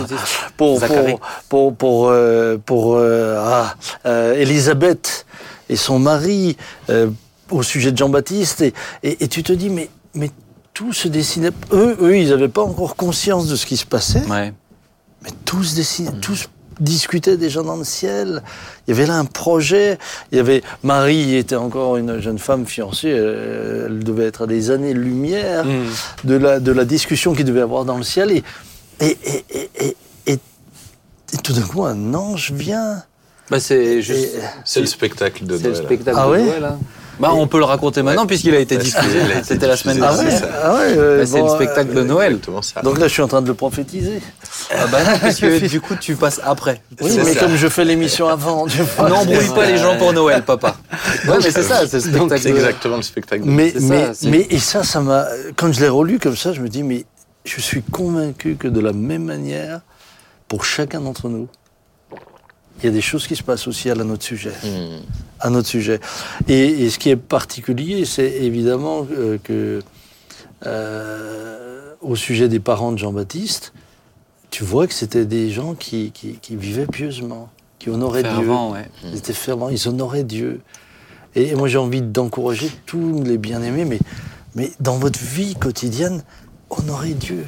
pour, 0.57 0.79
Zacharie. 0.79 1.15
pour, 1.49 1.73
pour, 1.73 1.75
pour, 1.75 2.09
euh, 2.09 2.57
pour, 2.65 2.95
euh, 2.95 3.35
ah, 3.39 3.75
euh, 4.05 4.33
Élisabeth 4.35 5.25
et 5.69 5.75
son 5.75 5.99
mari 5.99 6.57
euh, 6.89 7.09
au 7.49 7.61
sujet 7.63 7.91
de 7.91 7.97
Jean-Baptiste. 7.97 8.61
Et, 8.61 8.73
et, 9.03 9.23
et 9.23 9.27
tu 9.27 9.43
te 9.43 9.53
dis, 9.53 9.69
mais, 9.69 9.89
mais 10.15 10.31
tout 10.73 10.93
se 10.93 11.07
dessinait. 11.07 11.51
Eux, 11.73 11.97
eux 12.01 12.17
ils 12.17 12.29
n'avaient 12.29 12.47
pas 12.47 12.63
encore 12.63 12.95
conscience 12.95 13.47
de 13.47 13.55
ce 13.55 13.65
qui 13.65 13.77
se 13.77 13.85
passait, 13.85 14.23
Ouais. 14.27 14.53
mais 15.21 15.29
tous, 15.45 15.63
se 15.65 15.75
dessinaient, 15.75 16.11
tous 16.21 16.47
discutaient 16.79 17.37
déjà 17.37 17.61
dans 17.63 17.75
le 17.75 17.83
ciel. 17.83 18.41
Il 18.87 18.91
y 18.95 18.97
avait 18.97 19.05
là 19.07 19.15
un 19.17 19.25
projet. 19.25 19.97
Il 20.31 20.37
y 20.37 20.39
avait 20.39 20.61
Marie 20.83 21.35
était 21.35 21.55
encore 21.55 21.97
une 21.97 22.19
jeune 22.21 22.39
femme 22.39 22.65
fiancée. 22.65 23.09
Elle, 23.09 23.83
elle 23.87 24.03
devait 24.03 24.25
être 24.25 24.43
à 24.43 24.47
des 24.47 24.71
années-lumière 24.71 25.65
Mm. 25.65 25.85
de 26.23 26.35
la, 26.35 26.59
de 26.59 26.71
la 26.71 26.85
discussion 26.85 27.33
qu'il 27.33 27.45
devait 27.45 27.61
avoir 27.61 27.85
dans 27.85 27.97
le 27.97 28.03
ciel. 28.03 28.31
Et, 28.31 28.43
et, 28.99 29.05
et, 29.05 29.45
et, 29.53 29.69
et, 29.79 29.95
et- 30.27 30.39
et 31.33 31.37
tout 31.43 31.53
d'un 31.53 31.61
coup, 31.61 31.83
un 31.85 32.13
ange 32.13 32.51
vient. 32.51 33.03
Bah, 33.49 33.59
c'est 33.59 34.01
juste... 34.01 34.35
Et- 34.35 34.39
C'est 34.65 34.79
le 34.81 34.85
spectacle 34.85 35.45
de 35.45 35.57
C'est 35.57 35.63
le 35.63 35.69
Noël. 35.71 35.85
spectacle 35.85 36.17
Ah 36.19 36.25
de 36.27 36.31
ouais 36.31 36.43
Noël. 36.45 36.63
hein. 36.65 36.79
Bah, 37.21 37.29
on 37.33 37.47
peut 37.47 37.59
le 37.59 37.65
raconter 37.65 38.01
maintenant 38.01 38.25
puisqu'il 38.25 38.55
a 38.55 38.59
été 38.59 38.77
diffusé. 38.77 39.19
C'était 39.43 39.67
la 39.67 39.77
semaine 39.77 39.99
Ah 40.03 40.11
ouais, 40.17 40.25
dernière. 40.25 40.49
ah 40.63 40.73
ouais, 40.73 40.79
euh, 40.97 41.19
Bah, 41.19 41.25
C'est 41.25 41.39
bon, 41.39 41.47
le 41.49 41.55
spectacle 41.55 41.93
de 41.93 41.99
euh, 42.01 42.03
Noël. 42.03 42.39
Ça. 42.61 42.81
Donc 42.81 42.97
là, 42.99 43.07
je 43.07 43.13
suis 43.13 43.21
en 43.21 43.27
train 43.27 43.41
de 43.41 43.47
le 43.47 43.53
prophétiser. 43.53 44.19
Ah 44.71 44.87
bah 44.91 45.03
non, 45.03 45.19
parce 45.19 45.39
que 45.39 45.67
du 45.67 45.79
coup, 45.81 45.95
tu 45.95 46.15
passes 46.15 46.41
après. 46.43 46.81
Oui, 46.99 47.11
mais 47.23 47.33
ça. 47.33 47.39
comme 47.41 47.55
je 47.55 47.67
fais 47.69 47.85
l'émission 47.85 48.27
avant. 48.27 48.65
N'embrouille 48.97 49.49
pas 49.55 49.65
les 49.65 49.77
gens 49.77 49.97
pour 49.97 50.13
Noël, 50.13 50.43
papa. 50.43 50.75
Ouais, 51.27 51.35
mais 51.43 51.51
c'est 51.51 51.63
ça, 51.63 51.85
c'est 51.87 51.97
le 51.97 51.99
spectacle. 52.01 52.41
C'est 52.41 52.51
de- 52.51 52.55
exactement 52.57 52.97
le 52.97 53.01
spectacle. 53.03 53.43
de- 53.43 53.49
Mais, 53.49 53.69
ça, 53.71 53.79
mais, 53.81 54.11
mais, 54.23 54.47
et 54.49 54.59
ça, 54.59 54.83
ça 54.83 54.99
m'a. 55.01 55.25
Quand 55.55 55.71
je 55.71 55.79
l'ai 55.81 55.89
relu 55.89 56.17
comme 56.19 56.35
ça, 56.35 56.53
je 56.53 56.61
me 56.61 56.69
dis, 56.69 56.81
mais 56.83 57.05
je 57.45 57.61
suis 57.61 57.81
convaincu 57.83 58.55
que 58.55 58.67
de 58.67 58.79
la 58.79 58.93
même 58.93 59.23
manière, 59.25 59.81
pour 60.47 60.65
chacun 60.65 61.01
d'entre 61.01 61.29
nous, 61.29 61.47
il 62.81 62.87
y 62.87 62.89
a 62.89 62.91
des 62.91 63.01
choses 63.01 63.27
qui 63.27 63.35
se 63.35 63.43
passent 63.43 63.67
aussi 63.67 63.89
à 63.89 63.95
notre 63.95 64.23
sujet. 64.23 64.53
Hmm. 64.63 65.01
À 65.39 65.49
notre 65.49 65.67
sujet. 65.67 65.99
Et, 66.47 66.83
et 66.83 66.89
ce 66.89 66.99
qui 66.99 67.09
est 67.09 67.15
particulier, 67.15 68.05
c'est 68.05 68.29
évidemment 68.29 69.07
euh, 69.11 69.37
que, 69.43 69.81
euh, 70.65 71.93
au 72.01 72.15
sujet 72.15 72.47
des 72.47 72.59
parents 72.59 72.91
de 72.91 72.97
Jean-Baptiste, 72.97 73.73
tu 74.49 74.63
vois 74.63 74.87
que 74.87 74.93
c'était 74.93 75.25
des 75.25 75.49
gens 75.49 75.75
qui, 75.75 76.11
qui, 76.11 76.33
qui 76.41 76.55
vivaient 76.55 76.87
pieusement, 76.87 77.49
qui 77.79 77.89
honoraient 77.89 78.23
Dieu. 78.23 78.31
Fervent, 78.31 78.71
ouais. 78.73 78.89
Ils 79.03 79.17
étaient 79.17 79.33
fervents, 79.33 79.69
ils 79.69 79.87
honoraient 79.87 80.23
Dieu. 80.23 80.61
Et 81.35 81.55
moi, 81.55 81.67
j'ai 81.67 81.77
envie 81.77 82.01
d'encourager 82.01 82.69
tous 82.85 83.23
les 83.23 83.37
bien-aimés, 83.37 83.85
mais, 83.85 83.99
mais 84.55 84.71
dans 84.79 84.97
votre 84.97 85.19
vie 85.19 85.55
quotidienne, 85.55 86.23
honorez 86.69 87.13
Dieu. 87.13 87.45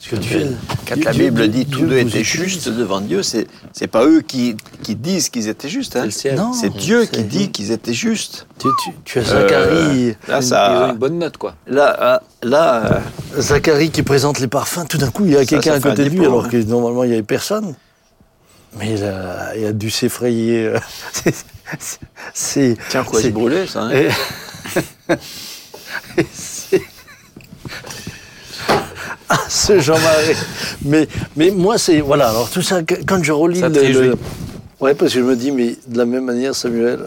Parce 0.00 0.12
que 0.12 0.16
Dieu. 0.16 0.56
Quand 0.88 0.94
Dieu- 0.94 1.04
la 1.04 1.12
Dieu- 1.12 1.24
Bible 1.30 1.48
dit 1.48 1.66
tous 1.66 1.82
deux 1.84 1.98
étaient 1.98 2.24
justes 2.24 2.70
devant 2.70 3.02
Dieu, 3.02 3.22
c'est 3.22 3.46
c'est 3.74 3.86
pas 3.86 4.06
eux 4.06 4.22
qui, 4.22 4.56
qui 4.82 4.94
disent 4.94 5.28
qu'ils 5.28 5.48
étaient 5.48 5.68
justes. 5.68 5.94
hein. 5.94 6.00
C'est 6.00 6.06
le 6.06 6.10
ciel. 6.10 6.34
Non, 6.36 6.54
C'est 6.54 6.70
Dieu 6.74 7.04
qui 7.04 7.22
dit 7.22 7.50
qu'ils 7.50 7.70
étaient 7.70 7.92
justes. 7.92 8.46
Tu, 8.58 8.68
tu- 8.82 8.90
tu 9.04 9.18
as 9.18 9.24
Zacharie, 9.24 10.08
Euh, 10.08 10.12
là, 10.26 10.38
Ils 10.38 10.38
ont 10.38 10.40
ça, 10.40 10.88
une 10.92 10.96
bonne 10.96 11.18
note, 11.18 11.36
quoi. 11.36 11.54
là, 11.66 11.96
euh, 12.42 12.48
là, 12.48 13.02
euh, 13.36 13.40
Zacharie 13.42 13.90
qui 13.90 14.02
présente 14.02 14.40
les 14.40 14.46
parfums. 14.48 14.86
Tout 14.88 14.96
d'un 14.96 15.10
coup, 15.10 15.26
il 15.26 15.32
y 15.32 15.36
a 15.36 15.40
Ça, 15.40 15.44
quelqu'un 15.44 15.72
ça 15.72 15.76
à 15.76 15.80
côté 15.90 16.04
de 16.04 16.08
lui, 16.08 16.24
alors 16.24 16.46
hein. 16.46 16.48
que 16.48 16.56
normalement, 16.56 17.04
il 17.04 17.08
n'y 17.08 17.14
avait 17.14 17.22
personne. 17.22 17.74
Mais 18.78 18.94
il 18.94 19.04
a, 19.04 19.54
il 19.54 19.66
a 19.66 19.72
dû 19.74 19.90
s'effrayer. 19.90 20.72
c'est- 21.12 21.34
C'est. 22.32 22.76
tiens, 22.88 23.04
quoi 23.04 23.20
c'est- 23.20 23.32
se 23.32 23.66
ça. 23.66 23.82
hein. 23.82 23.90
Et- 26.16 26.26
Et 26.72 26.82
c'est- 29.30 29.36
Ah, 29.36 29.40
ce 29.48 29.78
Jean-Marie. 29.80 30.36
Mais, 30.84 31.08
mais 31.36 31.50
moi, 31.50 31.78
c'est. 31.78 32.00
Voilà, 32.00 32.28
alors 32.30 32.50
tout 32.50 32.62
ça, 32.62 32.80
quand 33.06 33.22
je 33.22 33.32
relis 33.32 33.60
Ça 33.60 33.68
le, 33.68 33.80
le- 33.92 34.16
Ouais, 34.80 34.94
parce 34.94 35.12
que 35.12 35.20
je 35.20 35.24
me 35.24 35.36
dis, 35.36 35.52
mais 35.52 35.76
de 35.86 35.98
la 35.98 36.06
même 36.06 36.24
manière, 36.24 36.54
Samuel, 36.54 37.00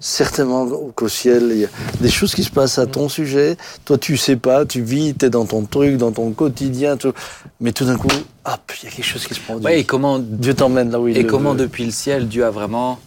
certainement 0.00 0.66
qu'au 0.94 1.08
ciel, 1.08 1.48
il 1.50 1.58
y 1.60 1.64
a 1.64 1.68
des 2.00 2.10
choses 2.10 2.34
qui 2.34 2.44
se 2.44 2.50
passent 2.50 2.78
à 2.78 2.86
ton 2.86 3.08
sujet. 3.08 3.56
Toi, 3.84 3.98
tu 3.98 4.16
sais 4.16 4.36
pas, 4.36 4.64
tu 4.64 4.82
vis, 4.82 5.14
tu 5.18 5.26
es 5.26 5.30
dans 5.30 5.44
ton 5.44 5.62
truc, 5.64 5.96
dans 5.96 6.12
ton 6.12 6.30
quotidien, 6.30 6.96
tout. 6.96 7.12
mais 7.60 7.72
tout 7.72 7.84
d'un 7.84 7.96
coup, 7.96 8.06
hop, 8.08 8.72
il 8.82 8.84
y 8.84 8.88
a 8.88 8.94
quelque 8.94 9.04
chose 9.04 9.26
qui 9.26 9.34
se 9.34 9.40
produit. 9.40 9.64
Ouais, 9.64 9.80
et 9.80 9.84
comment, 9.84 10.18
Dieu 10.20 10.54
t'emmène 10.54 10.90
là 10.90 11.00
où 11.00 11.08
il 11.08 11.18
et 11.18 11.26
comment 11.26 11.52
veut. 11.52 11.58
depuis 11.58 11.84
le 11.84 11.90
ciel, 11.90 12.28
Dieu 12.28 12.44
a 12.44 12.50
vraiment 12.50 13.00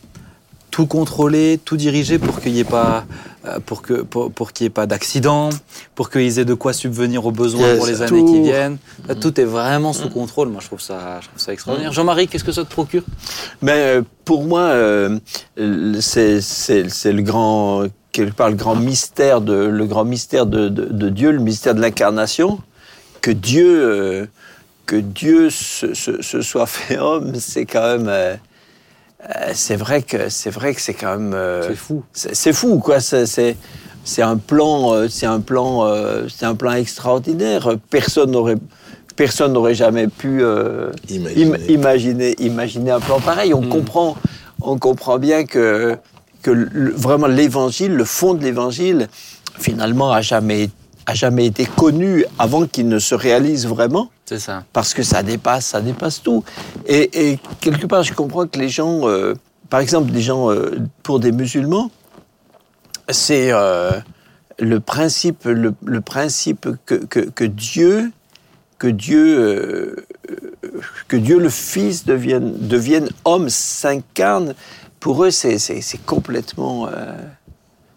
tout 0.71 0.86
contrôlé, 0.88 1.60
tout 1.63 1.75
dirigé 1.77 2.17
pour 2.17 2.39
qu'il 2.39 2.53
n'y 2.53 2.60
ait 2.62 2.63
pas, 2.63 3.05
euh, 3.45 3.60
pour 3.65 3.81
que, 3.81 4.01
pour, 4.01 4.31
pour 4.31 4.53
qu'il 4.53 4.63
y 4.63 4.67
ait 4.67 4.69
pas 4.71 4.88
d'accident, 4.88 5.49
pour 5.95 6.10
qu'ils 6.10 6.39
aient 6.39 6.45
de 6.45 6.53
quoi 6.53 6.71
subvenir 6.73 7.25
aux 7.25 7.31
besoins 7.31 7.67
Yes, 7.67 7.77
pour 7.77 7.88
les 7.88 7.95
tout. 7.97 8.03
années 8.03 8.25
qui 8.25 8.41
viennent. 8.41 8.77
Là, 9.07 9.15
Tout 9.15 9.39
est 9.39 9.43
vraiment 9.45 9.91
sous 9.91 10.10
contrôle. 10.10 10.47
Moi, 10.47 10.62
je 10.62 10.67
trouve 10.67 10.79
ça, 10.81 11.19
je 11.21 11.27
trouve 11.27 11.39
ça 11.39 11.51
extraordinaire. 11.51 11.91
Jean-Marie, 11.91 12.27
qu'est-ce 12.29 12.45
que 12.45 12.53
ça 12.53 12.63
te 12.63 12.71
procure? 12.71 13.03
Mais 13.62 13.73
euh, 13.97 14.01
pour 14.23 14.45
moi, 14.45 14.62
euh, 14.62 15.19
c'est- 15.99 16.39
c'est 16.41 17.12
le 17.13 17.21
grand, 17.21 17.84
quelque 18.13 18.34
part, 18.34 18.49
le 18.49 18.55
grand 18.55 18.75
mystère 18.75 19.41
de, 19.41 19.53
le 19.53 19.86
grand 19.86 20.05
mystère 20.05 20.45
de, 20.45 20.69
de- 20.69 20.86
de 20.86 21.10
Dieu, 21.10 21.31
le 21.31 21.39
mystère 21.39 21.75
de 21.75 21.81
l'incarnation, 21.81 22.60
que 23.21 23.31
Dieu, 23.31 23.67
euh, 23.84 24.25
que 24.86 24.95
Dieu 24.95 25.49
se, 25.49 25.93
se- 25.93 26.21
se 26.21 26.41
soit 26.41 26.65
fait 26.65 26.97
homme, 26.97 27.34
c'est 27.36 27.65
quand 27.65 27.97
même, 27.97 28.07
euh, 28.07 28.36
euh, 29.29 29.51
c'est 29.53 29.75
vrai 29.75 30.01
que 30.01 30.29
c'est 30.29 30.49
vrai 30.49 30.73
que 30.73 30.81
c'est 30.81 30.93
quand 30.93 31.17
même, 31.17 31.34
euh, 31.34 31.67
C'est 31.69 31.75
fou. 31.75 32.03
c'est 32.13 32.53
fou, 32.53 32.79
quoi. 32.79 32.99
C'est- 32.99 33.55
C'est 34.03 34.23
un 34.23 34.38
plan, 34.38 34.95
euh, 34.95 35.07
c'est 35.10 35.27
un 35.27 35.39
plan, 35.41 35.86
euh, 35.86 36.23
c'est 36.27 36.45
un 36.47 36.55
plan 36.55 36.71
extraordinaire. 36.73 37.69
Personne 37.91 38.31
n'aurait, 38.31 38.55
personne 39.15 39.53
n'aurait 39.53 39.75
jamais 39.75 40.07
pu 40.07 40.41
Imaginer. 41.10 41.43
im- 41.45 41.57
imaginer, 41.69 42.36
imaginer 42.39 42.89
un 42.91 42.99
plan 42.99 43.19
pareil. 43.19 43.53
On 43.53 43.62
comprend, 43.62 44.17
on 44.62 44.79
comprend 44.79 45.19
bien 45.19 45.45
que 45.45 45.95
que 46.41 46.49
le- 46.49 46.91
vraiment 46.91 47.27
l'évangile, 47.27 47.93
le 47.93 48.03
fond 48.05 48.34
de 48.34 48.43
l'évangile, 48.43 49.07
finalement, 49.60 50.12
a 50.12 50.21
jamais 50.21 50.71
a 51.06 51.14
jamais 51.14 51.46
été 51.46 51.66
connu 51.66 52.26
avant 52.40 52.66
qu'il 52.68 52.88
ne 52.88 53.00
se 53.00 53.16
réalise 53.16 53.66
vraiment 53.68 54.10
C'est 54.26 54.40
ça. 54.40 54.64
parce 54.74 54.94
que 54.94 55.04
ça 55.04 55.24
dépasse, 55.24 55.66
ça 55.68 55.82
dépasse 55.82 56.22
tout. 56.22 56.44
Et, 56.86 57.32
et 57.32 57.40
quelque 57.60 57.86
part, 57.88 58.04
je 58.04 58.14
comprends 58.14 58.48
que 58.48 58.60
les 58.60 58.70
gens, 58.70 59.08
euh, 59.08 59.34
par 59.70 59.80
exemple, 59.80 60.12
des 60.12 60.22
gens 60.22 60.52
euh, 60.52 60.80
pour 61.04 61.20
des 61.20 61.32
musulmans, 61.32 61.90
c'est 63.10 63.50
euh, 63.52 63.92
le 64.60 64.80
principe, 64.80 65.46
le, 65.46 65.74
le 65.84 66.02
principe 66.02 66.68
que, 66.86 66.96
que, 66.96 67.20
que 67.20 67.44
Dieu, 67.44 68.12
que 68.78 68.88
Dieu, 68.88 69.40
euh, 69.40 69.96
que 71.08 71.18
Dieu 71.18 71.40
le 71.40 71.50
Fils 71.50 72.06
devienne, 72.06 72.54
devienne 72.60 73.10
homme, 73.26 73.50
s'incarne. 73.50 74.54
Pour 75.00 75.24
eux, 75.26 75.32
c'est 75.32 75.58
c'est- 75.58 75.82
c'est 75.82 76.04
complètement. 76.06 76.88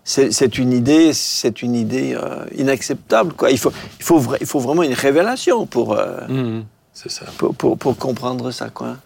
C'est 0.04 0.58
une 0.58 0.72
idée, 0.72 1.12
c'est 1.14 1.62
une 1.62 1.74
idée 1.74 2.14
euh, 2.14 2.44
inacceptable. 2.56 3.32
Quoi. 3.32 3.50
Il, 3.50 3.58
faut, 3.58 3.72
il, 3.98 4.04
faut 4.04 4.22
il 4.40 4.46
faut 4.46 4.60
vraiment 4.60 4.82
une 4.82 4.92
révélation 4.94 5.66
pour, 5.66 5.94
euh, 5.98 6.20
Mhm. 6.28 6.64
Ça. 6.94 7.24
pour, 7.38 7.54
pour, 7.54 7.76
pour 7.78 7.96
comprendre 7.96 8.50
ça. 8.52 8.68
Quoi. 8.70 8.96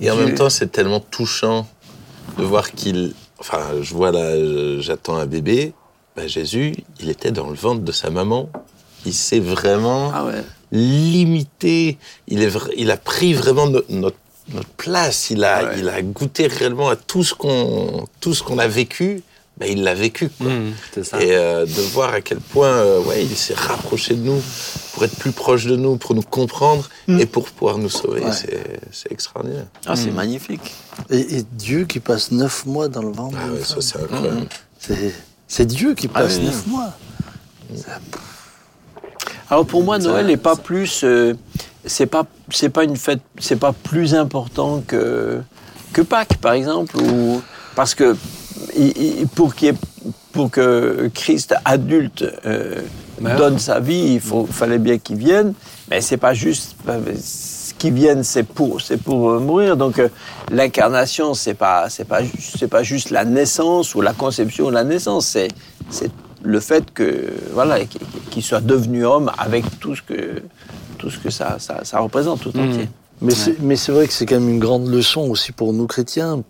Et 0.00 0.10
en 0.10 0.16
même 0.16 0.34
temps, 0.34 0.50
c'est 0.50 0.70
tellement 0.70 1.00
touchant 1.00 1.66
de 2.38 2.44
voir 2.44 2.70
qu'il. 2.72 3.14
Enfin, 3.38 3.60
je 3.82 3.92
vois 3.94 4.12
là, 4.12 4.80
j'attends 4.80 5.16
un 5.16 5.26
bébé. 5.26 5.72
Ben, 6.16 6.28
Jésus, 6.28 6.74
il 7.00 7.10
était 7.10 7.30
dans 7.32 7.48
le 7.50 7.56
ventre 7.56 7.82
de 7.82 7.92
sa 7.92 8.08
maman. 8.10 8.48
Il 9.04 9.12
s'est 9.14 9.40
vraiment 9.40 10.10
Ah 10.14 10.24
ouais. 10.26 10.42
limité. 10.72 11.98
Il, 12.28 12.42
est 12.42 12.48
vra- 12.48 12.72
il 12.76 12.90
a 12.90 12.96
pris 12.96 13.34
vraiment 13.34 13.66
no- 13.66 13.82
notre, 13.88 14.16
notre 14.52 14.68
place. 14.70 15.30
Il 15.30 15.44
a, 15.44 15.64
Ouais. 15.64 15.74
il 15.78 15.88
a 15.88 16.00
goûté 16.02 16.46
réellement 16.46 16.88
à 16.88 16.96
tout 16.96 17.22
ce 17.24 17.34
qu'on 17.34 18.06
tout 18.20 18.34
ce 18.34 18.42
qu'on 18.42 18.58
a 18.58 18.68
vécu. 18.68 19.22
Ben, 19.58 19.70
il 19.70 19.82
l'a 19.84 19.94
vécu. 19.94 20.28
quoi. 20.28 20.46
Ça. 21.02 21.22
Et 21.22 21.34
euh, 21.34 21.64
de 21.64 21.80
voir 21.92 22.12
à 22.12 22.20
quel 22.20 22.38
point 22.40 22.68
euh, 22.68 23.00
ouais, 23.04 23.24
il 23.24 23.36
s'est 23.36 23.54
rapproché 23.54 24.14
de 24.14 24.20
nous 24.20 24.42
pour 24.92 25.04
être 25.04 25.16
plus 25.16 25.32
proche 25.32 25.64
de 25.64 25.76
nous, 25.76 25.96
pour 25.96 26.14
nous 26.14 26.22
comprendre 26.22 26.88
et 27.08 27.24
pour 27.26 27.44
pouvoir 27.50 27.78
nous 27.78 27.88
sauver. 27.88 28.20
Ouais. 28.22 28.32
C'est- 28.32 29.10
extraordinaire. 29.10 29.66
Ah, 29.86 29.96
c'est 29.96 30.10
magnifique. 30.10 30.74
Et, 31.10 31.38
et 31.38 31.42
Dieu 31.52 31.84
qui 31.86 32.00
passe 32.00 32.32
neuf 32.32 32.66
mois 32.66 32.88
dans 32.88 33.02
le 33.02 33.12
ventre. 33.12 33.36
Ah 33.40 33.50
ouais, 33.52 33.62
ça 33.64 33.76
c'est 33.80 33.98
incroyable. 34.02 34.46
C'est- 34.78 35.14
C'est 35.48 35.64
Dieu 35.66 35.94
qui 35.94 36.08
passe 36.08 36.34
Ah 36.36 36.40
oui. 36.40 36.46
neuf 36.46 36.66
mois. 36.66 36.92
Alors 39.48 39.66
pour 39.66 39.82
moi, 39.84 40.00
Ça- 40.00 40.08
Noël 40.08 40.26
n'est 40.26 40.36
pas 40.36 40.56
plus, 40.56 41.02
euh, 41.04 41.34
c'est 41.84 42.06
pas, 42.06 42.24
c'est 42.50 42.68
pas 42.68 42.84
une 42.84 42.96
fête, 42.96 43.20
c'est 43.38 43.56
pas 43.56 43.72
plus 43.72 44.14
important 44.14 44.82
que 44.86 45.40
que 45.92 46.02
Pâques, 46.02 46.36
par 46.42 46.52
exemple, 46.52 46.96
ou 46.98 47.40
parce 47.74 47.94
que 47.94 48.16
pour 49.34 49.54
qu'il 49.54 49.68
y 49.68 49.70
ait- 49.70 49.74
pour 50.32 50.50
que 50.50 51.10
Christ 51.14 51.54
adulte 51.64 52.24
euh, 52.44 52.82
Meurt. 53.20 53.38
donne 53.38 53.58
sa 53.58 53.80
vie, 53.80 54.14
il 54.14 54.20
faut, 54.20 54.44
fallait 54.46 54.78
bien 54.78 54.98
qu'il 54.98 55.16
vienne, 55.16 55.54
mais 55.90 56.00
c'est 56.02 56.18
pas 56.18 56.34
juste 56.34 56.76
ce 57.18 57.72
qu'il 57.74 57.94
vienne, 57.94 58.22
c'est 58.22 58.42
pour, 58.42 58.80
c'est 58.82 58.98
pour 58.98 59.30
euh, 59.30 59.38
mourir. 59.40 59.76
Donc 59.78 59.98
euh, 59.98 60.08
l'incarnation, 60.50 61.32
c'est 61.34 61.54
pas, 61.54 61.88
c'est 61.88 62.04
pas, 62.04 62.20
c'est 62.38 62.68
pas 62.68 62.82
juste 62.82 63.10
la 63.10 63.24
naissance 63.24 63.94
ou 63.94 64.02
la 64.02 64.12
conception 64.12 64.66
ou 64.66 64.70
la 64.70 64.84
naissance, 64.84 65.26
c'est, 65.26 65.48
c'est 65.88 66.10
le 66.42 66.60
fait 66.60 66.84
que 66.92 67.32
voilà, 67.54 67.78
qu'il 68.30 68.42
soit 68.42 68.60
devenu 68.60 69.04
homme 69.06 69.30
avec 69.38 69.64
tout 69.80 69.96
ce 69.96 70.02
que, 70.02 70.42
tout 70.98 71.08
ce 71.10 71.18
que 71.18 71.30
ça, 71.30 71.56
ça, 71.58 71.80
ça 71.84 71.98
représente 72.00 72.40
tout 72.42 72.52
Mhm. 72.54 72.68
entier. 72.70 72.88
Mais 73.22 73.32
c'est- 73.34 73.56
mais 73.60 73.76
c'est 73.76 73.92
vrai 73.92 74.06
que 74.06 74.12
c'est 74.12 74.26
quand 74.26 74.38
même 74.38 74.50
une 74.50 74.58
grande 74.60 74.86
leçon 74.88 75.22
aussi 75.30 75.52
pour 75.52 75.72
nous 75.72 75.86
chrétiens 75.86 76.42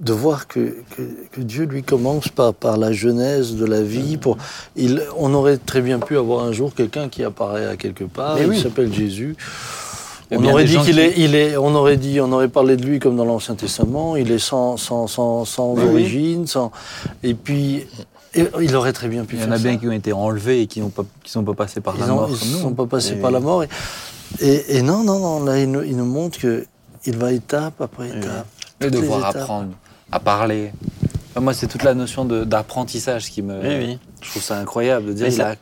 de 0.00 0.12
voir 0.12 0.48
que, 0.48 0.74
que, 0.96 1.02
que 1.30 1.40
Dieu 1.40 1.64
lui 1.64 1.82
commence 1.82 2.28
par, 2.28 2.54
par 2.54 2.76
la 2.76 2.92
genèse 2.92 3.54
de 3.54 3.64
la 3.64 3.82
vie. 3.82 4.16
Pour, 4.16 4.36
il, 4.74 5.02
on 5.16 5.32
aurait 5.34 5.58
très 5.58 5.80
bien 5.80 5.98
pu 6.00 6.16
avoir 6.18 6.44
un 6.44 6.52
jour 6.52 6.74
quelqu'un 6.74 7.08
qui 7.08 7.22
apparaît 7.22 7.66
à 7.66 7.76
quelque 7.76 8.04
part, 8.04 8.34
Mais 8.36 8.42
il 8.42 8.48
oui. 8.48 8.60
s'appelle 8.60 8.92
Jésus. 8.92 9.36
A 10.32 10.36
On 10.38 10.44
aurait 10.46 10.64
dit 10.64 10.76
qu'il 10.78 10.94
qui- 10.94 11.00
est, 11.00 11.14
il 11.18 11.34
est, 11.34 11.56
on 11.56 11.74
aurait 11.74 11.98
dit, 11.98 12.20
on 12.20 12.32
aurait 12.32 12.48
parlé 12.48 12.76
de 12.76 12.84
lui 12.84 12.98
comme 12.98 13.16
dans 13.16 13.24
l'Ancien 13.26 13.54
Testament. 13.54 14.16
Il 14.16 14.30
est 14.32 14.38
sans, 14.38 14.76
sans, 14.78 15.06
sans, 15.06 15.74
oui. 15.74 15.84
origine, 15.84 16.46
sans, 16.46 16.72
et 17.22 17.34
puis 17.34 17.86
et 18.34 18.46
il 18.62 18.74
aurait 18.74 18.94
très 18.94 19.08
bien 19.08 19.24
pu 19.26 19.36
Il 19.36 19.42
y 19.42 19.44
en 19.44 19.52
a 19.52 19.58
bien 19.58 19.72
ça. 19.74 19.78
qui 19.78 19.88
ont 19.88 19.92
été 19.92 20.12
enlevés 20.14 20.62
et 20.62 20.66
qui 20.66 20.80
n'ont 20.80 20.88
pas, 20.88 21.04
qui 21.22 21.30
sont 21.30 21.44
pas 21.44 21.52
passés 21.52 21.82
par 21.82 21.94
Ils 21.96 22.00
la 22.00 22.06
ne 22.06 22.12
mort. 22.12 22.28
comme 22.28 22.36
sont 22.38 22.68
nous. 22.70 22.74
pas 22.74 22.86
passés 22.86 23.12
Et- 23.12 23.16
par 23.20 23.30
la 23.30 23.40
mort. 23.40 23.62
Et, 23.62 23.68
et, 24.40 24.76
et 24.78 24.82
non, 24.82 25.04
non, 25.04 25.18
non, 25.18 25.44
là, 25.44 25.58
il 25.60 25.70
nous, 25.70 25.82
il 25.82 25.94
nous 25.98 26.06
montre 26.06 26.38
que 26.40 26.64
il 27.06 27.16
va 27.16 27.32
étape 27.32 27.80
après 27.80 28.08
étape. 28.08 28.46
Et 28.80 28.84
toutes 28.86 28.94
les 28.94 29.00
devoir 29.00 29.24
apprendre 29.26 29.72
à 30.10 30.18
parler, 30.20 30.72
Moi, 31.40 31.54
c'est 31.54 31.66
toute 31.66 31.82
la 31.82 31.94
notion 31.94 32.24
d'apprentissage 32.26 33.30
qui 33.30 33.40
me. 33.40 33.54
Oui, 33.60 33.74
oui. 33.86 33.98
Je 34.20 34.30
trouve 34.30 34.42
ça 34.42 34.58
incroyable 34.58 35.06
de 35.06 35.12
dire. 35.14 35.26
Mais 35.26 35.32
il 35.32 35.36
ça- 35.36 35.50
a- 35.52 35.54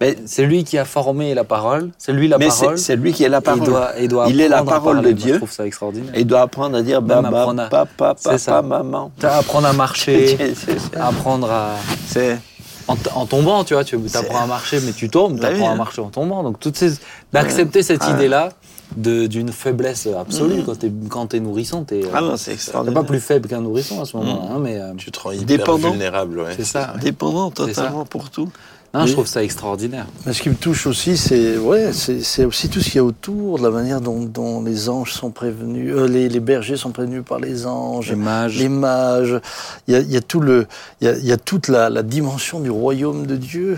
Mais, 0.00 0.16
C'est 0.24 0.44
lui 0.46 0.62
qui 0.62 0.78
a 0.78 0.84
formé 0.84 1.34
la 1.34 1.42
parole. 1.42 1.90
C'est 1.98 2.12
lui 2.12 2.28
la 2.28 2.38
mais 2.38 2.48
c'est 2.50 2.60
parole. 2.62 2.78
c'est 2.78 2.94
lui 2.96 3.12
qui 3.12 3.24
est 3.24 3.28
la 3.28 3.40
parole. 3.40 3.60
Il, 3.62 3.66
doit, 3.66 3.90
il, 3.98 4.08
doit 4.08 4.26
Il 4.28 4.40
est 4.40 4.48
la 4.48 4.58
apprendre 4.58 4.76
à 4.76 4.78
parole 4.80 4.96
de. 4.98 5.02
Moi, 5.02 5.12
Dieu. 5.14 5.32
Je 5.34 5.38
trouve 5.38 5.50
ça 5.50 5.66
extraordinaire. 5.66 6.14
Et 6.14 6.20
il 6.20 6.26
doit 6.26 6.42
apprendre 6.42 6.76
à 6.76 6.82
dire 6.82 7.02
papa, 7.02 7.26
apprendre 7.28 7.62
à- 7.62 7.68
papa, 7.68 8.14
C'est 8.18 8.38
ça. 8.38 8.52
papa, 8.62 8.62
maman. 8.84 9.10
T'as 9.18 9.38
apprendre 9.38 9.66
à 9.66 9.72
marcher, 9.72 10.38
apprendre 11.00 11.50
à. 11.50 11.70
C'est 12.06 12.38
En, 12.86 13.26
tombant, 13.26 13.64
tu 13.64 13.74
vois, 13.74 13.82
tu 13.82 13.98
apprends 14.14 14.44
à 14.44 14.46
marcher, 14.46 14.78
mais 14.80 14.92
tu 14.92 15.08
tombes, 15.10 15.34
tu 15.34 15.40
Bah 15.42 15.48
oui, 15.50 15.56
apprends 15.56 15.70
à 15.70 15.72
hein. 15.72 15.76
marcher 15.76 16.00
en 16.02 16.08
tombant. 16.10 16.44
Donc, 16.44 16.60
toutes 16.60 16.76
ces, 16.76 16.92
d'accepter 17.32 17.82
cette 17.82 18.02
Ah. 18.04 18.12
idée-là 18.12 18.50
d'une 18.96 19.52
faiblesse 19.52 20.06
absolue 20.18 20.56
Mhm. 20.60 20.64
quand 20.64 20.78
t'es 20.78 20.92
quand 21.10 21.26
t'es 21.26 21.40
nourrisson, 21.40 21.84
t'es 21.84 22.00
ah 22.14 22.20
non, 22.20 22.36
c'est 22.36 22.46
t'es 22.46 22.52
extraordinaire. 22.54 23.02
pas 23.02 23.06
plus 23.06 23.20
faible 23.20 23.48
qu'un 23.48 23.60
nourrisson 23.60 24.00
à 24.00 24.04
ce 24.06 24.16
moment-là. 24.16 24.54
hein, 24.54 24.58
mais 24.60 24.78
euh, 24.80 24.92
Tu 24.96 25.10
te 25.10 25.20
rends 25.20 25.32
hyper 25.32 25.46
Dépendant. 25.46 25.90
vulnérable, 25.90 26.38
ouais. 26.40 26.54
c'est 26.56 26.64
ça. 26.64 26.94
Dépendant 27.00 27.52
C'est 27.56 27.74
ça. 27.74 27.82
totalement 27.82 28.04
pour 28.06 28.30
tout. 28.30 28.48
Non, 28.94 29.04
je 29.04 29.12
trouve 29.12 29.26
ça 29.26 29.42
extraordinaire. 29.42 30.06
Mais 30.24 30.32
ce 30.32 30.40
qui 30.40 30.48
me 30.48 30.54
touche 30.54 30.86
aussi, 30.86 31.18
c'est 31.18 31.58
ouais, 31.58 31.92
c'est 31.92 32.22
c'est 32.22 32.46
aussi 32.46 32.70
tout 32.70 32.80
ce 32.80 32.84
qu'il 32.86 32.94
y 32.96 32.98
a 32.98 33.04
autour, 33.04 33.58
de 33.58 33.62
la 33.64 33.68
manière 33.70 34.00
dont, 34.00 34.20
dont 34.20 34.62
les 34.62 34.88
anges 34.88 35.12
sont 35.12 35.30
prévenus, 35.30 35.92
euh, 35.94 36.08
les, 36.08 36.30
les 36.30 36.40
bergers 36.40 36.78
sont 36.78 36.92
prévenus 36.92 37.22
par 37.22 37.38
les 37.38 37.66
anges, 37.66 38.08
Les 38.08 38.16
mages. 38.16 38.56
les 38.58 38.70
mages. 38.70 39.38
Il 39.86 39.92
y 39.92 39.96
a, 39.98 40.00
il 40.00 40.10
y 40.10 40.16
a 40.16 40.22
tout 40.22 40.40
le, 40.40 40.66
il 41.02 41.08
y 41.08 41.10
a, 41.10 41.18
il 41.18 41.26
y 41.26 41.32
a 41.32 41.36
toute 41.36 41.68
la, 41.68 41.90
la 41.90 42.02
dimension 42.02 42.58
du 42.60 42.70
royaume 42.70 43.26
de 43.26 43.36
Dieu. 43.36 43.76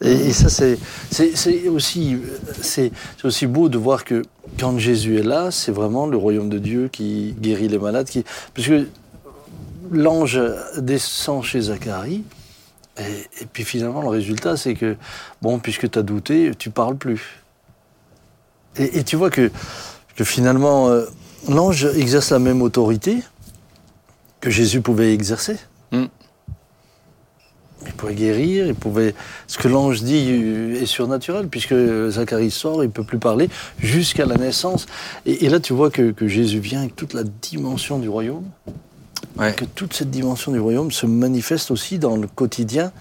Et, 0.00 0.32
ça, 0.32 0.48
c'est 0.50 1.68
aussi, 1.68 2.18
aussi 3.22 3.46
beau 3.46 3.68
de 3.68 3.78
voir 3.78 4.04
que 4.04 4.22
quand 4.58 4.78
Jésus 4.78 5.18
est 5.18 5.22
là, 5.22 5.50
c'est 5.50 5.72
vraiment 5.72 6.06
le 6.06 6.16
royaume 6.16 6.48
de 6.48 6.58
Dieu 6.58 6.88
qui 6.88 7.34
guérit 7.38 7.68
les 7.68 7.78
malades, 7.78 8.06
qui, 8.06 8.24
parce 8.54 8.68
que 8.68 8.86
l'ange 9.90 10.40
descend 10.78 11.42
chez 11.42 11.62
Zacharie. 11.62 12.24
Et, 12.98 13.46
puis 13.52 13.64
finalement, 13.64 14.02
le 14.02 14.08
résultat, 14.08 14.56
c'est 14.56 14.74
que, 14.74 14.96
bon, 15.42 15.58
puisque 15.58 15.90
tu 15.90 15.98
as 15.98 16.02
douté, 16.02 16.52
tu 16.56 16.70
parles 16.70 16.96
plus. 16.96 17.42
Et, 18.76 18.98
et 18.98 19.04
tu 19.04 19.16
vois 19.16 19.30
que, 19.30 19.50
que 20.16 20.24
finalement, 20.24 20.88
euh, 20.88 21.06
l'ange 21.48 21.84
exerce 21.96 22.30
la 22.30 22.38
même 22.38 22.62
autorité 22.62 23.22
que 24.40 24.50
Jésus 24.50 24.80
pouvait 24.80 25.12
exercer. 25.12 25.56
Mm. 25.90 26.04
Il 27.86 27.92
pouvait 27.92 28.14
guérir, 28.14 28.66
il 28.66 28.74
pouvait. 28.74 29.14
Ce 29.46 29.58
que 29.58 29.68
l'ange 29.68 30.02
dit 30.02 30.28
est 30.80 30.86
surnaturel, 30.86 31.48
puisque 31.48 31.74
Zacharie 32.10 32.50
sort, 32.50 32.82
il 32.82 32.86
ne 32.88 32.92
peut 32.92 33.04
plus 33.04 33.18
parler 33.18 33.48
jusqu'à 33.78 34.26
la 34.26 34.36
naissance. 34.36 34.86
Et, 35.26 35.44
et 35.44 35.48
là, 35.48 35.60
tu 35.60 35.72
vois 35.72 35.90
que, 35.90 36.10
que 36.12 36.26
Jésus 36.28 36.58
vient 36.60 36.80
avec 36.80 36.96
toute 36.96 37.12
la 37.14 37.22
dimension 37.24 37.98
du 37.98 38.08
royaume 38.08 38.44
Ouais. 39.38 39.52
que 39.54 39.64
toute 39.64 39.94
cette 39.94 40.10
dimension 40.10 40.52
du 40.52 40.60
royaume 40.60 40.92
se 40.92 41.06
manifeste 41.06 41.72
aussi 41.72 41.98
dans 41.98 42.16
le 42.16 42.28
quotidien, 42.28 42.92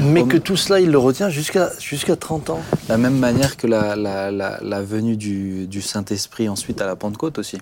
mais 0.00 0.24
que 0.24 0.36
tout 0.36 0.56
cela, 0.56 0.80
il 0.80 0.90
le 0.90 0.98
retient 0.98 1.30
jusqu'à 1.30 1.70
jusqu'à 1.80 2.14
30 2.16 2.50
ans. 2.50 2.60
La 2.88 2.98
même 2.98 3.16
manière 3.18 3.56
que 3.56 3.66
la, 3.66 3.96
la, 3.96 4.30
la, 4.30 4.58
la 4.62 4.82
venue 4.82 5.16
du, 5.16 5.66
du 5.66 5.80
Saint-Esprit 5.80 6.48
ensuite 6.48 6.80
à 6.82 6.86
la 6.86 6.94
Pentecôte 6.96 7.38
aussi. 7.38 7.58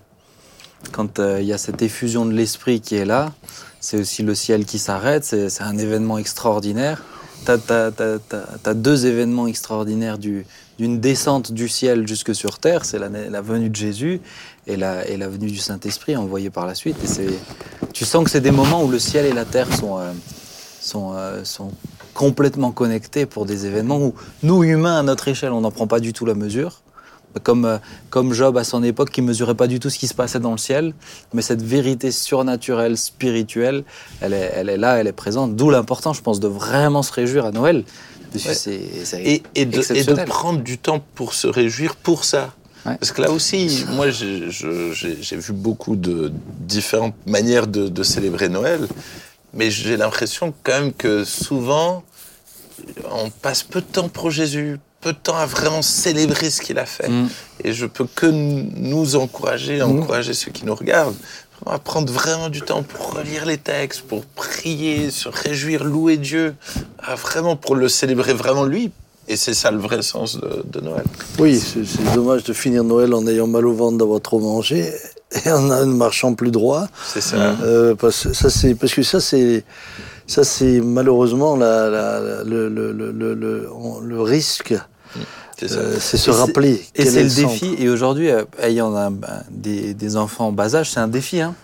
Quand 0.93 1.19
euh, 1.19 1.41
il 1.41 1.47
y 1.47 1.53
a 1.53 1.59
cette 1.59 1.83
effusion 1.83 2.27
de 2.27 2.33
l'Esprit 2.33 2.81
qui 2.81 2.97
est 2.97 3.05
là, 3.05 3.33
c'est 3.81 3.99
aussi 3.99 4.23
le 4.23 4.35
ciel 4.35 4.65
qui 4.65 4.79
s'arrête, 4.79 5.25
c'est 5.25 5.63
un 5.63 5.79
événement 5.79 6.19
extraordinaire. 6.19 7.03
Tu 7.47 7.53
as, 7.53 8.75
deux 8.75 9.07
événements 9.07 9.47
extraordinaires 9.47 10.19
du- 10.19 10.45
d'une 10.79 11.01
descente 11.01 11.53
du 11.53 11.69
ciel 11.69 12.07
jusque 12.07 12.35
sur 12.35 12.59
terre, 12.59 12.85
c'est 12.85 12.99
la, 12.99 13.41
venue 13.41 13.71
de 13.71 13.77
Jésus 13.77 14.21
et 14.67 14.77
la, 14.77 15.03
venue 15.29 15.51
du 15.51 15.59
Saint-Esprit 15.59 16.17
envoyé 16.17 16.51
par 16.51 16.67
la 16.67 16.75
suite. 16.75 16.97
Tu 17.93 18.05
sens 18.05 18.25
que 18.25 18.31
c'est 18.31 18.41
des 18.41 18.51
moments 18.51 18.85
où 18.85 18.91
le 18.91 18.99
ciel 18.99 19.25
et 19.27 19.33
la 19.33 19.45
terre 19.45 19.75
sont, 19.75 19.99
euh, 19.99 20.13
euh, 20.95 21.45
sont 21.45 21.73
complètement 22.13 22.73
connectés 22.73 23.25
pour 23.25 23.47
des 23.47 23.67
événements 23.67 23.99
où 23.99 24.15
nous, 24.43 24.63
humains, 24.63 24.99
à 24.99 25.03
notre 25.03 25.29
échelle, 25.29 25.53
on 25.53 25.63
n'en 25.63 25.71
prend 25.71 25.87
pas 25.87 26.01
du 26.01 26.13
tout 26.13 26.27
la 26.27 26.35
mesure. 26.35 26.83
Comme, 27.43 27.65
euh, 27.65 27.79
comme 28.11 28.33
Job 28.33 28.57
à 28.57 28.65
son 28.65 28.83
époque 28.83 29.11
qui 29.11 29.23
mesurait 29.23 29.55
pas 29.55 29.69
du 29.69 29.79
tout 29.79 29.89
ce 29.89 29.99
qui 29.99 30.09
se 30.09 30.15
passait 30.15 30.41
dans 30.41 30.51
le 30.51 30.59
ciel, 30.59 30.95
mais 31.33 31.43
cette 31.43 31.63
vérité 31.63 32.11
surnaturelle, 32.11 32.97
spirituelle, 32.97 33.85
elle 34.21 34.33
est, 34.33 34.53
elle 34.55 34.69
est 34.69 34.77
là, 34.77 34.97
elle 34.97 35.07
est 35.07 35.13
présente. 35.13 35.55
D'où 35.55 35.71
l'importance, 35.71 36.17
je 36.17 36.23
pense, 36.23 36.41
de 36.41 36.49
vraiment 36.49 37.03
se 37.03 37.13
réjouir 37.13 37.47
à 37.47 37.53
Noël. 37.53 37.85
Et, 38.35 38.39
et, 39.19 39.39
de, 39.39 39.43
et 39.55 39.67
de 39.67 39.79
exceptionnel. 39.79 40.29
prendre 40.29 40.61
du 40.61 40.79
temps 40.79 41.03
pour 41.15 41.35
se 41.35 41.47
réjouir 41.47 41.97
pour 41.97 42.25
ça. 42.25 42.55
Ouais. 42.87 42.97
Parce 42.97 43.13
que 43.13 43.23
là 43.23 43.31
aussi, 43.31 43.85
moi, 43.93 44.11
j'ai 44.11 45.37
vu 45.37 45.53
beaucoup 45.53 45.97
de 45.97 46.33
différentes 46.61 47.15
manières 47.27 47.67
de, 47.67 47.89
de 47.89 48.03
célébrer 48.03 48.49
Noël, 48.49 48.87
mais 49.55 49.71
j'ai 49.71 49.97
l'impression 49.97 50.55
quand 50.63 50.81
même 50.81 50.93
que 50.93 51.25
souvent, 51.25 52.05
on 53.11 53.31
passe 53.31 53.63
peu 53.63 53.81
de 53.81 53.87
temps 53.87 54.09
pour 54.09 54.31
Jésus, 54.31 54.79
peu 55.01 55.13
de 55.13 55.19
temps 55.19 55.37
à 55.37 55.47
vraiment 55.47 55.83
célébrer 55.83 56.51
ce 56.51 56.61
qu'il 56.61 56.79
a 56.79 56.87
fait. 56.87 57.09
Mm. 57.09 57.29
Et 57.65 57.73
je 57.73 57.87
peux 57.87 58.07
que 58.07 58.27
nous 58.27 59.17
encourager, 59.17 59.83
encourager 59.83 60.35
ceux 60.35 60.51
qui 60.51 60.65
nous 60.65 60.75
regardent, 60.75 61.17
vraiment 61.61 61.77
à 61.77 61.79
prendre 61.79 62.13
vraiment 62.13 62.49
du 62.49 62.63
temps 62.63 62.83
pour 62.83 63.15
relire 63.15 63.47
les 63.47 63.59
textes, 63.59 64.03
pour 64.03 64.25
prier, 64.25 65.11
se 65.11 65.29
réjouir, 65.29 65.85
louer 65.85 66.17
Dieu, 66.17 66.55
à 66.99 67.15
vraiment 67.15 67.57
pour 67.57 67.77
le 67.77 67.89
célébrer 67.89 68.35
vraiment 68.35 68.65
lui. 68.65 68.93
Et 69.29 69.37
c'est 69.37 69.55
ça 69.55 69.71
le 69.71 69.79
vrai 69.79 70.03
sens 70.03 70.39
de, 70.41 70.65
de 70.65 70.81
Noël. 70.81 71.05
Oui, 71.39 71.61
c'est 71.61 72.15
dommage 72.15 72.43
de 72.43 72.53
finir 72.53 72.83
Noël 72.83 73.15
en 73.15 73.27
ayant 73.29 73.47
mal 73.47 73.65
au 73.65 73.73
ventre 73.73 73.97
d'avoir 73.97 74.21
trop 74.21 74.41
mangé 74.41 74.93
et 75.45 75.51
en 75.51 75.61
ne 75.61 75.95
marchant 75.95 76.35
plus 76.35 76.51
droit. 76.51 76.89
C'est 77.07 77.21
ça. 77.21 77.37
Euh, 77.63 77.95
ça, 78.11 78.49
parce 78.79 78.95
que 78.95 79.03
ça, 79.03 79.21
c'est. 79.21 79.65
Ça, 80.31 80.45
c'est 80.45 80.81
malheureusement 80.81 81.57
la, 81.57 81.89
la- 81.91 82.21
la- 82.21 82.45
le, 82.45 82.69
le, 82.69 82.93
le, 82.93 83.69
le, 84.05 84.21
risque. 84.23 84.75
C'est. 85.59 85.73
Euh, 85.73 85.99
se 85.99 86.31
rappeler. 86.31 86.81
Et 86.95 87.05
c'est 87.05 87.21
est 87.21 87.23
le 87.25 87.29
centre. 87.29 87.49
défi. 87.53 87.75
Et 87.79 87.89
aujourd'hui, 87.89 88.31
euh, 88.31 88.45
ayant 88.63 88.95
un- 88.97 89.13
des, 89.51 89.93
des 89.93 90.17
enfants 90.17 90.47
en 90.49 90.53
bas 90.53 90.75
âge, 90.77 90.91
c'est 90.93 91.01
un 91.01 91.09
défi. 91.09 91.41
Hein, 91.41 91.55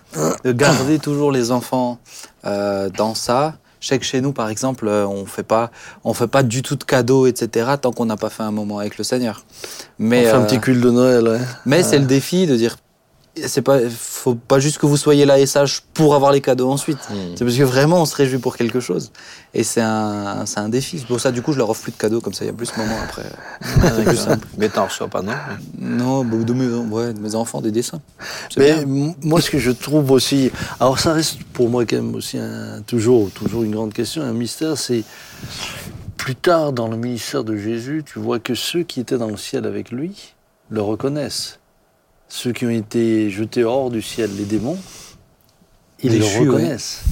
de 0.45 0.51
garder 0.53 0.99
toujours 0.99 1.31
les 1.31 1.51
enfants 1.53 1.99
euh, 2.45 2.89
dans 2.91 3.15
ça. 3.15 3.55
Je 3.79 3.89
sais 3.89 3.99
que 4.01 4.05
chez 4.05 4.21
nous, 4.21 4.33
par 4.33 4.49
exemple, 4.49 4.89
euh, 4.89 5.07
on 5.07 5.27
fait 5.27 5.43
pas, 5.45 5.71
on 6.03 6.13
fait 6.13 6.27
pas 6.27 6.43
du 6.43 6.63
tout 6.63 6.75
de 6.77 6.83
cadeaux, 6.85 7.27
etc. 7.27 7.71
Tant 7.81 7.93
qu'on 7.93 8.07
n'a 8.07 8.17
pas 8.17 8.31
fait 8.31 8.43
un 8.43 8.51
moment 8.51 8.79
avec 8.81 8.99
le 8.99 9.05
Seigneur. 9.05 9.45
Mais, 10.01 10.27
On 10.27 10.31
fait 10.31 10.37
un 10.37 10.43
petit 10.43 10.59
culte 10.61 10.81
de 10.81 10.91
Noël. 10.91 11.29
ouais. 11.29 11.41
mais 11.67 11.83
c'est 11.85 11.99
le 12.01 12.07
défi 12.07 12.47
de 12.49 12.57
dire, 12.57 12.77
c'est 13.45 13.63
pas, 13.63 13.79
faut 13.91 14.35
pas 14.35 14.59
juste 14.59 14.79
que 14.79 14.87
vous 14.87 14.97
soyez 14.97 15.27
là 15.27 15.39
et 15.39 15.47
sage 15.47 15.83
pour 15.95 16.15
avoir 16.15 16.33
les 16.33 16.41
cadeaux 16.41 16.71
ensuite. 16.71 16.99
Mm. 17.11 17.15
C'est 17.37 17.45
parce 17.45 17.57
que 17.57 17.63
vraiment 17.63 18.01
on 18.03 18.05
se 18.07 18.17
réjouit 18.17 18.39
pour 18.39 18.57
quelque 18.57 18.81
chose. 18.81 19.13
Et 19.55 19.63
c'est 19.63 19.81
un, 19.81 20.45
c'est 20.47 20.59
un 20.59 20.69
défi. 20.69 20.99
Pour 21.07 21.21
ça, 21.21 21.33
du 21.33 21.43
coup, 21.43 21.53
je 21.53 21.59
leur 21.59 21.71
offre 21.71 21.83
plus 21.83 21.93
de 21.93 21.97
cadeaux, 21.97 22.21
comme 22.21 22.33
ça, 22.35 22.45
il 22.45 22.49
y 22.49 22.51
a 22.51 22.55
plus 22.55 22.67
ce 22.67 22.79
moment 22.79 22.97
après. 23.03 23.25
C'est 23.97 24.05
plus 24.05 24.17
simple. 24.17 24.47
Mais 24.59 24.69
t'en 24.69 24.85
reçois 24.85 25.09
pas, 25.09 25.23
non? 25.23 25.33
Non, 25.79 26.25
bah, 26.25 26.37
de 26.37 26.53
mes, 26.53 26.67
ouais, 26.67 27.13
de 27.15 27.21
mes 27.21 27.35
enfants, 27.35 27.61
des 27.61 27.71
dessins. 27.71 28.01
Mais 28.57 28.85
bien. 28.85 29.15
moi, 29.23 29.41
ce 29.41 29.51
que 29.51 29.59
je 29.59 29.71
trouve 29.71 30.11
aussi, 30.11 30.51
alors 30.79 30.99
ça 30.99 31.13
reste 31.13 31.43
pour 31.53 31.71
moi 31.71 31.87
quand 31.87 31.97
même 31.97 32.15
aussi 32.15 32.39
un- 32.39 32.83
toujours, 32.87 33.31
toujours 33.31 33.63
une 33.63 33.73
grande 33.73 33.93
question, 33.95 34.23
un 34.23 34.33
mystère, 34.33 34.77
c'est 34.77 35.05
plus 36.17 36.37
tard 36.37 36.73
dans 36.73 36.89
le 36.89 36.97
ministère 36.97 37.45
de 37.45 37.57
Jésus, 37.57 38.03
tu 38.05 38.19
vois 38.19 38.39
que 38.39 38.55
ceux 38.55 38.83
qui 38.83 39.01
étaient 39.01 39.19
dans 39.19 39.29
le 39.29 39.37
ciel 39.37 39.65
avec 39.67 39.91
lui 39.91 40.35
le 40.71 40.83
reconnaissent. 40.83 41.61
Ceux 42.29 42.53
qui 42.53 42.67
ont 42.67 42.71
été 42.71 43.31
jetés 43.31 43.65
hors 43.65 43.91
du 43.91 44.03
ciel, 44.03 44.31
les 44.37 44.45
démons, 44.45 44.79
ils 46.03 46.11
Déchus, 46.11 46.45
le 46.45 46.51
reconnaissent. 46.51 47.03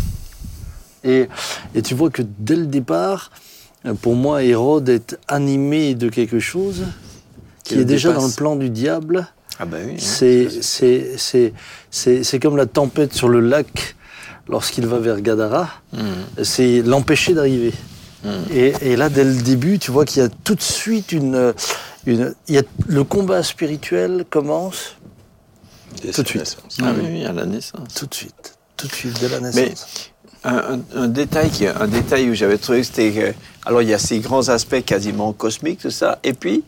Et, 1.04 1.28
et 1.74 1.82
tu 1.82 1.94
vois 1.94 2.10
que 2.10 2.22
dès 2.38 2.56
le 2.56 2.66
départ, 2.66 3.30
pour 4.02 4.14
moi, 4.14 4.42
Hérode 4.42 4.88
est 4.88 5.18
animé 5.28 5.94
de 5.94 6.08
quelque 6.08 6.40
chose 6.40 6.84
qui 7.62 7.74
est 7.74 7.84
déjà 7.84 8.12
dans 8.12 8.26
le 8.26 8.32
plan 8.32 8.56
du 8.56 8.70
diable. 8.70 9.26
Ah 9.58 9.66
bah 9.66 9.76
oui. 9.86 9.94
C'est, 9.98 10.48
c'est, 11.90 12.38
comme 12.40 12.56
la 12.56 12.66
tempête 12.66 13.12
sur 13.12 13.28
le 13.28 13.40
lac 13.40 13.94
lorsqu'il 14.48 14.86
va 14.86 14.98
vers 14.98 15.20
Gadara. 15.20 15.68
C'est 16.42 16.82
l'empêcher 16.82 17.34
d'arriver. 17.34 17.72
Et, 18.50 18.72
et 18.80 18.96
là, 18.96 19.10
dès 19.10 19.24
le 19.24 19.34
début, 19.34 19.78
tu 19.78 19.90
vois 19.90 20.06
qu'il 20.06 20.22
y 20.22 20.24
a 20.24 20.30
tout 20.30 20.54
de 20.54 20.62
suite 20.62 21.12
une, 21.12 21.52
une, 22.06 22.34
il 22.48 22.54
y 22.54 22.58
a, 22.58 22.62
le 22.86 23.04
combat 23.04 23.42
spirituel 23.42 24.24
commence 24.28 24.96
Dès 26.02 26.10
tout 26.12 26.22
de 26.22 26.28
suite. 26.28 26.56
Ah 26.82 26.92
oui, 26.96 27.04
oui, 27.08 27.24
à 27.24 27.32
la 27.32 27.46
naissance. 27.46 27.94
tout 27.94 28.06
de 28.06 28.14
suite, 28.14 28.58
tout 28.76 28.86
de 28.88 28.92
suite 28.92 29.18
dès 29.20 29.28
la 29.28 29.40
Mais 29.40 29.50
naissance. 29.52 30.10
un, 30.42 30.56
un- 30.56 30.80
un 31.02 31.08
détail, 31.08 31.50
qui- 31.50 31.66
un 31.66 31.86
détail 31.86 32.30
où 32.30 32.34
j'avais 32.34 32.58
trouvé 32.58 32.80
que 32.80 32.86
c'était 32.86 33.12
que, 33.12 33.34
alors 33.64 33.80
il 33.82 33.88
y 33.88 33.94
a 33.94 33.98
ces 33.98 34.18
grands 34.18 34.48
aspects 34.48 34.84
quasiment 34.84 35.32
cosmiques, 35.32 35.80
tout 35.80 35.90
ça, 35.90 36.18
et 36.24 36.32
puis 36.34 36.64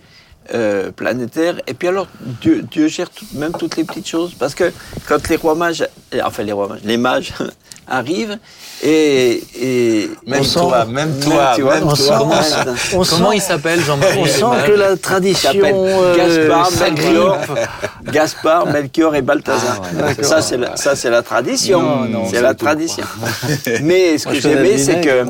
euh, 0.55 0.91
planétaire. 0.93 1.57
Et 1.67 1.75
puis 1.75 1.89
alors, 1.89 2.07
Dieu, 2.41 2.65
Dieu 2.71 2.89
gère 2.89 3.11
tout- 3.11 3.25
même 3.35 3.53
toutes 3.53 3.77
les 3.77 3.85
petites 3.85 4.09
choses. 4.09 4.35
Parce 4.39 4.55
que 4.55 4.73
quand 5.09 5.29
les 5.29 5.37
rois 5.37 5.55
mages, 5.55 5.87
enfin 6.23 6.43
les 6.43 6.53
rois 6.53 6.69
mages, 6.69 6.81
les 6.85 6.97
mages 6.97 7.33
arrivent, 7.89 8.39
et. 8.83 9.43
et 9.61 10.11
Même 10.27 10.41
On 10.41 10.45
sent- 10.45 10.59
toi, 10.61 10.85
même 10.85 11.19
toi, 11.21 11.53
tu 11.57 11.63
vois, 11.63 11.75
même 11.75 11.85
on 11.85 11.95
toi. 11.95 11.97
sent- 12.43 12.69
On 12.95 13.03
Comment 13.05 13.31
sent, 13.31 13.37
il 13.37 13.41
s'appelle 13.41 13.81
Jean-Marie 13.81 14.19
on 14.19 14.27
sent 14.27 14.67
que 14.67 14.73
la 14.73 14.97
tradition 14.97 15.51
euh, 15.65 16.17
Gaspard. 16.17 16.71
Melchior, 16.81 17.39
Gaspard, 18.13 18.67
Melchior 18.67 19.15
et 19.15 19.23
Balthazar. 19.23 19.81
Ah 19.99 20.07
ouais, 20.07 20.23
ça, 20.23 20.43
c'est 20.43 20.57
la, 20.59 20.77
ça, 20.77 20.95
c'est 20.97 21.11
la 21.11 21.23
tradition. 21.23 22.07
C'est 22.31 22.43
la 22.43 22.55
tout, 22.55 22.65
tradition. 22.67 23.05
Mais 23.83 24.19
ce 24.19 24.29
Moi, 24.29 24.35
que 24.37 24.41
j'aimais, 24.43 24.79
c'est 24.79 25.01
que 25.01 25.25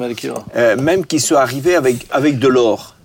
euh, 0.57 0.77
même 0.77 1.07
qu'ils 1.07 1.21
soient 1.21 1.41
arrivés 1.43 1.77
avec, 1.77 2.07
avec 2.11 2.39
de 2.39 2.49
l'or, 2.49 2.97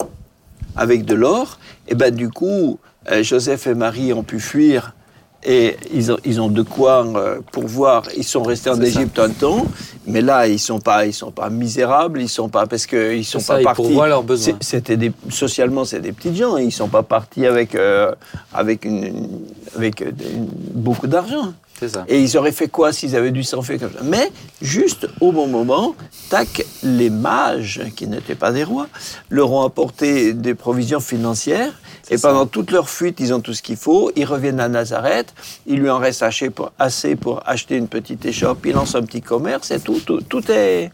avec 0.76 1.06
de 1.06 1.14
l'or, 1.14 1.60
et 1.92 1.96
ben 1.96 2.14
du 2.24 2.30
coup, 2.30 2.80
euh, 3.12 3.22
Joseph 3.24 3.68
et 3.68 3.76
Marie 3.76 4.14
ont 4.14 4.24
pu 4.24 4.40
fuir 4.40 4.96
et 5.44 5.76
ils 5.92 6.12
ont, 6.12 6.18
ils 6.24 6.40
ont 6.40 6.50
de 6.50 6.62
quoi 6.62 7.04
euh, 7.06 7.40
pourvoir. 7.52 8.04
Ils 8.16 8.24
sont 8.24 8.44
restés 8.44 8.70
en 8.70 8.76
ça. 8.76 8.84
Égypte 8.86 9.18
un 9.20 9.30
temps, 9.32 9.66
mais 10.06 10.22
là 10.22 10.48
ils 10.48 10.60
sont 10.60 10.80
pas, 10.80 11.06
ils 11.08 11.14
sont 11.14 11.32
pas 11.32 11.50
misérables, 11.50 12.22
ils 12.22 12.30
sont 12.30 12.48
pas 12.48 12.68
parce 12.68 12.86
que 12.86 13.16
ils 13.16 13.26
sont 13.26 13.40
ça, 13.40 13.56
pas 13.56 13.62
ils 13.62 13.64
partis. 13.64 13.94
leurs 13.96 14.24
besoins. 14.24 14.56
C'est- 14.62 14.64
C'était 14.78 14.98
des, 14.98 15.12
socialement, 15.30 15.84
c'est 15.84 16.00
des 16.00 16.12
petites 16.12 16.36
gens. 16.36 16.58
Ils 16.58 16.72
sont 16.72 16.88
pas 16.90 17.04
partis 17.04 17.46
avec 17.48 17.74
euh, 17.76 18.12
avec 18.54 18.86
une, 18.86 19.28
avec 19.76 20.02
une- 20.02 20.48
beaucoup 20.88 21.08
d'argent. 21.08 21.54
Ça. 21.88 22.06
Et 22.08 22.22
ils 22.22 22.38
auraient 22.38 22.52
fait 22.52 22.68
quoi 22.68 22.94
s'ils 22.94 23.16
avaient 23.16 23.32
dû 23.32 23.44
s'en 23.44 23.62
faire 23.62 23.80
comme 23.80 23.92
ça? 23.92 24.00
Mais 24.04 24.32
juste 24.62 25.08
au 25.20 25.32
bon 25.32 25.48
moment, 25.48 25.96
tac, 26.30 26.64
les 26.84 27.10
mages, 27.10 27.82
qui 27.96 28.08
n'étaient 28.08 28.36
pas 28.36 28.52
des 28.52 28.64
rois, 28.64 28.88
leur 29.30 29.52
ont 29.52 29.66
apporté 29.66 30.34
des 30.34 30.54
provisions 30.56 31.00
financières. 31.00 31.74
Et 32.10 32.18
ça. 32.18 32.30
pendant 32.30 32.46
toute 32.46 32.72
leur 32.72 32.90
fuite, 32.90 33.20
ils 33.20 33.34
ont 33.34 33.40
tout 33.40 33.54
ce 33.54 33.62
qu'il 33.62 33.78
faut. 33.78 34.12
Ils 34.16 34.26
reviennent 34.26 34.60
à 34.60 34.70
Nazareth. 34.70 35.34
Il 35.66 35.80
lui 35.80 35.90
en 35.90 35.98
reste 35.98 36.24
assez 36.24 36.50
pour, 36.50 36.72
assez 36.78 37.16
pour 37.16 37.42
acheter 37.48 37.78
une 37.78 37.88
petite 37.88 38.26
échoppe. 38.26 38.66
Il 38.66 38.74
lance 38.74 38.96
un 38.96 39.04
petit 39.04 39.22
commerce 39.22 39.72
et 39.72 39.80
tout. 39.80 40.00
Tout, 40.06 40.22
tout 40.22 40.52
est. 40.52 40.92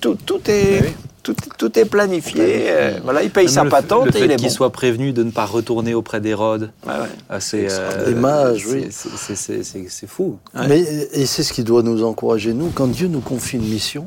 Tout, 0.00 0.16
tout 0.26 0.40
est. 0.48 0.80
Oui. 0.82 0.88
Tout, 1.22 1.34
tout 1.58 1.76
est 1.76 1.84
planifié. 1.86 2.66
euh, 2.70 2.98
voilà, 3.02 3.24
il 3.24 3.30
paye 3.30 3.46
Même 3.46 3.54
sa 3.54 3.64
le, 3.64 3.68
patente 3.70 4.04
le 4.06 4.16
et 4.16 4.20
il 4.20 4.26
fait 4.28 4.32
est 4.34 4.36
qu'il 4.36 4.46
bon. 4.46 4.54
soit 4.54 4.70
prévenu 4.70 5.12
de 5.12 5.24
ne 5.24 5.32
pas 5.32 5.44
retourner 5.44 5.92
auprès 5.92 6.20
d'Hérode, 6.20 6.70
Ouais, 6.86 6.92
ouais. 6.92 7.08
ah, 7.28 7.40
c'est 7.40 7.66
mages, 8.14 8.64
oui. 8.68 8.86
c'est- 8.90 9.08
c'est- 9.16 9.34
c'est- 9.34 9.64
c'est 9.64 9.86
c'est 9.88 10.06
fou. 10.06 10.38
Ouais. 10.54 10.68
Mais, 10.68 10.80
et 11.12 11.26
c'est 11.26 11.42
ce 11.42 11.52
qui 11.52 11.64
doit 11.64 11.82
nous 11.82 12.04
encourager, 12.04 12.52
nous. 12.54 12.70
Quand 12.70 12.86
Dieu 12.86 13.08
nous 13.08 13.18
confie 13.18 13.56
une 13.56 13.68
mission, 13.68 14.06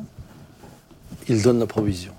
il 1.27 1.41
donne 1.41 1.59
la 1.59 1.65
provision. 1.65 2.13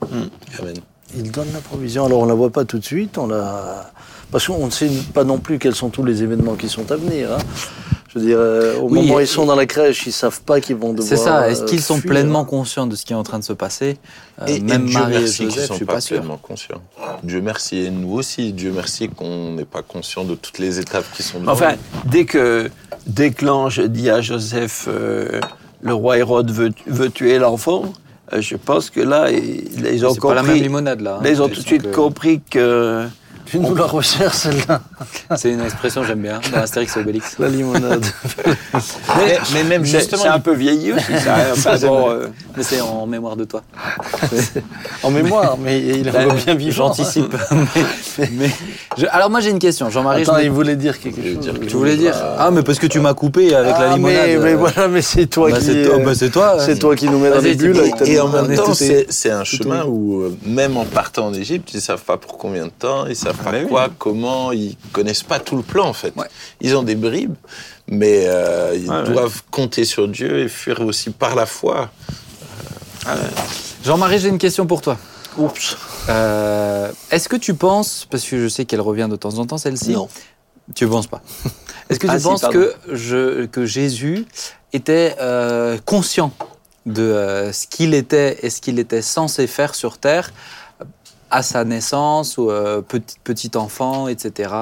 Amen. 0.60 0.74
Il 1.16 1.30
donne 1.30 1.48
la 1.54 1.60
provision. 1.60 2.04
Alors 2.04 2.20
on 2.20 2.26
la 2.26 2.34
voit 2.34 2.50
pas 2.50 2.66
tout 2.66 2.78
de 2.78 2.84
suite, 2.84 3.16
on 3.16 3.26
la... 3.26 3.90
parce 4.30 4.46
qu'on 4.48 4.66
ne 4.66 4.70
sait 4.70 4.90
pas 5.14 5.24
non 5.24 5.38
plus 5.38 5.58
quels 5.58 5.74
sont 5.74 5.88
tous 5.88 6.04
les 6.04 6.22
événements 6.22 6.56
qui 6.56 6.68
sont 6.68 6.92
à 6.92 6.96
venir. 6.96 7.32
hein. 7.32 7.38
Je 8.12 8.18
veux 8.18 8.26
dire, 8.26 8.38
euh, 8.40 8.76
au 8.78 8.88
Oui, 8.88 9.02
moment 9.02 9.14
où 9.14 9.20
et- 9.20 9.22
ils 9.22 9.26
sont 9.28 9.46
dans 9.46 9.54
la 9.54 9.66
crèche, 9.66 10.04
ils 10.04 10.12
savent 10.12 10.40
pas 10.42 10.60
qu'ils 10.60 10.74
vont 10.74 10.90
devoir. 10.92 11.08
C'est 11.08 11.16
ça. 11.16 11.48
Est-ce 11.48 11.62
euh, 11.62 11.66
qu'ils 11.66 11.80
sont 11.80 11.96
fuir. 11.98 12.10
pleinement 12.10 12.44
conscients 12.44 12.88
de 12.88 12.96
ce 12.96 13.04
qui 13.04 13.12
est 13.12 13.16
en 13.16 13.22
train 13.22 13.38
de 13.38 13.44
se 13.44 13.52
passer? 13.52 13.98
Euh, 14.42 14.46
Et, 14.48 14.56
et 14.56 14.60
Même 14.60 14.86
Dieu 14.86 14.98
Marie 14.98 15.14
et 15.14 15.18
merci 15.20 15.36
qu'ils 15.36 15.44
Joseph, 15.50 15.62
je 15.62 15.66
sont 15.68 15.74
suis 15.74 15.84
pas, 15.84 15.92
pas 15.94 16.00
sûr. 16.00 16.16
pleinement 16.16 16.36
conscients. 16.36 16.82
Dieu 17.22 17.40
merci 17.40 17.78
et 17.84 17.90
nous 17.90 18.12
aussi. 18.14 18.52
Dieu 18.52 18.72
merci 18.74 19.08
qu'on 19.08 19.52
n'est 19.52 19.64
pas 19.64 19.82
conscient 19.82 20.24
de 20.24 20.34
toutes 20.34 20.58
les 20.58 20.80
étapes 20.80 21.04
qui 21.14 21.22
sont 21.22 21.38
devant 21.38 21.52
Enfin, 21.52 21.74
nous. 21.74 22.10
dès 22.10 22.24
que, 22.24 22.68
dès 23.06 23.30
que 23.30 23.44
l'ange 23.44 23.78
dit 23.78 24.10
à 24.10 24.20
Joseph, 24.20 24.86
euh, 24.88 25.40
le 25.80 25.94
roi 25.94 26.18
Hérode 26.18 26.50
veut, 26.50 26.72
veut 26.88 27.10
tuer 27.10 27.38
l'enfant, 27.38 27.92
euh, 28.32 28.40
je 28.40 28.56
pense 28.56 28.90
que 28.90 29.00
là, 29.00 29.30
ils, 29.30 29.86
ils 29.86 30.04
ont 30.04 30.14
C'est 30.14 30.20
pas 30.20 30.34
la 30.34 30.42
même 30.42 30.50
compris. 30.50 30.62
limonade 30.62 31.00
là. 31.00 31.20
hein. 31.22 31.26
ils 31.28 31.40
ont 31.40 31.48
tout 31.48 31.60
de 31.60 31.66
suite 31.66 31.82
que- 31.82 31.94
compris 31.94 32.40
que. 32.50 33.06
Tu 33.50 33.58
nous 33.58 33.74
la 33.74 33.84
resserres 33.84 34.34
celle-là, 34.34 34.80
C'est 35.36 35.50
une 35.50 35.60
expression 35.60 36.02
que 36.02 36.06
j'aime 36.06 36.20
bien 36.22 36.40
dans 36.52 36.58
Astérix 36.60 36.96
et 36.96 37.00
Obélix. 37.00 37.36
la 37.38 37.48
limonade. 37.48 38.04
Mais, 38.74 39.38
mais 39.54 39.64
même 39.64 39.84
justement, 39.84 40.22
c'est 40.22 40.28
un 40.28 40.38
peu 40.40 40.54
vieilli 40.54 40.92
aussi, 40.92 41.02
ça. 41.18 41.76
Bon, 41.86 42.10
euh, 42.10 42.26
Mais 42.56 42.62
c'est 42.62 42.80
en 42.80 43.06
mémoire 43.06 43.36
de 43.36 43.44
toi. 43.44 43.62
en 45.02 45.10
mémoire, 45.10 45.56
mais 45.58 45.80
il 45.80 46.06
est 46.06 46.10
encore 46.16 46.34
bien 46.34 46.54
vivant. 46.54 46.72
J'anticipe. 46.72 47.34
mais, 48.18 48.30
mais- 48.32 48.50
je- 48.96 49.06
alors 49.10 49.30
moi 49.30 49.40
j'ai 49.40 49.50
une 49.50 49.58
question, 49.58 49.90
Jean-Marie. 49.90 50.22
Attends, 50.22 50.38
je 50.38 50.44
il 50.44 50.50
voulait 50.50 50.76
dire 50.76 51.00
quelque 51.00 51.20
chose. 51.22 51.38
dire 51.40 51.54
Tu 51.66 51.76
voulais 51.76 51.96
dire 51.96 52.14
Ah 52.38 52.50
mais 52.52 52.62
parce 52.62 52.78
que 52.78 52.86
tu 52.86 53.00
m'as 53.00 53.14
coupé 53.14 53.54
avec 53.54 53.72
la 53.72 53.90
Ah, 53.92 53.96
limonade. 53.96 54.16
Mais, 54.28 54.36
mais 54.38 54.52
euh, 54.52 54.56
voilà, 54.56 54.88
mais 54.88 55.02
c'est 55.02 55.26
toi 55.26 55.50
bah, 55.50 55.58
qui. 55.58 55.64
c'est 55.64 55.82
toi, 55.82 55.94
euh, 55.96 56.04
bah, 56.04 56.12
c'est 56.14 56.30
toi. 56.30 56.56
c'est 56.60 56.78
toi 56.78 56.94
qui 56.96 57.08
nous 57.08 57.18
mets 57.18 57.30
dans 57.30 57.40
les 57.40 57.54
bulles 57.54 57.82
Et 58.04 58.20
en 58.20 58.28
même 58.28 58.50
est 58.52 58.56
temps, 58.56 58.74
c'est 58.74 59.30
un 59.30 59.44
chemin 59.44 59.82
est- 59.82 59.86
où, 59.88 60.20
euh, 60.22 60.36
même 60.46 60.76
en 60.76 60.84
partant 60.84 61.26
en 61.26 61.34
Égypte, 61.34 61.70
ils 61.74 61.80
savent 61.80 62.02
pas 62.02 62.16
pour 62.16 62.38
combien 62.38 62.66
de 62.66 62.70
temps, 62.70 63.06
ils 63.06 63.16
savent 63.16 63.36
oui. 63.46 63.66
quoi, 63.68 63.88
comment, 63.98 64.52
ils 64.52 64.76
connaissent 64.92 65.22
pas 65.22 65.38
tout 65.40 65.56
le 65.56 65.62
plan 65.62 65.86
en 65.86 65.92
fait. 65.92 66.12
Ouais. 66.16 66.26
Ils 66.60 66.76
ont 66.76 66.82
des 66.82 66.94
bribes, 66.94 67.34
mais 67.88 68.24
euh, 68.26 68.74
ils 68.76 68.88
Ouais, 68.90 68.96
ouais. 68.96 69.12
doivent 69.12 69.42
compter 69.50 69.84
sur 69.84 70.08
Dieu 70.08 70.40
et 70.40 70.48
fuir 70.48 70.80
aussi 70.80 71.10
par 71.10 71.34
la 71.34 71.46
foi. 71.46 71.90
Jean-Marie, 73.84 74.18
j'ai 74.18 74.28
une 74.28 74.38
question 74.38 74.66
pour 74.66 74.80
toi. 74.82 74.98
Oups. 75.38 75.76
Euh, 76.08 76.90
Est-ce 77.10 77.28
que 77.28 77.36
tu 77.36 77.54
penses, 77.54 78.06
parce 78.10 78.24
que 78.24 78.38
je 78.42 78.48
sais 78.48 78.64
qu'elle 78.64 78.80
revient 78.80 79.08
de 79.10 79.16
temps 79.16 79.38
en 79.38 79.46
temps 79.46 79.58
celle-ci, 79.58 79.92
Non. 79.92 80.08
tu 80.74 80.86
penses 80.86 81.06
pas? 81.06 81.22
Est-ce 81.88 81.98
que 81.98 82.06
tu 82.06 82.12
Ah, 82.12 82.18
si, 82.18 82.24
penses 82.24 82.40
pardon. 82.42 82.58
que, 82.58 82.74
je, 82.92 83.46
que 83.46 83.64
Jésus 83.64 84.26
était 84.72 85.16
euh, 85.20 85.78
conscient 85.84 86.32
de 86.86 87.02
euh, 87.02 87.52
ce 87.52 87.66
qu'il 87.66 87.94
était 87.94 88.38
et 88.42 88.50
ce 88.50 88.60
qu'il 88.60 88.78
était 88.78 89.02
censé 89.02 89.46
faire 89.46 89.74
sur 89.74 89.98
Terre 89.98 90.32
à 91.30 91.42
sa 91.42 91.64
naissance 91.64 92.38
ou 92.38 92.50
euh, 92.50 92.82
petit, 92.82 93.50
enfant, 93.56 94.08
etc. 94.08 94.52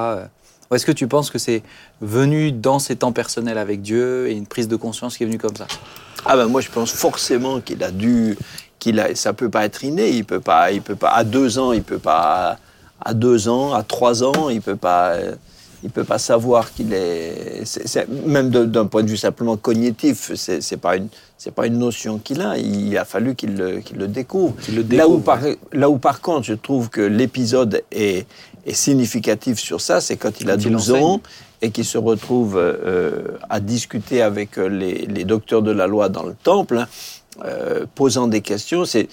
est-ce 0.72 0.86
que 0.86 0.92
tu 0.92 1.08
penses 1.08 1.30
que 1.30 1.38
c'est 1.38 1.62
venu 2.00 2.52
dans 2.52 2.78
ses 2.78 2.96
temps 2.96 3.12
personnels 3.12 3.58
avec 3.58 3.82
Dieu 3.82 4.28
et 4.28 4.34
une 4.34 4.46
prise 4.46 4.68
de 4.68 4.76
conscience 4.76 5.16
qui 5.16 5.22
est 5.24 5.26
venue 5.26 5.38
comme 5.38 5.56
ça? 5.56 5.66
Ah 6.24 6.36
ben 6.36 6.46
moi 6.46 6.60
je 6.60 6.68
pense 6.68 6.92
forcément 6.92 7.60
qu'il 7.60 7.82
a 7.82 7.90
dû, 7.90 8.36
qu'il 8.78 9.00
a, 9.00 9.14
ça 9.14 9.32
peut 9.32 9.48
pas 9.48 9.64
être 9.64 9.84
inné, 9.84 10.10
il 10.10 10.24
peut 10.24 10.40
pas, 10.40 10.72
il 10.72 10.82
peut 10.82 10.96
pas 10.96 11.10
à 11.10 11.24
deux 11.24 11.58
ans, 11.58 11.72
il 11.72 11.82
peut 11.82 11.98
pas 11.98 12.58
à 13.00 13.14
deux 13.14 13.48
ans, 13.48 13.72
à 13.72 13.82
trois 13.82 14.22
ans, 14.24 14.48
il 14.48 14.60
peut 14.60 14.76
pas, 14.76 15.10
euh, 15.12 15.34
il 15.85 15.91
peut 15.91 16.05
pas 16.05 16.18
savoir 16.18 16.72
qu'il 16.72 16.93
est, 16.93 17.62
même 18.26 18.51
d'un 18.51 18.87
point 18.87 19.03
de 19.03 19.09
vue 19.11 19.16
simplement 19.16 19.57
cognitif, 19.57 20.33
c'est 20.35 20.76
pas 20.76 20.97
une, 20.97 21.09
c'est 21.37 21.53
pas 21.55 21.66
une 21.66 21.79
notion 21.79 22.18
qu'il 22.18 22.41
a. 22.41 22.59
Il 22.59 22.97
a 22.99 23.05
fallu 23.05 23.35
qu'il 23.35 23.57
le, 23.57 23.79
qu'il 23.81 23.97
le 23.99 24.09
découvre. 24.09 24.55
Le 24.72 24.83
Là 24.97 25.09
où 25.09 25.18
par, 25.18 25.41
là 25.72 25.89
où 25.89 25.99
par 25.99 26.20
contre 26.20 26.45
je 26.47 26.55
trouve 26.55 26.91
que 26.91 27.01
l'épisode 27.01 27.83
est, 27.93 28.26
est 28.66 28.72
significatif 28.74 29.59
sur 29.59 29.81
ça, 29.81 30.01
c'est 30.01 30.16
quand 30.16 30.41
il 30.41 30.51
a 30.51 30.57
Quand 30.57 30.62
il 30.64 30.72
12 30.72 30.91
enseigne. 30.91 31.05
ans 31.05 31.20
et 31.62 31.70
qu'il 31.70 31.85
se 31.85 31.99
retrouve 31.99 32.57
euh, 32.57 33.37
à 33.51 33.61
discuter 33.61 34.22
avec 34.22 34.59
euh, 34.59 34.68
les, 34.68 35.07
les 35.07 35.24
docteurs 35.24 35.62
de 35.62 35.72
la 35.72 35.87
loi 35.87 36.09
dans 36.09 36.22
le 36.22 36.35
temple, 36.35 36.79
hein, 36.79 36.87
euh, 37.45 37.85
posant 37.95 38.29
des 38.29 38.41
questions. 38.41 38.85
C'est, 38.85 39.09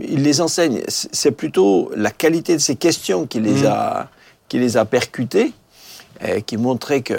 il 0.00 0.22
les 0.22 0.40
enseigne. 0.40 0.82
C'est 0.88 1.32
plutôt 1.32 1.90
la 1.96 2.10
qualité 2.10 2.54
de 2.54 2.60
ces 2.60 2.76
questions 2.76 3.26
qui 3.26 3.40
les 3.40 3.64
a, 3.66 4.08
qui 4.48 4.58
les 4.58 4.76
a 4.76 4.84
percutées, 4.84 5.52
qui 6.46 6.56
montrait 6.56 7.02
que. 7.02 7.14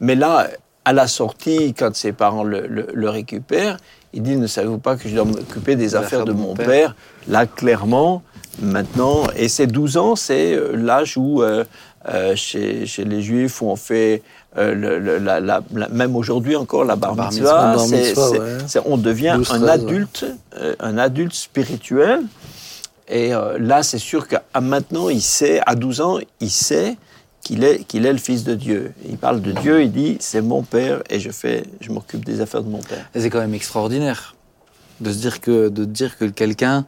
Mais 0.00 0.14
là, 0.14 0.48
à 0.84 0.92
la 0.92 1.06
sortie, 1.06 1.72
quand 1.74 1.94
ses 1.96 2.12
parents 2.12 2.44
le, 2.44 2.66
le- 2.66 2.88
le 2.92 3.08
récupèrent, 3.08 3.78
il 4.12 4.22
dit 4.22 4.36
Ne 4.36 4.46
savez-vous 4.46 4.78
pas 4.78 4.96
que 4.96 5.08
je 5.08 5.14
dois 5.14 5.24
m'occuper 5.24 5.76
des 5.76 5.94
affaires, 5.94 6.24
de, 6.24 6.32
mon 6.32 6.54
père. 6.66 6.94
Là, 7.28 7.46
clairement, 7.46 8.22
maintenant, 8.60 9.22
et 9.36 9.48
ces 9.48 9.66
12 9.66 9.96
ans, 9.96 10.16
c'est 10.16 10.54
euh, 10.54 10.72
l'âge 10.76 11.16
où, 11.16 11.42
euh, 11.42 11.64
euh, 12.08 12.36
chez, 12.36 12.84
chez 12.86 13.04
les 13.04 13.22
Juifs, 13.22 13.62
où 13.62 13.66
on 13.70 13.76
fait, 13.76 14.22
euh, 14.58 14.74
le- 14.74 14.98
le- 14.98 15.18
la- 15.18 15.40
la- 15.40 15.62
la- 15.74 15.88
même 15.88 16.14
aujourd'hui 16.16 16.54
encore, 16.54 16.84
la 16.84 16.96
bar 16.96 17.16
mitzvah, 17.30 17.72
ouais. 18.30 18.82
on 18.84 18.96
devient 18.98 19.34
12, 19.38 19.50
un 19.52 19.58
13, 19.60 19.70
adulte, 19.70 20.26
euh, 20.60 20.74
un 20.80 20.98
adulte 20.98 21.32
spirituel. 21.34 22.20
Et 23.08 23.34
euh, 23.34 23.58
là, 23.58 23.82
c'est 23.82 23.98
sûr 23.98 24.28
qu'à 24.28 24.42
maintenant, 24.60 25.08
il 25.08 25.20
sait, 25.22 25.60
à 25.66 25.74
12 25.74 26.00
ans, 26.02 26.18
il 26.40 26.50
sait 26.50 26.96
qu'il 27.44 27.62
est, 27.62 27.84
qu'il 27.84 28.06
est 28.06 28.12
le 28.12 28.18
fils 28.18 28.42
de 28.42 28.54
Dieu. 28.54 28.92
Il 29.08 29.18
parle 29.18 29.40
de 29.40 29.52
Dieu, 29.52 29.82
il 29.82 29.92
dit, 29.92 30.16
c'est 30.18 30.40
mon 30.40 30.62
père 30.62 31.02
et 31.10 31.20
je, 31.20 31.30
fais, 31.30 31.64
je 31.80 31.92
m'occupe 31.92 32.24
des 32.24 32.40
affaires 32.40 32.64
de 32.64 32.70
mon 32.70 32.80
père. 32.80 33.08
Et 33.14 33.20
c'est 33.20 33.30
quand 33.30 33.38
même 33.38 33.54
extraordinaire 33.54 34.34
de 35.00 35.12
se 35.12 35.18
dire 35.18 35.40
que, 35.40 35.68
de 35.68 35.84
dire 35.84 36.16
que 36.16 36.24
quelqu'un, 36.24 36.86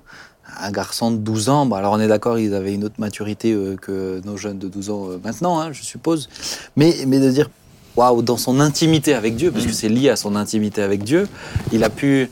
un 0.59 0.71
garçon 0.71 1.11
de 1.11 1.19
12 1.19 1.49
ans, 1.51 1.67
bon 1.67 1.77
alors 1.77 1.93
on 1.93 2.01
est 2.01 2.09
d'accord, 2.09 2.39
ils 2.39 2.55
avaient 2.55 2.73
une 2.73 2.85
autre 2.85 2.99
maturité 2.99 3.53
euh, 3.53 3.77
que 3.77 4.23
nos 4.25 4.37
jeunes 4.37 4.59
de 4.59 4.69
12 4.69 4.91
ans 4.91 5.11
euh, 5.11 5.21
maintenant, 5.23 5.61
hein, 5.61 5.73
je 5.73 5.83
suppose, 5.83 6.29
mais, 6.75 6.97
mais 7.07 7.21
de 7.21 7.31
dire, 7.31 7.51
waouh, 7.95 8.23
dans 8.23 8.37
son 8.39 8.59
intimité 8.59 9.13
avec 9.13 9.37
Dieu, 9.37 9.51
parce 9.51 9.67
que 9.67 9.73
c'est 9.73 9.89
lié 9.89 10.09
à 10.09 10.17
son 10.17 10.37
intimité 10.37 10.83
avec 10.83 11.05
Dieu, 11.05 11.29
il 11.73 11.85
a 11.85 11.91
pu 11.91 12.31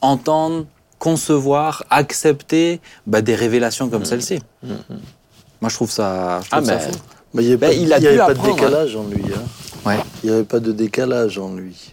entendre, 0.00 0.66
concevoir, 1.00 1.84
accepter 1.90 2.80
bah, 3.06 3.20
des 3.20 3.34
révélations 3.34 3.88
comme 3.88 4.04
celle-ci. 4.04 4.40
Moi, 5.60 5.70
je 5.70 5.74
trouve 5.74 5.90
ça, 5.90 6.40
je 6.44 6.50
trouve 6.50 6.70
Ah, 6.70 6.78
ça 6.78 6.78
fou. 6.78 6.92
Mais 7.34 7.44
il 7.44 7.50
n'y 7.50 7.56
Ben, 7.56 7.66
avait, 7.70 7.78
il 7.80 7.92
a 7.92 7.96
pas, 7.96 8.00
il 8.02 8.06
avait 8.08 8.16
pas 8.18 8.26
de 8.26 8.30
apprendre, 8.38 8.54
décalage 8.54 8.96
en 8.96 9.04
lui. 9.04 9.22
hein. 9.34 9.42
Ouais. 9.88 9.98
Il 10.22 10.30
n'y 10.30 10.34
avait 10.36 10.44
pas 10.44 10.60
de 10.60 10.72
décalage 10.72 11.38
en 11.38 11.52
lui. 11.54 11.92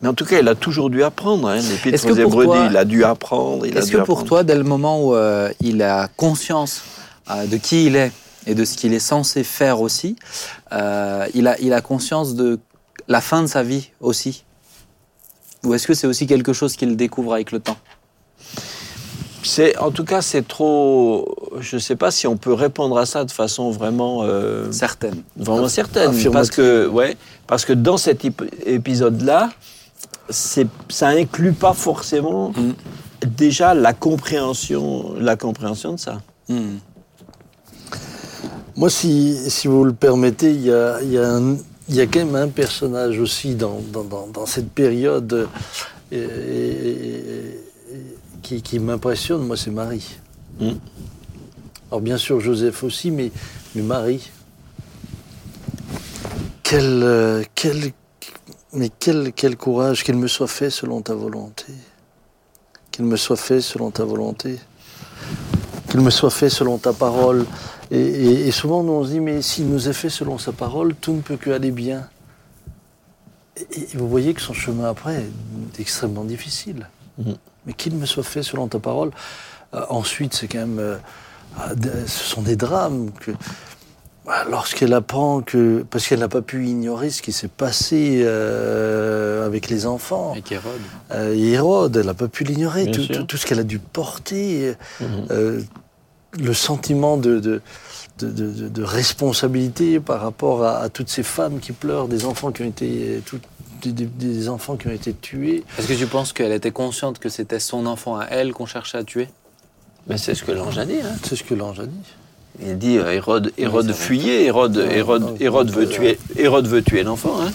Mais 0.00 0.08
en 0.08 0.14
tout 0.14 0.24
cas, 0.24 0.38
il 0.40 0.48
a 0.48 0.54
toujours 0.54 0.90
dû 0.90 1.02
apprendre. 1.02 1.48
Hein. 1.48 1.60
L'Épître 1.60 2.06
aux 2.10 2.14
Hébreux 2.14 2.44
toi- 2.44 2.60
dit, 2.62 2.66
il 2.70 2.76
a 2.76 2.84
dû 2.84 3.04
apprendre. 3.04 3.64
Est-ce 3.66 3.90
que 3.92 3.96
pour 3.98 4.02
apprendre. 4.20 4.24
toi, 4.24 4.44
dès 4.44 4.54
le 4.56 4.64
moment 4.64 5.04
où 5.04 5.14
euh, 5.14 5.50
il 5.60 5.82
a 5.82 6.08
conscience 6.16 6.82
euh, 7.30 7.46
de 7.46 7.56
qui 7.56 7.86
il 7.86 7.96
est 7.96 8.12
et 8.46 8.54
de 8.54 8.64
ce 8.64 8.76
qu'il 8.76 8.94
est 8.94 8.98
censé 9.00 9.44
faire 9.44 9.80
aussi, 9.80 10.16
euh, 10.72 11.26
il, 11.34 11.46
a, 11.46 11.60
il 11.60 11.72
a 11.72 11.80
conscience 11.80 12.34
de 12.34 12.58
la 13.08 13.20
fin 13.20 13.42
de 13.42 13.46
sa 13.48 13.62
vie 13.62 13.90
aussi? 14.00 14.44
Ou 15.64 15.74
est-ce 15.74 15.86
que 15.86 15.94
c'est 15.94 16.06
aussi 16.06 16.26
quelque 16.26 16.52
chose 16.52 16.76
qu'il 16.76 16.96
découvre 16.96 17.34
avec 17.34 17.50
le 17.52 17.58
temps? 17.60 17.76
C'est, 19.44 19.76
en 19.78 19.90
tout 19.90 20.04
cas, 20.04 20.20
c'est 20.20 20.46
trop. 20.46 21.34
Je 21.60 21.76
ne 21.76 21.80
sais 21.80 21.96
pas 21.96 22.10
si 22.10 22.26
on 22.26 22.36
peut 22.36 22.52
répondre 22.52 22.98
à 22.98 23.06
ça 23.06 23.24
de 23.24 23.30
façon 23.30 23.70
vraiment, 23.70 24.22
euh, 24.24 24.70
Certaine. 24.72 25.22
vraiment 25.36 25.68
certaine, 25.68 26.10
affirmative. 26.10 26.30
parce 26.32 26.50
que, 26.50 26.86
ouais, 26.88 27.16
parce 27.46 27.64
que 27.64 27.72
dans 27.72 27.96
cet 27.96 28.24
ép- 28.24 28.48
épisode-là, 28.66 29.50
c'est, 30.28 30.66
ça 30.88 31.08
inclut 31.08 31.52
pas 31.52 31.72
forcément 31.72 32.50
Mm. 32.50 32.72
déjà 33.36 33.74
la 33.74 33.92
compréhension, 33.94 35.14
la 35.18 35.36
compréhension 35.36 35.92
de 35.94 35.98
ça. 36.00 36.20
Hmm. 36.48 36.76
Moi, 38.76 38.90
si, 38.90 39.36
si 39.50 39.66
vous 39.68 39.84
le 39.84 39.92
permettez, 39.92 40.50
il 40.52 40.62
y 40.66 40.72
a, 40.72 41.00
il 41.02 41.10
y, 41.12 41.18
a 41.18 41.40
y 41.90 42.00
a 42.00 42.06
quand 42.06 42.20
même 42.20 42.36
un 42.36 42.48
personnage 42.48 43.18
aussi 43.18 43.54
dans, 43.54 43.80
dans, 43.92 44.04
dans, 44.04 44.26
dans 44.28 44.46
cette 44.46 44.70
période 44.70 45.32
euh, 45.32 45.46
et- 46.12 46.16
et- 46.16 47.18
et- 47.18 47.60
qui, 48.48 48.62
qui 48.62 48.78
m'impressionne, 48.78 49.46
moi, 49.46 49.58
c'est 49.58 49.70
Marie. 49.70 50.16
Mm. 50.58 50.70
Alors, 51.90 52.00
bien 52.00 52.16
sûr, 52.16 52.40
Joseph 52.40 52.82
aussi, 52.82 53.10
mais, 53.10 53.30
mais 53.74 53.82
Marie. 53.82 54.30
Quel, 56.62 57.02
euh, 57.02 57.44
quel, 57.54 57.92
mais 58.72 58.90
quel, 58.98 59.32
quel 59.34 59.56
courage, 59.56 60.02
qu'il 60.02 60.16
me 60.16 60.28
soit 60.28 60.48
fait 60.48 60.70
selon 60.70 61.02
ta 61.02 61.14
volonté. 61.14 61.66
Qu'il 62.90 63.04
me 63.04 63.16
soit 63.16 63.36
fait 63.36 63.60
selon 63.60 63.90
ta 63.90 64.04
volonté. 64.04 64.58
Qu'il 65.90 66.00
me 66.00 66.10
soit 66.10 66.30
fait 66.30 66.48
selon 66.50 66.78
ta 66.78 66.94
parole. 66.94 67.44
Et, 67.90 67.98
et- 68.00 68.48
et 68.48 68.50
souvent, 68.50 68.82
nous, 68.82 68.92
on 68.92 69.04
se 69.04 69.10
dit, 69.10 69.20
mais 69.20 69.42
s'il 69.42 69.68
nous 69.68 69.88
est 69.90 69.92
fait 69.92 70.10
selon 70.10 70.38
sa 70.38 70.52
parole, 70.52 70.94
tout 70.94 71.12
ne 71.12 71.20
peut 71.20 71.36
que 71.36 71.50
aller 71.50 71.70
bien. 71.70 72.08
Et, 73.58 73.80
et 73.80 73.96
vous 73.96 74.08
voyez 74.08 74.32
que 74.32 74.40
son 74.40 74.54
chemin 74.54 74.88
après 74.88 75.16
est 75.74 75.80
extrêmement 75.80 76.24
difficile. 76.24 76.88
Mhm. 77.18 77.36
Mais 77.66 77.72
qu'il 77.74 77.94
me 77.94 78.06
soit 78.06 78.22
fait 78.22 78.42
selon 78.42 78.68
ta 78.68 78.78
parole. 78.78 79.10
Euh, 79.74 79.84
ensuite, 79.90 80.34
c'est 80.34 80.48
quand 80.48 80.58
même. 80.58 80.78
euh, 80.78 80.96
ah, 81.58 81.70
ce 82.06 82.24
sont 82.24 82.42
des 82.42 82.56
drames 82.56 83.10
que. 83.20 83.32
ah, 84.26 84.44
Lorsqu'elle 84.50 84.94
apprend 84.94 85.42
que. 85.42 85.84
Parce 85.90 86.06
qu'elle 86.06 86.20
n'a 86.20 86.28
pas 86.28 86.42
pu 86.42 86.66
ignorer 86.66 87.10
ce 87.10 87.20
qui 87.22 87.32
s'est 87.32 87.48
passé 87.48 88.22
euh, 88.24 89.44
avec 89.46 89.68
les 89.68 89.86
enfants. 89.86 90.32
Avec 90.32 90.50
Hérode. 90.52 90.80
Euh, 91.12 91.34
et 91.34 91.50
Hérode, 91.52 91.96
elle 91.96 92.06
n'a 92.06 92.14
pas 92.14 92.28
pu 92.28 92.44
l'ignorer. 92.44 92.90
Tout, 92.90 93.02
sûr. 93.02 93.16
tout- 93.16 93.24
tout 93.24 93.36
ce 93.36 93.46
qu'elle 93.46 93.60
a 93.60 93.64
dû 93.64 93.78
porter, 93.78 94.74
Mhm. 95.00 95.06
euh, 95.30 95.60
le 96.38 96.52
sentiment 96.54 97.16
de, 97.16 97.38
de, 97.40 97.60
de, 98.18 98.30
de- 98.30 98.50
de- 98.52 98.68
de 98.68 98.82
responsabilité 98.82 99.98
par 100.00 100.20
rapport 100.20 100.62
à, 100.64 100.78
à 100.78 100.88
toutes 100.88 101.08
ces 101.08 101.22
femmes 101.22 101.58
qui 101.58 101.72
pleurent, 101.72 102.08
des 102.08 102.24
enfants 102.26 102.52
qui 102.52 102.62
ont 102.62 102.66
été, 102.66 103.22
tout- 103.26 103.40
des, 103.82 103.92
des- 103.92 104.06
des 104.06 104.48
enfants 104.48 104.76
qui 104.76 104.88
ont 104.88 104.92
été 104.92 105.12
tués. 105.14 105.64
Est-ce 105.78 105.88
que 105.88 105.94
tu 105.94 106.06
penses 106.06 106.32
qu'elle 106.32 106.52
était 106.52 106.70
consciente 106.70 107.18
que 107.18 107.28
c'était 107.28 107.60
son 107.60 107.86
enfant 107.86 108.16
à 108.18 108.26
elle 108.30 108.52
qu'on 108.52 108.66
cherchait 108.66 108.98
à 108.98 109.04
tuer? 109.04 109.28
Mais 110.06 110.16
c'est 110.18 110.34
ce 110.34 110.42
que 110.44 110.52
l'ange 110.52 110.78
a 110.78 110.84
dit. 110.86 111.00
Hein. 111.02 111.16
C'est 111.22 111.36
ce 111.36 111.44
que 111.44 111.54
l'ange 111.54 111.80
a 111.80 111.86
dit. 111.86 112.04
Il 112.60 112.76
dit 112.78 112.98
euh, 112.98 113.12
Hérode, 113.12 113.52
Hérode 113.56 113.92
fuyait, 113.92 114.44
Hérode, 114.46 114.76
Hérode, 114.90 115.36
Hérode, 115.40 115.70
veut 115.70 115.88
tuer, 115.88 116.18
Hérode 116.36 116.66
veut 116.66 116.82
tuer 116.82 117.02
l'enfant. 117.04 117.40
Hein. 117.40 117.50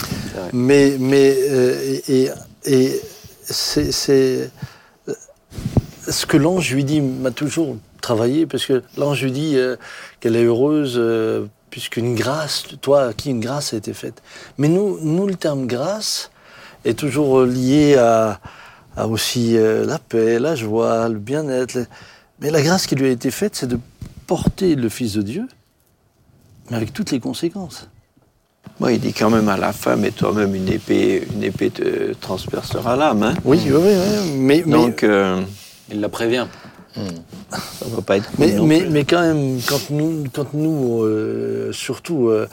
Mais, 0.54 0.96
mais 1.00 1.36
euh, 1.50 1.98
et, 2.08 2.30
et 2.66 3.02
c'est, 3.44 3.92
c'est- 3.92 4.50
ce 6.08 6.26
que 6.26 6.38
l'ange 6.38 6.74
lui 6.74 6.84
dit 6.84 7.02
m'a 7.02 7.32
toujours 7.32 7.76
travaillé 8.02 8.46
parce 8.46 8.66
que 8.66 8.84
l'ange 8.98 9.24
lui 9.24 9.32
dit 9.32 9.54
euh, 9.56 9.76
qu'elle 10.20 10.36
est 10.36 10.44
heureuse 10.44 10.96
euh, 10.98 11.46
puisqu'une 11.78 12.14
grâce, 12.14 12.66
toi 12.82 13.06
à 13.08 13.14
qui 13.14 13.32
une 13.32 13.40
grâce 13.40 13.74
a 13.74 13.78
été 13.78 13.94
faite. 13.94 14.22
Mais 14.60 14.68
nous, 14.68 15.00
nous 15.02 15.26
le 15.26 15.34
terme 15.34 15.66
grâce 15.66 16.30
est 16.86 16.94
toujours 16.94 17.42
lié 17.42 17.96
à, 17.96 18.40
à 18.96 19.08
aussi 19.08 19.58
euh, 19.58 19.84
la 19.84 19.98
paix, 19.98 20.38
la 20.38 20.54
joie, 20.54 21.10
le 21.10 21.18
bien-être. 21.18 21.80
Mais 22.40 22.52
la 22.52 22.62
grâce 22.62 22.86
qui 22.86 22.94
lui 22.94 23.08
a 23.08 23.10
été 23.10 23.32
faite, 23.32 23.56
c'est 23.56 23.66
de 23.66 23.80
porter 24.28 24.76
le 24.76 24.88
Fils 24.88 25.14
de 25.14 25.24
Dieu, 25.24 25.48
mais 26.70 26.78
avec 26.78 26.94
toutes 26.94 27.10
les 27.10 27.20
conséquences. 27.20 27.90
Bon, 28.80 28.90
il 28.90 29.00
dit 29.00 29.12
quand 29.12 29.32
même 29.32 29.50
à 29.50 29.58
la 29.58 29.74
femme, 29.74 30.06
et 30.06 30.12
toi-même 30.12 30.54
une 30.54 30.70
épée, 30.70 31.28
une 31.34 31.42
épée 31.44 31.72
te 31.72 32.14
transpercera 32.14 32.96
l'âme. 32.96 33.24
Hein. 33.24 33.34
Oui, 33.46 33.60
oui, 33.66 33.72
oui, 33.74 33.82
oui. 33.82 34.32
Mais, 34.38 34.64
mais- 34.64 34.72
Donc, 34.72 35.02
euh, 35.02 35.42
Il 35.92 36.02
la 36.02 36.10
prévient. 36.10 36.46
Ça 36.94 38.02
pas 38.06 38.18
être 38.18 38.30
Mais, 38.38 39.04
quand 39.06 39.22
même, 39.22 39.60
quand 39.68 39.90
nous, 39.90 40.26
quand 40.32 40.54
nous 40.54 41.04
euh, 41.04 41.72
surtout, 41.72 42.30
euh, 42.30 42.48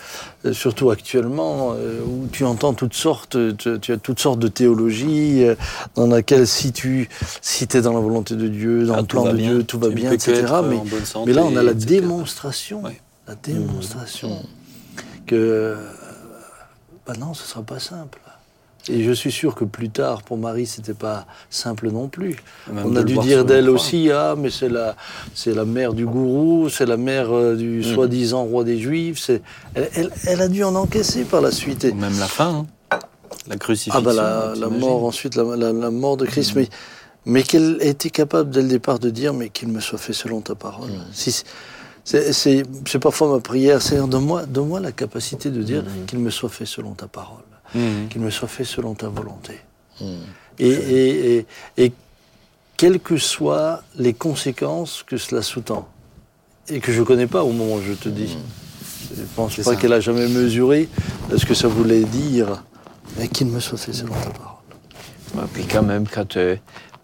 surtout 0.52 0.90
actuellement, 0.90 1.74
euh, 1.76 2.00
où 2.02 2.26
tu 2.32 2.44
entends 2.44 2.72
toutes 2.74 2.94
sortes, 2.94 3.36
tu, 3.56 3.78
tu 3.80 3.92
as 3.92 3.96
toutes 3.98 4.20
sortes 4.20 4.38
de 4.38 4.48
théologies 4.48 5.44
dans 5.94 6.06
laquelle 6.06 6.46
si 6.46 6.72
tu 6.72 7.08
si 7.42 7.64
es 7.72 7.80
dans 7.82 7.92
la 7.92 8.00
volonté 8.00 8.34
de 8.36 8.48
Dieu, 8.48 8.86
dans 8.86 8.94
Ah, 8.94 9.00
le 9.00 9.06
plan 9.06 9.24
de 9.24 9.32
bien. 9.32 9.50
Dieu, 9.50 9.64
tout 9.64 9.78
va 9.78 9.88
bien, 9.88 10.10
que 10.10 10.14
etc. 10.14 10.46
Mais, 10.68 10.78
santé, 11.04 11.32
là, 11.32 11.44
on 11.44 11.56
a 11.56 11.62
la 11.62 11.72
etc. 11.72 11.86
démonstration, 12.00 12.82
Ouais. 12.82 13.00
la 13.28 13.34
démonstration 13.34 14.44
que 15.26 15.34
euh, 15.36 15.76
bah 17.06 17.14
non, 17.18 17.34
ce 17.34 17.46
sera 17.46 17.62
pas 17.62 17.78
simple. 17.78 18.18
Et 18.88 19.02
je 19.04 19.12
suis 19.12 19.30
sûr 19.30 19.54
que 19.54 19.64
plus 19.64 19.90
tard, 19.90 20.22
pour 20.22 20.38
Marie, 20.38 20.66
c'était 20.66 20.94
pas 20.94 21.26
simple 21.50 21.90
non 21.90 22.08
plus. 22.08 22.36
Même 22.72 22.86
On 22.86 22.96
a 22.96 23.02
dû 23.02 23.16
dire 23.18 23.44
d'elle 23.44 23.68
aussi, 23.68 24.10
ah, 24.10 24.34
mais 24.36 24.50
c'est 24.50 24.70
la, 24.70 24.96
c'est 25.34 25.54
la 25.54 25.64
mère 25.64 25.92
du 25.92 26.06
gourou, 26.06 26.68
c'est 26.70 26.86
la 26.86 26.96
mère 26.96 27.30
euh, 27.30 27.56
du 27.56 27.80
Mm. 27.80 27.94
soi-disant 27.94 28.44
roi 28.44 28.64
des 28.64 28.78
Juifs. 28.78 29.18
C'est, 29.20 29.42
elle, 29.74 29.90
elle- 29.94 30.12
elle 30.26 30.40
a 30.40 30.48
dû 30.48 30.64
en 30.64 30.74
encaisser 30.74 31.24
par 31.24 31.40
la 31.42 31.50
suite. 31.50 31.84
Et- 31.84 31.92
même 31.92 32.18
la 32.18 32.26
fin, 32.26 32.64
hein. 32.92 32.98
la 33.48 33.56
crucifixion. 33.56 34.00
ah 34.00 34.14
bah 34.14 34.54
la, 34.58 34.68
mort 34.68 35.04
ensuite, 35.04 35.34
la, 35.36 35.44
la- 35.56 35.72
la 35.72 35.90
mort 35.90 36.16
de. 36.16 36.24
Christ, 36.26 36.54
mais, 36.56 36.68
mais 37.26 37.42
qu'elle 37.42 37.76
était 37.80 38.10
capable 38.10 38.50
dès 38.50 38.62
le 38.62 38.68
départ 38.68 38.98
de 38.98 39.10
dire, 39.10 39.34
mais 39.34 39.50
qu'il 39.50 39.68
me 39.68 39.80
soit 39.80 39.98
fait 39.98 40.12
selon 40.14 40.40
ta 40.40 40.54
parole. 40.54 40.90
Si, 41.12 41.42
c'est, 42.04 42.64
parfois 43.00 43.28
ma 43.28 43.40
prière, 43.40 43.82
Seigneur, 43.82 44.08
donne-moi, 44.08 44.46
donne-moi 44.46 44.80
la 44.80 44.90
capacité 44.92 45.50
de 45.50 45.62
dire 45.62 45.84
qu'il 46.06 46.18
me 46.18 46.30
soit 46.30 46.48
fait 46.48 46.64
selon 46.66 46.92
ta 46.94 47.06
parole, 47.06 47.42
Mhm. 47.74 48.08
qu'il 48.08 48.20
me 48.20 48.30
soit 48.30 48.48
fait 48.48 48.64
selon 48.64 48.94
ta 48.94 49.08
volonté. 49.08 49.60
Mm. 50.00 50.04
Et, 50.58 50.68
et, 50.68 51.36
et, 51.38 51.46
et 51.76 51.92
quelles 52.76 53.00
que 53.00 53.16
soient 53.16 53.82
les 53.96 54.12
conséquences 54.14 55.02
que 55.06 55.16
cela 55.16 55.42
sous-tend, 55.42 55.88
et 56.68 56.80
que 56.80 56.92
je 56.92 57.00
ne 57.00 57.04
connais 57.04 57.26
pas 57.26 57.42
au 57.44 57.52
moment 57.52 57.74
où 57.76 57.82
je 57.82 57.92
te 57.92 58.08
dis, 58.08 58.36
je 59.14 59.20
ne 59.20 59.26
pense 59.36 59.56
pas 59.56 59.76
qu'elle 59.76 59.92
a 59.92 60.00
jamais 60.00 60.28
mesuré 60.28 60.88
ce 61.36 61.44
que 61.46 61.54
ça 61.54 61.68
voulait 61.68 62.04
dire, 62.04 62.62
mais 63.18 63.28
qu'il 63.28 63.46
me 63.48 63.60
soit 63.60 63.78
fait 63.78 63.92
selon 63.92 64.14
ta 64.14 64.30
parole. 64.30 64.56
Ouais, 65.36 65.42
puis 65.52 65.64
quand 65.64 65.82
même, 65.82 66.06
quand, 66.08 66.36
euh, 66.36 66.56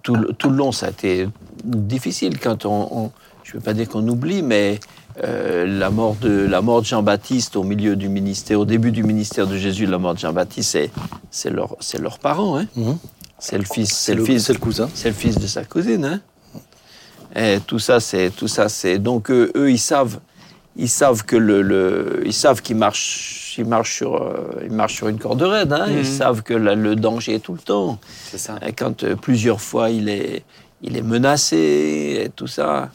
tout, 0.03 0.15
le- 0.17 0.33
tout 0.33 0.51
le 0.51 0.57
long, 0.57 0.73
ça 0.73 0.87
a 0.87 0.91
été 0.91 1.29
difficile. 1.65 2.39
Quand 2.41 2.65
on, 2.67 2.89
on- 3.05 3.13
je 3.45 3.53
ne 3.53 3.59
veux 3.59 3.63
pas 3.63 3.73
dire 3.75 3.89
qu'on 3.89 4.07
oublie, 4.09 4.43
mais 4.43 4.81
euh, 5.25 5.67
la, 5.67 5.91
mort 5.91 6.17
de, 6.21 6.31
la 6.31 6.61
mort 6.63 6.81
de 6.83 6.87
Jean-Baptiste 6.87 7.57
au 7.57 7.63
milieu 7.63 7.97
du 7.97 8.09
ministère, 8.09 8.61
au 8.61 8.65
début 8.65 8.93
du 8.93 9.03
ministère 9.03 9.47
de 9.47 9.57
Jésus, 9.57 9.87
la 9.87 9.99
mort 9.99 10.15
de 10.15 10.19
Jean-Baptiste, 10.19 10.71
c'est, 10.73 10.91
c'est, 11.31 11.51
leur, 11.51 11.77
c'est 11.81 11.99
leurs 12.01 12.19
parents. 12.19 12.59
Hein. 12.59 12.67
Mhm. 12.77 12.99
C'est 13.39 13.59
le 13.59 13.65
fils, 13.65 13.93
c'est 13.93 14.15
le, 14.15 14.21
le, 14.21 14.25
fils, 14.27 14.45
c'est 14.47 14.53
le 14.55 14.59
cousin. 14.59 14.89
c'est 14.95 15.09
le 15.09 15.15
fils 15.15 15.39
de 15.39 15.47
sa 15.47 15.65
cousine. 15.65 16.05
Hein. 16.05 16.21
Et 17.35 17.59
tout 17.67 17.79
ça, 17.79 18.01
c'est 18.01 18.31
tout 18.31 18.49
ça, 18.49 18.69
c'est 18.69 18.99
donc 18.99 19.31
eux, 19.31 19.53
eux, 19.57 19.71
ils 19.71 19.79
savent, 19.79 20.21
ils 20.75 20.89
savent 20.89 21.25
que 21.25 21.37
le, 21.37 21.61
le- 21.61 22.23
ils 22.25 22.33
savent 22.33 22.63
qu'ils 22.63 22.77
marchent, 22.77 23.55
ils 23.59 23.67
marchent 23.67 23.95
sur, 23.97 24.15
euh, 24.23 24.63
ils 24.65 24.73
marchent 24.73 24.95
sur 24.97 25.09
une 25.09 25.19
corde 25.19 25.43
raide. 25.43 25.73
Hein. 25.73 25.87
Mhm. 25.89 25.99
Ils 25.99 26.07
savent 26.07 26.43
que 26.43 26.55
la- 26.55 26.75
le 26.75 26.97
danger 26.97 27.35
est 27.35 27.41
tout 27.41 27.53
le 27.53 27.59
temps. 27.59 27.99
C'est 28.31 28.39
ça. 28.39 28.59
Et 28.67 28.73
Quand 28.73 29.05
euh, 29.05 29.17
plusieurs 29.17 29.61
fois 29.61 29.91
il 29.91 30.09
est, 30.09 30.45
il 30.83 30.97
est 30.97 31.03
menacé 31.03 32.23
et 32.25 32.29
tout 32.35 32.47
ça. 32.47 32.91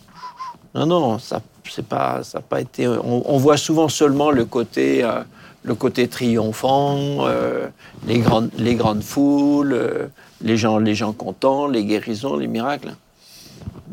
Non, 0.73 0.85
non, 0.85 1.19
ça, 1.19 1.41
c'est 1.69 1.85
pas, 1.85 2.23
ça 2.23 2.39
pas 2.41 2.61
été. 2.61 2.87
On, 2.87 3.29
on 3.33 3.37
voit 3.37 3.57
souvent 3.57 3.89
seulement 3.89 4.31
le 4.31 4.45
côté, 4.45 5.03
euh, 5.03 5.21
le 5.63 5.75
côté 5.75 6.07
triomphant, 6.07 7.25
euh, 7.27 7.67
les 8.07 8.19
grandes, 8.19 8.49
les 8.57 8.75
grandes 8.75 9.03
foules, 9.03 9.73
euh, 9.73 10.07
les 10.41 10.55
gens, 10.57 10.79
les 10.79 10.95
gens 10.95 11.11
contents, 11.11 11.67
les 11.67 11.83
guérisons, 11.83 12.37
les 12.37 12.47
miracles. 12.47 12.93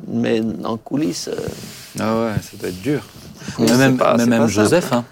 Mais 0.07 0.41
en 0.65 0.77
coulisses, 0.77 1.29
Ah 1.99 2.15
ouais, 2.21 2.33
ça 2.41 2.57
doit 2.59 2.69
être 2.69 2.81
dur. 2.81 3.03
Mais 3.59 3.77
même, 3.77 3.97
pas- 3.99 4.17
même. 4.17 4.47
Joseph, 4.47 4.93
hein. 4.93 5.05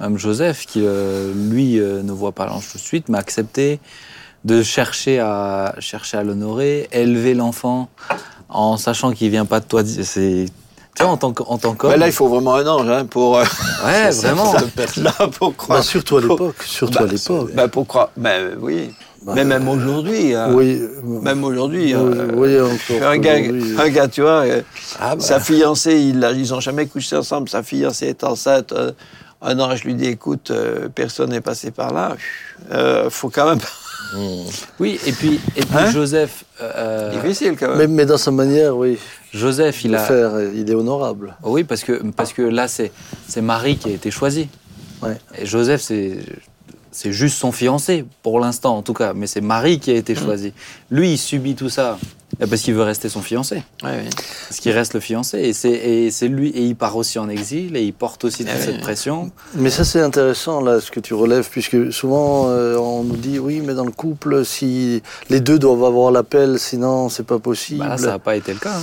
même 0.00 0.18
Joseph, 0.18 0.66
qui 0.66 0.80
lui 0.80 1.76
ne 1.78 2.12
voit 2.12 2.32
pas 2.32 2.46
l'ange 2.46 2.68
tout 2.70 2.78
de 2.78 2.82
suite, 2.82 3.08
mais 3.08 3.18
accepté 3.18 3.80
de 4.44 4.62
chercher 4.62 5.20
à 5.20 5.74
chercher 5.78 6.16
à 6.18 6.22
l'honorer, 6.24 6.88
élever 6.92 7.34
l'enfant 7.34 7.88
en 8.48 8.76
sachant 8.76 9.12
qu'il 9.12 9.30
vient 9.30 9.44
pas 9.46 9.60
de 9.60 9.66
toi. 9.66 9.82
C'est 9.84 10.46
tu 10.96 11.02
vois 11.02 11.12
en 11.12 11.16
tant 11.16 11.32
que- 11.32 11.42
en 11.44 11.56
tant 11.58 11.74
qu'homme. 11.74 11.90
mais 11.92 11.96
là 11.96 12.06
il 12.08 12.12
faut 12.12 12.28
vraiment 12.28 12.54
un 12.56 12.66
ange 12.66 12.88
hein, 12.88 13.04
pour, 13.06 13.38
euh, 13.38 13.44
ouais, 13.86 14.10
vraiment. 14.22 14.52
là, 14.96 15.12
pour 15.38 15.56
croire. 15.56 15.78
Bah, 15.78 15.82
surtout 15.84 16.16
à 16.18 16.20
l'époque. 16.20 16.62
Surtout 16.64 16.98
Bah, 16.98 17.04
à 17.08 17.12
l'époque. 17.12 17.50
bah, 17.54 17.68
pour 17.68 17.86
croire. 17.86 18.10
bah, 18.16 18.30
oui. 18.60 18.90
Bah, 19.22 19.32
Mais 19.36 19.44
même 19.44 19.68
aujourd'hui, 19.68 20.34
hein, 20.34 20.48
Oui. 20.52 20.80
même 21.04 21.44
aujourd'hui, 21.44 21.94
Oui, 21.94 22.02
euh, 22.16 22.28
oui, 22.34 22.58
encore 22.58 23.08
un 23.08 23.18
gars, 23.18 23.36
un 23.78 23.88
gars, 23.90 24.08
tu 24.08 24.22
vois, 24.22 24.46
euh, 24.46 24.62
Ah 24.98 25.14
bah. 25.14 25.22
sa 25.22 25.38
fiancée, 25.40 25.98
ils 25.98 26.18
n'ont 26.18 26.60
jamais 26.60 26.86
couché 26.86 27.16
ensemble, 27.16 27.48
sa 27.50 27.62
fiancée 27.62 28.06
est 28.06 28.24
enceinte. 28.24 28.72
euh, 28.72 28.92
un 29.42 29.58
an, 29.58 29.74
je 29.76 29.84
lui 29.84 29.94
dis, 29.94 30.06
écoute, 30.06 30.50
euh, 30.50 30.88
personne 30.94 31.30
n'est 31.30 31.40
passé 31.40 31.70
par 31.70 31.92
là. 31.94 32.14
Euh, 32.72 33.08
faut 33.10 33.30
quand 33.30 33.46
même. 33.48 33.58
Oui, 34.78 34.98
et 35.06 35.12
puis, 35.12 35.40
et 35.56 35.60
puis 35.62 35.76
Hein 35.76 35.90
Joseph, 35.90 36.44
euh, 36.60 37.10
Difficile 37.20 37.56
quand 37.58 37.68
même. 37.68 37.78
Mais, 37.78 37.86
mais 37.86 38.06
dans 38.06 38.18
sa 38.18 38.30
manière, 38.30 38.76
oui, 38.76 38.98
Joseph, 39.32 39.84
il 39.84 39.94
a. 39.94 39.98
faire, 39.98 40.32
il 40.54 40.68
est 40.70 40.74
honorable. 40.74 41.36
Oui, 41.42 41.64
parce 41.64 41.84
que, 41.84 42.02
parce 42.12 42.32
que 42.32 42.42
là, 42.42 42.68
c'est 42.68 42.90
c'est 43.28 43.40
Marie 43.40 43.76
qui 43.76 43.88
a 43.88 43.92
été 43.92 44.10
choisie. 44.10 44.48
Ouais. 45.02 45.16
Et 45.38 45.46
Joseph, 45.46 45.80
c'est 45.80 46.18
c'est 46.92 47.12
juste 47.12 47.36
son 47.38 47.52
fiancé, 47.52 48.04
pour 48.22 48.40
l'instant 48.40 48.76
en 48.76 48.82
tout 48.82 48.94
cas. 48.94 49.12
Mais 49.14 49.26
c'est 49.26 49.40
Marie 49.40 49.78
qui 49.78 49.90
a 49.90 49.94
été 49.94 50.14
choisie. 50.14 50.52
Lui, 50.90 51.12
il 51.12 51.18
subit 51.18 51.54
tout 51.54 51.68
ça 51.68 51.98
eh, 52.40 52.46
parce 52.46 52.62
qu'il 52.62 52.74
veut 52.74 52.82
rester 52.82 53.08
son 53.08 53.22
fiancé. 53.22 53.62
Ouais. 53.82 54.04
Parce 54.48 54.60
qu'il 54.60 54.72
reste 54.72 54.94
le 54.94 55.00
fiancé. 55.00 55.38
Et 55.40 55.52
c'est 55.52 55.70
et 55.70 56.10
c'est 56.10 56.28
lui. 56.28 56.48
Et 56.50 56.62
il 56.64 56.76
part 56.76 56.96
aussi 56.96 57.18
en 57.18 57.28
exil 57.28 57.76
et 57.76 57.82
il 57.84 57.92
porte 57.92 58.24
aussi 58.24 58.44
toute 58.44 58.54
oui, 58.54 58.62
cette 58.64 58.74
oui. 58.76 58.80
pression. 58.80 59.30
Mais 59.54 59.70
ça, 59.70 59.84
c'est 59.84 60.00
intéressant, 60.00 60.60
là, 60.60 60.80
ce 60.80 60.90
que 60.90 61.00
tu 61.00 61.14
relèves, 61.14 61.48
puisque 61.50 61.92
souvent, 61.92 62.46
euh, 62.48 62.76
on 62.76 63.04
nous 63.04 63.16
dit, 63.16 63.38
oui, 63.38 63.60
mais 63.64 63.74
dans 63.74 63.84
le 63.84 63.92
couple, 63.92 64.44
si 64.44 65.02
les 65.28 65.40
deux 65.40 65.58
doivent 65.58 65.84
avoir 65.84 66.10
l'appel, 66.12 66.58
sinon, 66.58 67.08
c'est 67.08 67.26
pas 67.26 67.38
possible. 67.38 67.80
Bah 67.80 67.88
là, 67.88 67.98
ça 67.98 68.06
n'a 68.06 68.18
pas 68.18 68.36
été 68.36 68.52
le 68.52 68.58
cas. 68.58 68.76
hein. 68.76 68.82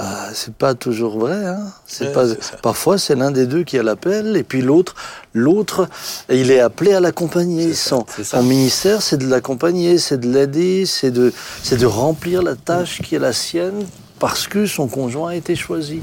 Ah, 0.00 0.28
c'est 0.32 0.54
pas 0.54 0.74
toujours 0.74 1.18
vrai. 1.18 1.44
Hein. 1.44 1.58
C'est 1.86 2.06
Ouais, 2.06 2.12
pas. 2.12 2.28
c'est 2.28 2.40
ça. 2.42 2.56
Parfois, 2.62 2.98
c'est 2.98 3.16
l'un 3.16 3.32
des 3.32 3.46
deux 3.46 3.64
qui 3.64 3.76
a 3.78 3.82
l'appel, 3.82 4.36
et 4.36 4.44
puis 4.44 4.62
l'autre, 4.62 4.94
l'autre, 5.34 5.88
il 6.30 6.52
est 6.52 6.60
appelé 6.60 6.92
à 6.92 7.00
l'accompagner. 7.00 7.74
Son, 7.74 8.06
ministère, 8.44 9.02
c'est 9.02 9.16
de 9.16 9.26
l'accompagner, 9.26 9.98
c'est 9.98 10.18
de 10.18 10.28
l'aider, 10.32 10.86
c'est 10.86 11.10
de, 11.10 11.32
c'est 11.64 11.78
de 11.78 11.86
remplir 11.86 12.42
la 12.42 12.54
tâche 12.54 13.02
qui 13.02 13.16
est 13.16 13.18
la 13.18 13.32
sienne 13.32 13.84
parce 14.20 14.46
que 14.46 14.66
son 14.66 14.86
conjoint 14.86 15.30
a 15.30 15.34
été 15.34 15.56
choisi. 15.56 16.00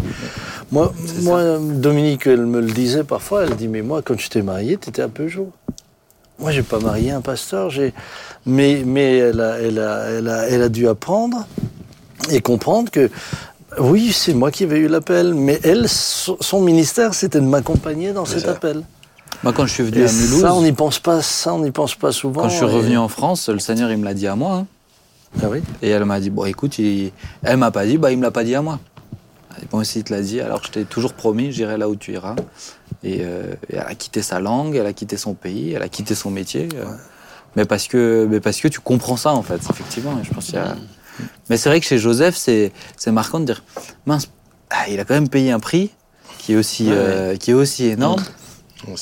Moi, 0.73 0.93
moi, 1.21 1.57
Dominique, 1.59 2.27
elle 2.27 2.45
me 2.45 2.59
le 2.59 2.71
disait 2.71 3.05
parfois. 3.05 3.43
Elle 3.45 3.55
dit, 3.55 3.69
mais 3.69 3.81
moi, 3.81 4.01
quand 4.01 4.19
je 4.19 4.29
t'ai 4.29 4.41
marié, 4.41 4.75
t'étais 4.75 5.03
un 5.03 5.09
peu 5.09 5.29
jour. 5.29 5.51
Moi, 6.39 6.51
j'ai 6.51 6.63
pas 6.63 6.79
marié 6.79 7.11
un 7.11 7.21
pasteur, 7.21 7.69
j'ai, 7.69 7.93
mais, 8.45 8.83
mais 8.85 9.17
elle 9.19 9.39
a, 9.39 9.57
elle 9.59 9.79
a, 9.79 10.05
elle 10.09 10.27
a, 10.27 10.47
elle 10.49 10.61
a 10.63 10.69
dû 10.69 10.85
apprendre 10.89 11.47
et 12.29 12.41
comprendre 12.41 12.89
que 12.91 13.09
oui, 13.79 14.11
c'est 14.13 14.33
moi 14.33 14.51
qui 14.51 14.63
avais 14.63 14.79
eu 14.79 14.87
l'appel, 14.87 15.33
mais 15.33 15.59
elle, 15.63 15.87
son 15.89 16.61
ministère, 16.61 17.13
c'était 17.13 17.39
de 17.39 17.45
m'accompagner 17.45 18.13
dans 18.13 18.25
cet 18.25 18.47
appel. 18.47 18.83
Moi, 19.43 19.53
quand 19.53 19.65
je 19.65 19.73
suis 19.73 19.83
venu 19.83 19.99
Et 19.99 20.07
à 20.07 20.11
Mulhouse, 20.11 20.41
ça, 20.41 20.53
on 20.53 20.61
n'y 20.61 20.71
pense 20.71 20.99
pas. 20.99 21.21
Ça, 21.21 21.53
on 21.53 21.59
n'y 21.59 21.71
pense 21.71 21.95
pas 21.95 22.11
souvent. 22.11 22.43
quand 22.43 22.49
je 22.49 22.55
suis 22.55 22.65
et- 22.65 22.69
revenu 22.69 22.97
en 22.97 23.07
France, 23.09 23.49
le 23.49 23.59
Seigneur, 23.59 23.91
il 23.91 23.97
me 23.97 24.05
l'a 24.05 24.13
dit 24.13 24.27
à 24.27 24.35
moi. 24.35 24.55
hein. 24.55 24.67
Ah 25.43 25.47
oui. 25.49 25.61
Et 25.81 25.89
elle 25.89 26.05
m'a 26.05 26.19
dit, 26.19 26.29
bon, 26.29 26.45
écoute, 26.45 26.79
il... 26.79 27.11
elle 27.43 27.57
m'a 27.57 27.69
pas 27.71 27.85
dit, 27.85 27.97
bah, 27.97 28.11
il 28.11 28.17
me 28.17 28.23
l'a 28.23 28.31
pas 28.31 28.43
dit 28.45 28.55
à 28.55 28.61
moi. 28.61 28.79
Elle 29.55 29.61
dit, 29.63 29.67
bon, 29.69 29.83
si 29.83 29.99
il 29.99 30.03
te 30.03 30.13
l'a 30.13 30.21
dit, 30.21 30.39
alors 30.39 30.61
je 30.63 30.71
t'ai 30.71 30.85
toujours 30.85 31.13
promis, 31.13 31.51
j'irai 31.51 31.77
là 31.77 31.89
où 31.89 31.95
tu 31.97 32.13
iras. 32.13 32.35
Et, 33.03 33.19
euh, 33.21 33.53
et 33.69 33.75
elle 33.75 33.79
a 33.87 33.95
quitté 33.95 34.21
sa 34.21 34.39
langue, 34.39 34.75
elle 34.77 34.85
a 34.85 34.93
quitté 34.93 35.17
son 35.17 35.33
pays, 35.33 35.73
elle 35.73 35.81
a 35.81 35.89
quitté 35.89 36.15
son 36.15 36.31
métier. 36.31 36.69
euh, 36.75 36.85
mais, 37.57 37.65
parce 37.65 37.87
que, 37.87 38.25
mais 38.29 38.39
parce 38.39 38.59
que 38.61 38.67
tu 38.69 38.79
comprends 38.79 39.17
ça, 39.17 39.33
en 39.33 39.41
fait, 39.43 39.59
effectivement. 39.69 40.17
Et 40.21 40.23
je 40.25 40.33
pense 40.33 40.45
qu'il 40.45 40.55
y 40.55 40.59
a... 40.59 40.75
Mais 41.49 41.57
c'est 41.57 41.69
vrai 41.69 41.79
que 41.79 41.85
chez 41.85 41.97
Joseph, 41.97 42.35
c'est 42.37 42.71
marquant 43.11 43.39
de 43.39 43.45
dire, 43.45 43.63
mince, 44.05 44.27
ah, 44.69 44.89
il 44.89 44.99
a 44.99 45.05
quand 45.05 45.13
même 45.13 45.29
payé 45.29 45.51
un 45.51 45.59
prix 45.59 45.91
qui 46.39 46.53
est 46.53 46.55
aussi, 46.55 46.87
euh, 46.89 47.35
qui 47.37 47.51
est 47.51 47.55
aussi 47.55 47.85
énorme. 47.85 48.21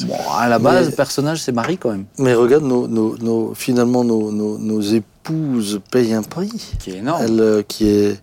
Bon, 0.06 0.16
à 0.38 0.48
la 0.48 0.60
base, 0.60 0.86
Mais- 0.86 0.92
le 0.92 0.96
personnage, 0.96 1.42
c'est 1.42 1.52
Marie 1.52 1.78
quand 1.78 1.92
même, 1.92 2.06
Mais 2.18 2.34
regarde, 2.34 2.64
nos, 2.64 2.88
nos, 2.88 3.18
nos- 3.18 3.54
finalement, 3.54 4.04
nos, 4.06 4.32
nos, 4.32 4.82
épouses 4.82 5.82
payent 5.92 6.14
un 6.14 6.24
prix. 6.24 6.52
qui 6.80 6.92
est 6.92 6.98
énorme. 6.98 7.22
Elle, 7.24 7.40
euh, 7.42 7.62
qui 7.68 7.90
est, 7.90 8.18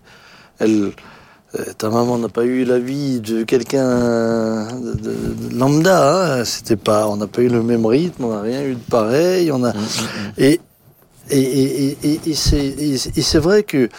elle, 0.59 0.91
euh, 1.59 1.65
ta 1.77 1.89
maman 1.89 2.17
n'a 2.17 2.29
pas 2.29 2.45
eu 2.45 2.63
la 2.63 2.79
vie 2.79 3.19
de 3.19 3.43
quelqu'un 3.43 4.69
de, 4.79 4.93
de- 4.93 5.49
de 5.49 5.55
lambda. 5.55 6.39
hein. 6.39 6.45
C'était 6.45 6.77
pas, 6.77 7.07
on 7.07 7.17
n'a 7.17 7.27
pas 7.27 7.41
eu 7.41 7.49
le 7.49 7.61
même 7.61 7.85
rythme, 7.85 8.23
on 8.25 8.33
n'a 8.33 8.41
rien 8.41 8.63
eu 8.63 8.73
de 8.75 8.79
pareil. 8.89 9.51
On 9.51 9.63
a, 9.63 9.73
et 10.39 10.53
et, 10.53 10.53
et, 10.53 10.61
et, 11.29 11.97
et- 12.03 12.19
et 12.25 12.33
c'est 12.35 12.57
et 12.65 12.97
c'est- 12.97 13.17
et 13.17 13.21
c'est 13.21 13.39
vrai 13.39 13.63
que 13.63 13.89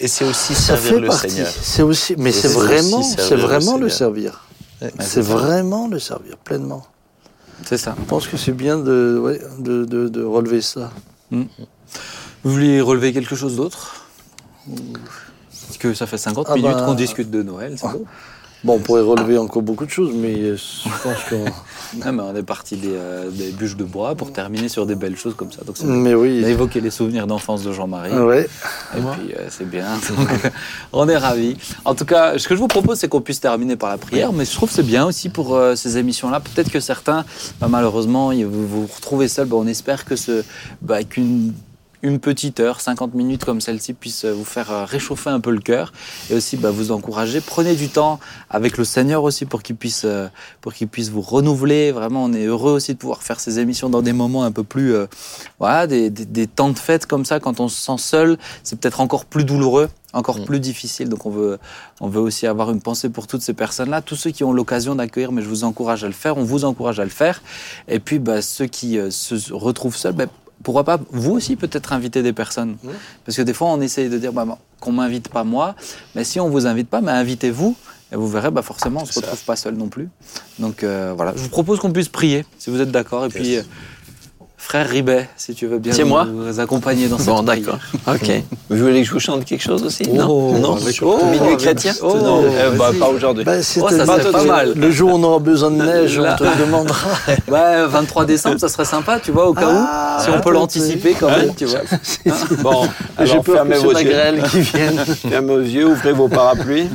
Et 0.00 0.08
c'est 0.08 0.24
aussi 0.24 0.54
ça 0.54 0.76
servir 0.76 0.94
fait 0.94 1.00
le 1.00 1.06
partie. 1.06 1.30
Seigneur. 1.30 1.52
C'est 1.62 1.82
aussi, 1.82 2.14
mais 2.18 2.32
c'est 2.32 2.48
vraiment, 2.48 3.02
c'est 3.02 3.30
le 3.36 3.42
vraiment 3.42 3.76
le 3.76 3.88
servir. 3.88 4.44
Ouais, 4.80 4.90
C'est 5.00 5.20
vraiment 5.20 5.86
le 5.88 5.98
servir 6.00 6.36
pleinement. 6.38 6.84
C'est 7.64 7.78
ça. 7.78 7.94
Je 7.96 8.04
pense 8.06 8.26
que 8.26 8.36
c'est 8.36 8.50
bien 8.52 8.78
de, 8.78 9.20
ouais, 9.22 9.40
de, 9.60 9.84
de, 9.84 10.08
de 10.08 10.24
relever 10.24 10.60
ça. 10.60 10.90
Vous 11.30 11.46
vouliez 12.42 12.80
relever 12.80 13.12
quelque 13.12 13.36
chose 13.36 13.54
d'autre? 13.54 14.06
Parce 14.66 15.78
que 15.78 15.94
ça 15.94 16.06
fait 16.06 16.18
50 16.18 16.46
Ah 16.50 16.54
minutes 16.56 16.72
bah- 16.72 16.84
qu'on 16.86 16.94
discute 16.94 17.30
de 17.30 17.42
Noël, 17.44 17.76
c'est. 17.78 17.86
Bon, 17.86 18.04
on 18.66 18.78
pourrait 18.78 19.02
relever 19.02 19.38
encore 19.38 19.62
beaucoup 19.62 19.86
de 19.86 19.90
choses, 19.90 20.12
mais 20.14 20.34
euh, 20.34 20.56
je 20.56 20.88
pense 21.02 21.18
qu'on. 21.28 21.44
Non, 22.04 22.12
mais 22.12 22.22
on 22.22 22.34
est 22.34 22.42
parti 22.42 22.76
des, 22.76 22.88
euh, 22.94 23.28
des 23.30 23.50
bûches 23.50 23.76
de 23.76 23.84
bois 23.84 24.14
pour 24.14 24.32
terminer 24.32 24.68
sur 24.70 24.86
des 24.86 24.94
belles 24.94 25.16
choses 25.16 25.34
comme 25.34 25.52
ça. 25.52 25.62
Donc 25.64 25.76
bien. 25.78 25.86
Mais 25.88 26.14
On 26.14 26.18
a 26.18 26.22
oui. 26.22 26.44
évoqué 26.44 26.80
les 26.80 26.90
souvenirs 26.90 27.26
d'enfance 27.26 27.62
de 27.62 27.72
Jean-Marie. 27.72 28.14
Ouais. 28.14 28.48
Et 28.96 29.00
puis 29.00 29.34
euh, 29.34 29.46
c'est 29.50 29.68
bien. 29.68 29.84
Donc, 30.08 30.28
on 30.92 31.08
est 31.08 31.16
ravis. 31.18 31.56
En 31.84 31.94
tout 31.94 32.06
cas, 32.06 32.38
ce 32.38 32.48
que 32.48 32.54
je 32.54 32.60
vous 32.60 32.68
propose, 32.68 32.98
c'est 32.98 33.08
qu'on 33.08 33.20
puisse 33.20 33.40
terminer 33.40 33.76
par 33.76 33.90
la 33.90 33.98
prière. 33.98 34.32
Mais 34.32 34.44
je 34.46 34.52
trouve 34.52 34.70
que 34.70 34.74
c'est 34.74 34.82
bien 34.82 35.04
aussi 35.04 35.28
pour 35.28 35.54
euh, 35.54 35.74
ces 35.74 35.98
émissions-là. 35.98 36.40
Peut-être 36.40 36.70
que 36.70 36.80
certains, 36.80 37.24
bah, 37.60 37.66
malheureusement, 37.68 38.32
vous 38.32 38.66
vous 38.66 38.86
retrouvez 38.86 39.28
seul. 39.28 39.46
Bah, 39.46 39.56
on 39.58 39.66
espère 39.66 40.04
que 40.06 40.16
ce, 40.16 40.44
bah, 40.80 41.04
qu'une 41.04 41.52
une 42.02 42.18
petite 42.18 42.58
heure, 42.60 42.80
50 42.80 43.14
minutes 43.14 43.44
comme 43.44 43.60
celle-ci 43.60 43.92
puisse 43.92 44.24
euh, 44.24 44.32
vous 44.32 44.44
faire 44.44 44.70
euh, 44.72 44.84
réchauffer 44.84 45.30
un 45.30 45.38
peu 45.40 45.50
le 45.52 45.60
cœur 45.60 45.92
et 46.30 46.34
aussi 46.34 46.56
bah, 46.56 46.70
vous 46.70 46.90
encourager. 46.90 47.40
Prenez 47.40 47.74
du 47.76 47.88
temps 47.88 48.18
avec 48.50 48.76
le 48.76 48.84
Seigneur 48.84 49.22
aussi 49.22 49.44
pour 49.46 49.62
qu'il 49.62 49.76
puisse, 49.76 50.02
euh, 50.04 50.28
pour 50.60 50.74
qu'il 50.74 50.88
puisse 50.88 51.10
vous 51.10 51.20
renouveler. 51.20 51.92
Vraiment, 51.92 52.24
on 52.24 52.32
est 52.32 52.44
heureux 52.46 52.72
aussi 52.72 52.92
de 52.94 52.98
pouvoir 52.98 53.22
faire 53.22 53.38
ces 53.40 53.58
émissions 53.60 53.88
dans 53.88 54.02
des 54.02 54.12
moments 54.12 54.42
un 54.44 54.52
peu 54.52 54.64
plus, 54.64 54.94
euh, 54.94 55.06
voilà, 55.58 55.86
des, 55.86 56.10
des- 56.10 56.24
des 56.26 56.46
temps 56.46 56.70
de 56.70 56.78
fête 56.78 57.06
comme 57.06 57.24
ça. 57.24 57.38
Quand 57.40 57.60
on 57.60 57.68
se 57.68 57.80
sent 57.80 57.98
seul, 57.98 58.38
c'est 58.64 58.78
peut-être 58.78 59.00
encore 59.00 59.24
plus 59.24 59.44
douloureux, 59.44 59.88
encore 60.12 60.40
Mm. 60.40 60.44
plus 60.44 60.60
difficile. 60.60 61.08
Donc 61.08 61.24
on 61.26 61.30
veut, 61.30 61.58
on 62.00 62.08
veut 62.08 62.20
aussi 62.20 62.46
avoir 62.48 62.70
une 62.72 62.80
pensée 62.80 63.10
pour 63.10 63.26
toutes 63.28 63.42
ces 63.42 63.54
personnes-là, 63.54 64.02
tous 64.02 64.16
ceux 64.16 64.30
qui 64.30 64.42
ont 64.42 64.52
l'occasion 64.52 64.94
d'accueillir. 64.96 65.30
Mais 65.30 65.42
je 65.42 65.48
vous 65.48 65.62
encourage 65.64 66.02
à 66.02 66.08
le 66.08 66.12
faire. 66.14 66.36
On 66.36 66.44
vous 66.44 66.64
encourage 66.64 66.98
à 66.98 67.04
le 67.04 67.10
faire. 67.10 67.42
Et 67.86 68.00
puis 68.00 68.18
bah, 68.18 68.42
ceux 68.42 68.66
qui 68.66 68.98
euh, 68.98 69.10
se 69.12 69.52
retrouvent 69.52 69.96
seuls. 69.96 70.14
bah, 70.14 70.26
pourquoi 70.62 70.84
pas 70.84 70.98
vous 71.10 71.32
aussi 71.32 71.56
peut-être 71.56 71.92
inviter 71.92 72.22
des 72.22 72.32
personnes 72.32 72.76
Parce 73.24 73.36
que 73.36 73.42
des 73.42 73.54
fois 73.54 73.68
on 73.68 73.80
essaye 73.80 74.08
de 74.08 74.18
dire 74.18 74.32
bah, 74.32 74.44
bah, 74.44 74.58
qu'on 74.80 74.92
m'invite 74.92 75.28
pas 75.28 75.44
moi, 75.44 75.74
mais 76.14 76.24
si 76.24 76.40
on 76.40 76.48
vous 76.48 76.66
invite 76.66 76.88
pas, 76.88 77.00
bah, 77.00 77.14
invitez-vous 77.14 77.76
et 78.12 78.16
vous 78.16 78.28
verrez 78.28 78.50
bah, 78.50 78.62
forcément 78.62 79.00
on 79.02 79.04
se 79.06 79.12
C'est 79.14 79.20
ça. 79.20 79.26
retrouve 79.26 79.44
pas 79.44 79.56
seul 79.56 79.74
non 79.74 79.88
plus. 79.88 80.08
Donc 80.58 80.82
euh, 80.82 81.12
voilà, 81.16 81.32
je 81.36 81.42
vous 81.42 81.48
propose 81.48 81.78
qu'on 81.80 81.92
puisse 81.92 82.08
prier 82.08 82.44
si 82.58 82.70
vous 82.70 82.80
êtes 82.80 82.90
d'accord. 82.90 83.24
Et 83.24 83.28
puis 83.28 83.56
euh, 83.56 83.62
frère 84.64 84.88
Ribet, 84.88 85.28
si 85.36 85.54
tu 85.54 85.66
veux 85.66 85.78
bien 85.78 85.92
C'est 85.92 86.02
nous, 86.04 86.08
moi 86.10 86.24
nous 86.24 86.60
accompagner 86.60 87.08
dans 87.08 87.18
cette 87.18 87.26
Bon, 87.26 87.42
d'accord. 87.42 87.78
Ok. 88.06 88.30
Vous 88.70 88.76
voulez 88.78 89.00
que 89.02 89.08
je 89.08 89.12
vous 89.12 89.18
chante 89.20 89.44
quelque 89.44 89.62
chose 89.62 89.82
aussi? 89.82 90.04
Oh, 90.08 90.14
Non, 90.14 90.58
non. 90.58 90.76
avec- 90.76 90.98
Oh, 91.02 91.18
oh, 91.20 91.26
milieu 91.26 91.42
avec- 91.46 91.58
chrétien 91.58 91.92
oh, 92.00 92.16
Non, 92.16 92.44
eh 92.46 92.76
bah, 92.78 92.92
pas 92.98 93.08
aujourd'hui. 93.08 93.44
C'est 93.62 93.80
Oh, 93.82 93.88
ça 93.90 94.06
serait 94.06 94.30
pas 94.30 94.44
mal. 94.44 94.72
Le 94.76 94.90
jour 94.92 95.12
où 95.12 95.16
on 95.16 95.22
aura 95.24 95.40
besoin 95.40 95.70
de 95.72 95.76
neige, 95.84 96.18
on 96.18 96.36
te 96.36 96.44
le 96.44 96.64
demandera. 96.64 97.08
Ouais, 97.48 97.86
23 97.88 98.24
décembre, 98.24 98.58
ça 98.60 98.68
serait 98.68 98.84
sympa, 98.84 99.18
tu 99.18 99.32
vois, 99.32 99.48
au 99.48 99.52
cas 99.52 99.68
Ah, 99.68 100.16
où, 100.20 100.22
si 100.22 100.30
on 100.30 100.34
peut 100.34 100.40
peut-être, 100.42 100.52
l'anticiper 100.52 101.14
quand 101.18 101.28
même, 101.28 101.54
tu 101.56 101.66
vois. 101.66 101.80
Bon, 102.62 102.86
J'ai 103.18 103.32
alors 103.32 103.44
peur 103.44 103.54
fermez 103.56 103.74
que 103.76 103.80
vos 103.80 103.92
grêle 103.92 104.42
qui. 104.50 104.62
Fermez 104.62 105.54
vos 105.54 105.58
yeux, 105.60 105.86
ouvrez 105.88 106.12
vos 106.12 106.28
parapluies. 106.28 106.88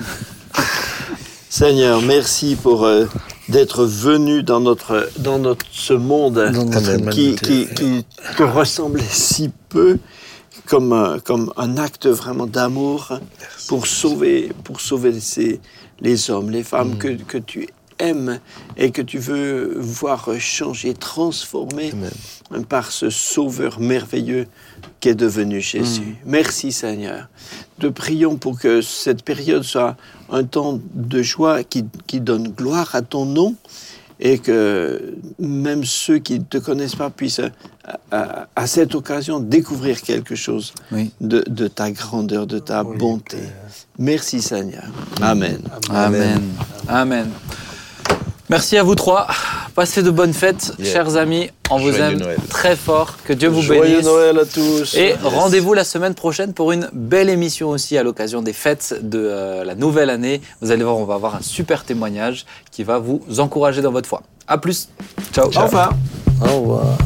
Seigneur, 1.49 2.01
merci 2.01 2.55
pour 2.61 2.86
euh, 2.86 3.05
d'être 3.50 3.86
venu 3.86 4.43
dans 4.43 4.60
notre 4.60 5.10
dans 5.20 5.39
notre 5.39 5.66
ce 5.72 5.93
monde 5.93 6.36
Dans 6.54 6.66
notre 6.66 7.10
qui, 7.12 7.36
qui, 7.36 7.68
qui 7.74 8.06
te 8.38 8.43
ressemblait 8.43 9.04
si 9.10 9.50
peu 9.70 9.98
comme 10.66 10.91
un, 10.91 11.20
comme 11.20 11.54
un 11.56 11.78
acte 11.78 12.08
vraiment 12.08 12.45
d'amour 12.48 13.20
pour 13.68 13.88
sauver 13.88 14.52
pour 14.64 14.82
sauver 14.82 15.20
ces- 15.20 15.60
les 16.02 16.30
hommes, 16.30 16.50
les 16.52 16.64
femmes 16.64 16.98
que, 16.98 17.08
que 17.08 17.38
tu 17.38 17.68
aimes 18.00 18.39
et 18.78 18.91
que 18.91 19.02
tu 19.02 19.18
veux 19.20 19.76
voir 19.78 20.30
changer, 20.39 20.93
transformer 20.93 21.91
par 22.70 22.91
ce 22.91 23.10
sauveur 23.10 23.80
merveilleux 23.80 24.48
qu'est 25.00 25.16
devenu 25.16 25.62
Jésus. 25.62 26.16
Merci 26.26 26.72
Seigneur. 26.72 27.28
Te 27.80 27.88
prions 27.88 28.38
pour 28.38 28.60
que 28.60 28.82
cette 28.82 29.24
période 29.24 29.64
soit 29.64 29.95
un 30.32 30.43
temps 30.43 30.80
de 30.93 31.22
joie 31.22 31.64
qui, 31.64 31.86
qui 32.08 32.20
donne 32.22 32.50
gloire 32.50 32.95
à 32.95 33.02
ton 33.02 33.26
nom 33.26 33.56
et 34.20 34.39
que 34.39 35.14
même 35.38 35.84
ceux 35.86 36.18
qui 36.18 36.39
ne 36.39 36.43
te 36.43 36.58
connaissent 36.58 36.95
pas 36.95 37.12
puissent 37.12 37.39
à, 37.39 38.00
à- 38.10 38.48
à 38.56 38.66
cette 38.66 38.95
occasion 38.95 39.39
découvrir 39.39 40.02
quelque 40.02 40.34
chose 40.34 40.74
Oui. 40.91 41.12
de, 41.22 41.43
de 41.48 41.68
ta 41.68 41.91
grandeur, 41.91 42.48
de 42.48 42.58
ta 42.58 42.84
bonté. 42.84 43.38
Merci 44.00 44.41
Seigneur. 44.41 44.86
Amen. 45.22 45.60
Amen. 45.91 46.41
Amen. 46.88 47.30
Merci 48.50 48.78
à 48.78 48.84
vous 48.84 48.95
trois 48.95 49.28
Passez 49.76 50.02
de 50.02 50.10
bonnes 50.10 50.34
fêtes, 50.34 50.74
Yeah. 50.80 50.91
chers 50.91 51.18
amis. 51.18 51.50
On 51.70 51.78
vous 51.78 51.91
Joyeux 51.91 52.14
aime 52.14 52.20
Noël. 52.20 52.38
très 52.50 52.76
fort. 52.76 53.18
Que 53.26 53.34
Dieu 53.34 53.50
vous 53.50 53.62
Joyeux 53.62 53.82
bénisse. 53.84 54.06
Noël 54.06 54.39
à 54.39 54.45
tous. 54.45 54.95
Et 54.95 55.14
rendez-vous 55.22 55.74
la 55.74 55.84
semaine 55.84 56.16
prochaine 56.16 56.54
pour 56.54 56.72
une 56.72 56.89
belle 56.93 57.30
émission 57.30 57.70
aussi 57.70 57.98
à 57.98 58.04
l'occasion 58.04 58.41
des 58.41 58.54
fêtes 58.54 58.95
de 59.04 59.20
euh, 59.20 59.64
la 59.66 59.76
nouvelle 59.76 60.10
année. 60.10 60.41
Vous 60.62 60.72
allez 60.72 60.84
voir, 60.84 60.98
on 60.98 61.04
va 61.06 61.16
avoir 61.16 61.36
un 61.36 61.41
super 61.41 61.84
témoignage 61.84 62.45
qui 62.72 62.84
va 62.84 62.98
vous 63.00 63.22
encourager 63.38 63.82
dans 63.82 63.91
votre 63.91 64.08
foi. 64.10 64.24
À 64.48 64.58
plus. 64.58 64.88
Ciao. 65.34 65.48
Au 65.56 65.62
revoir. 65.66 65.91
Au 66.41 66.60
revoir. 66.62 66.98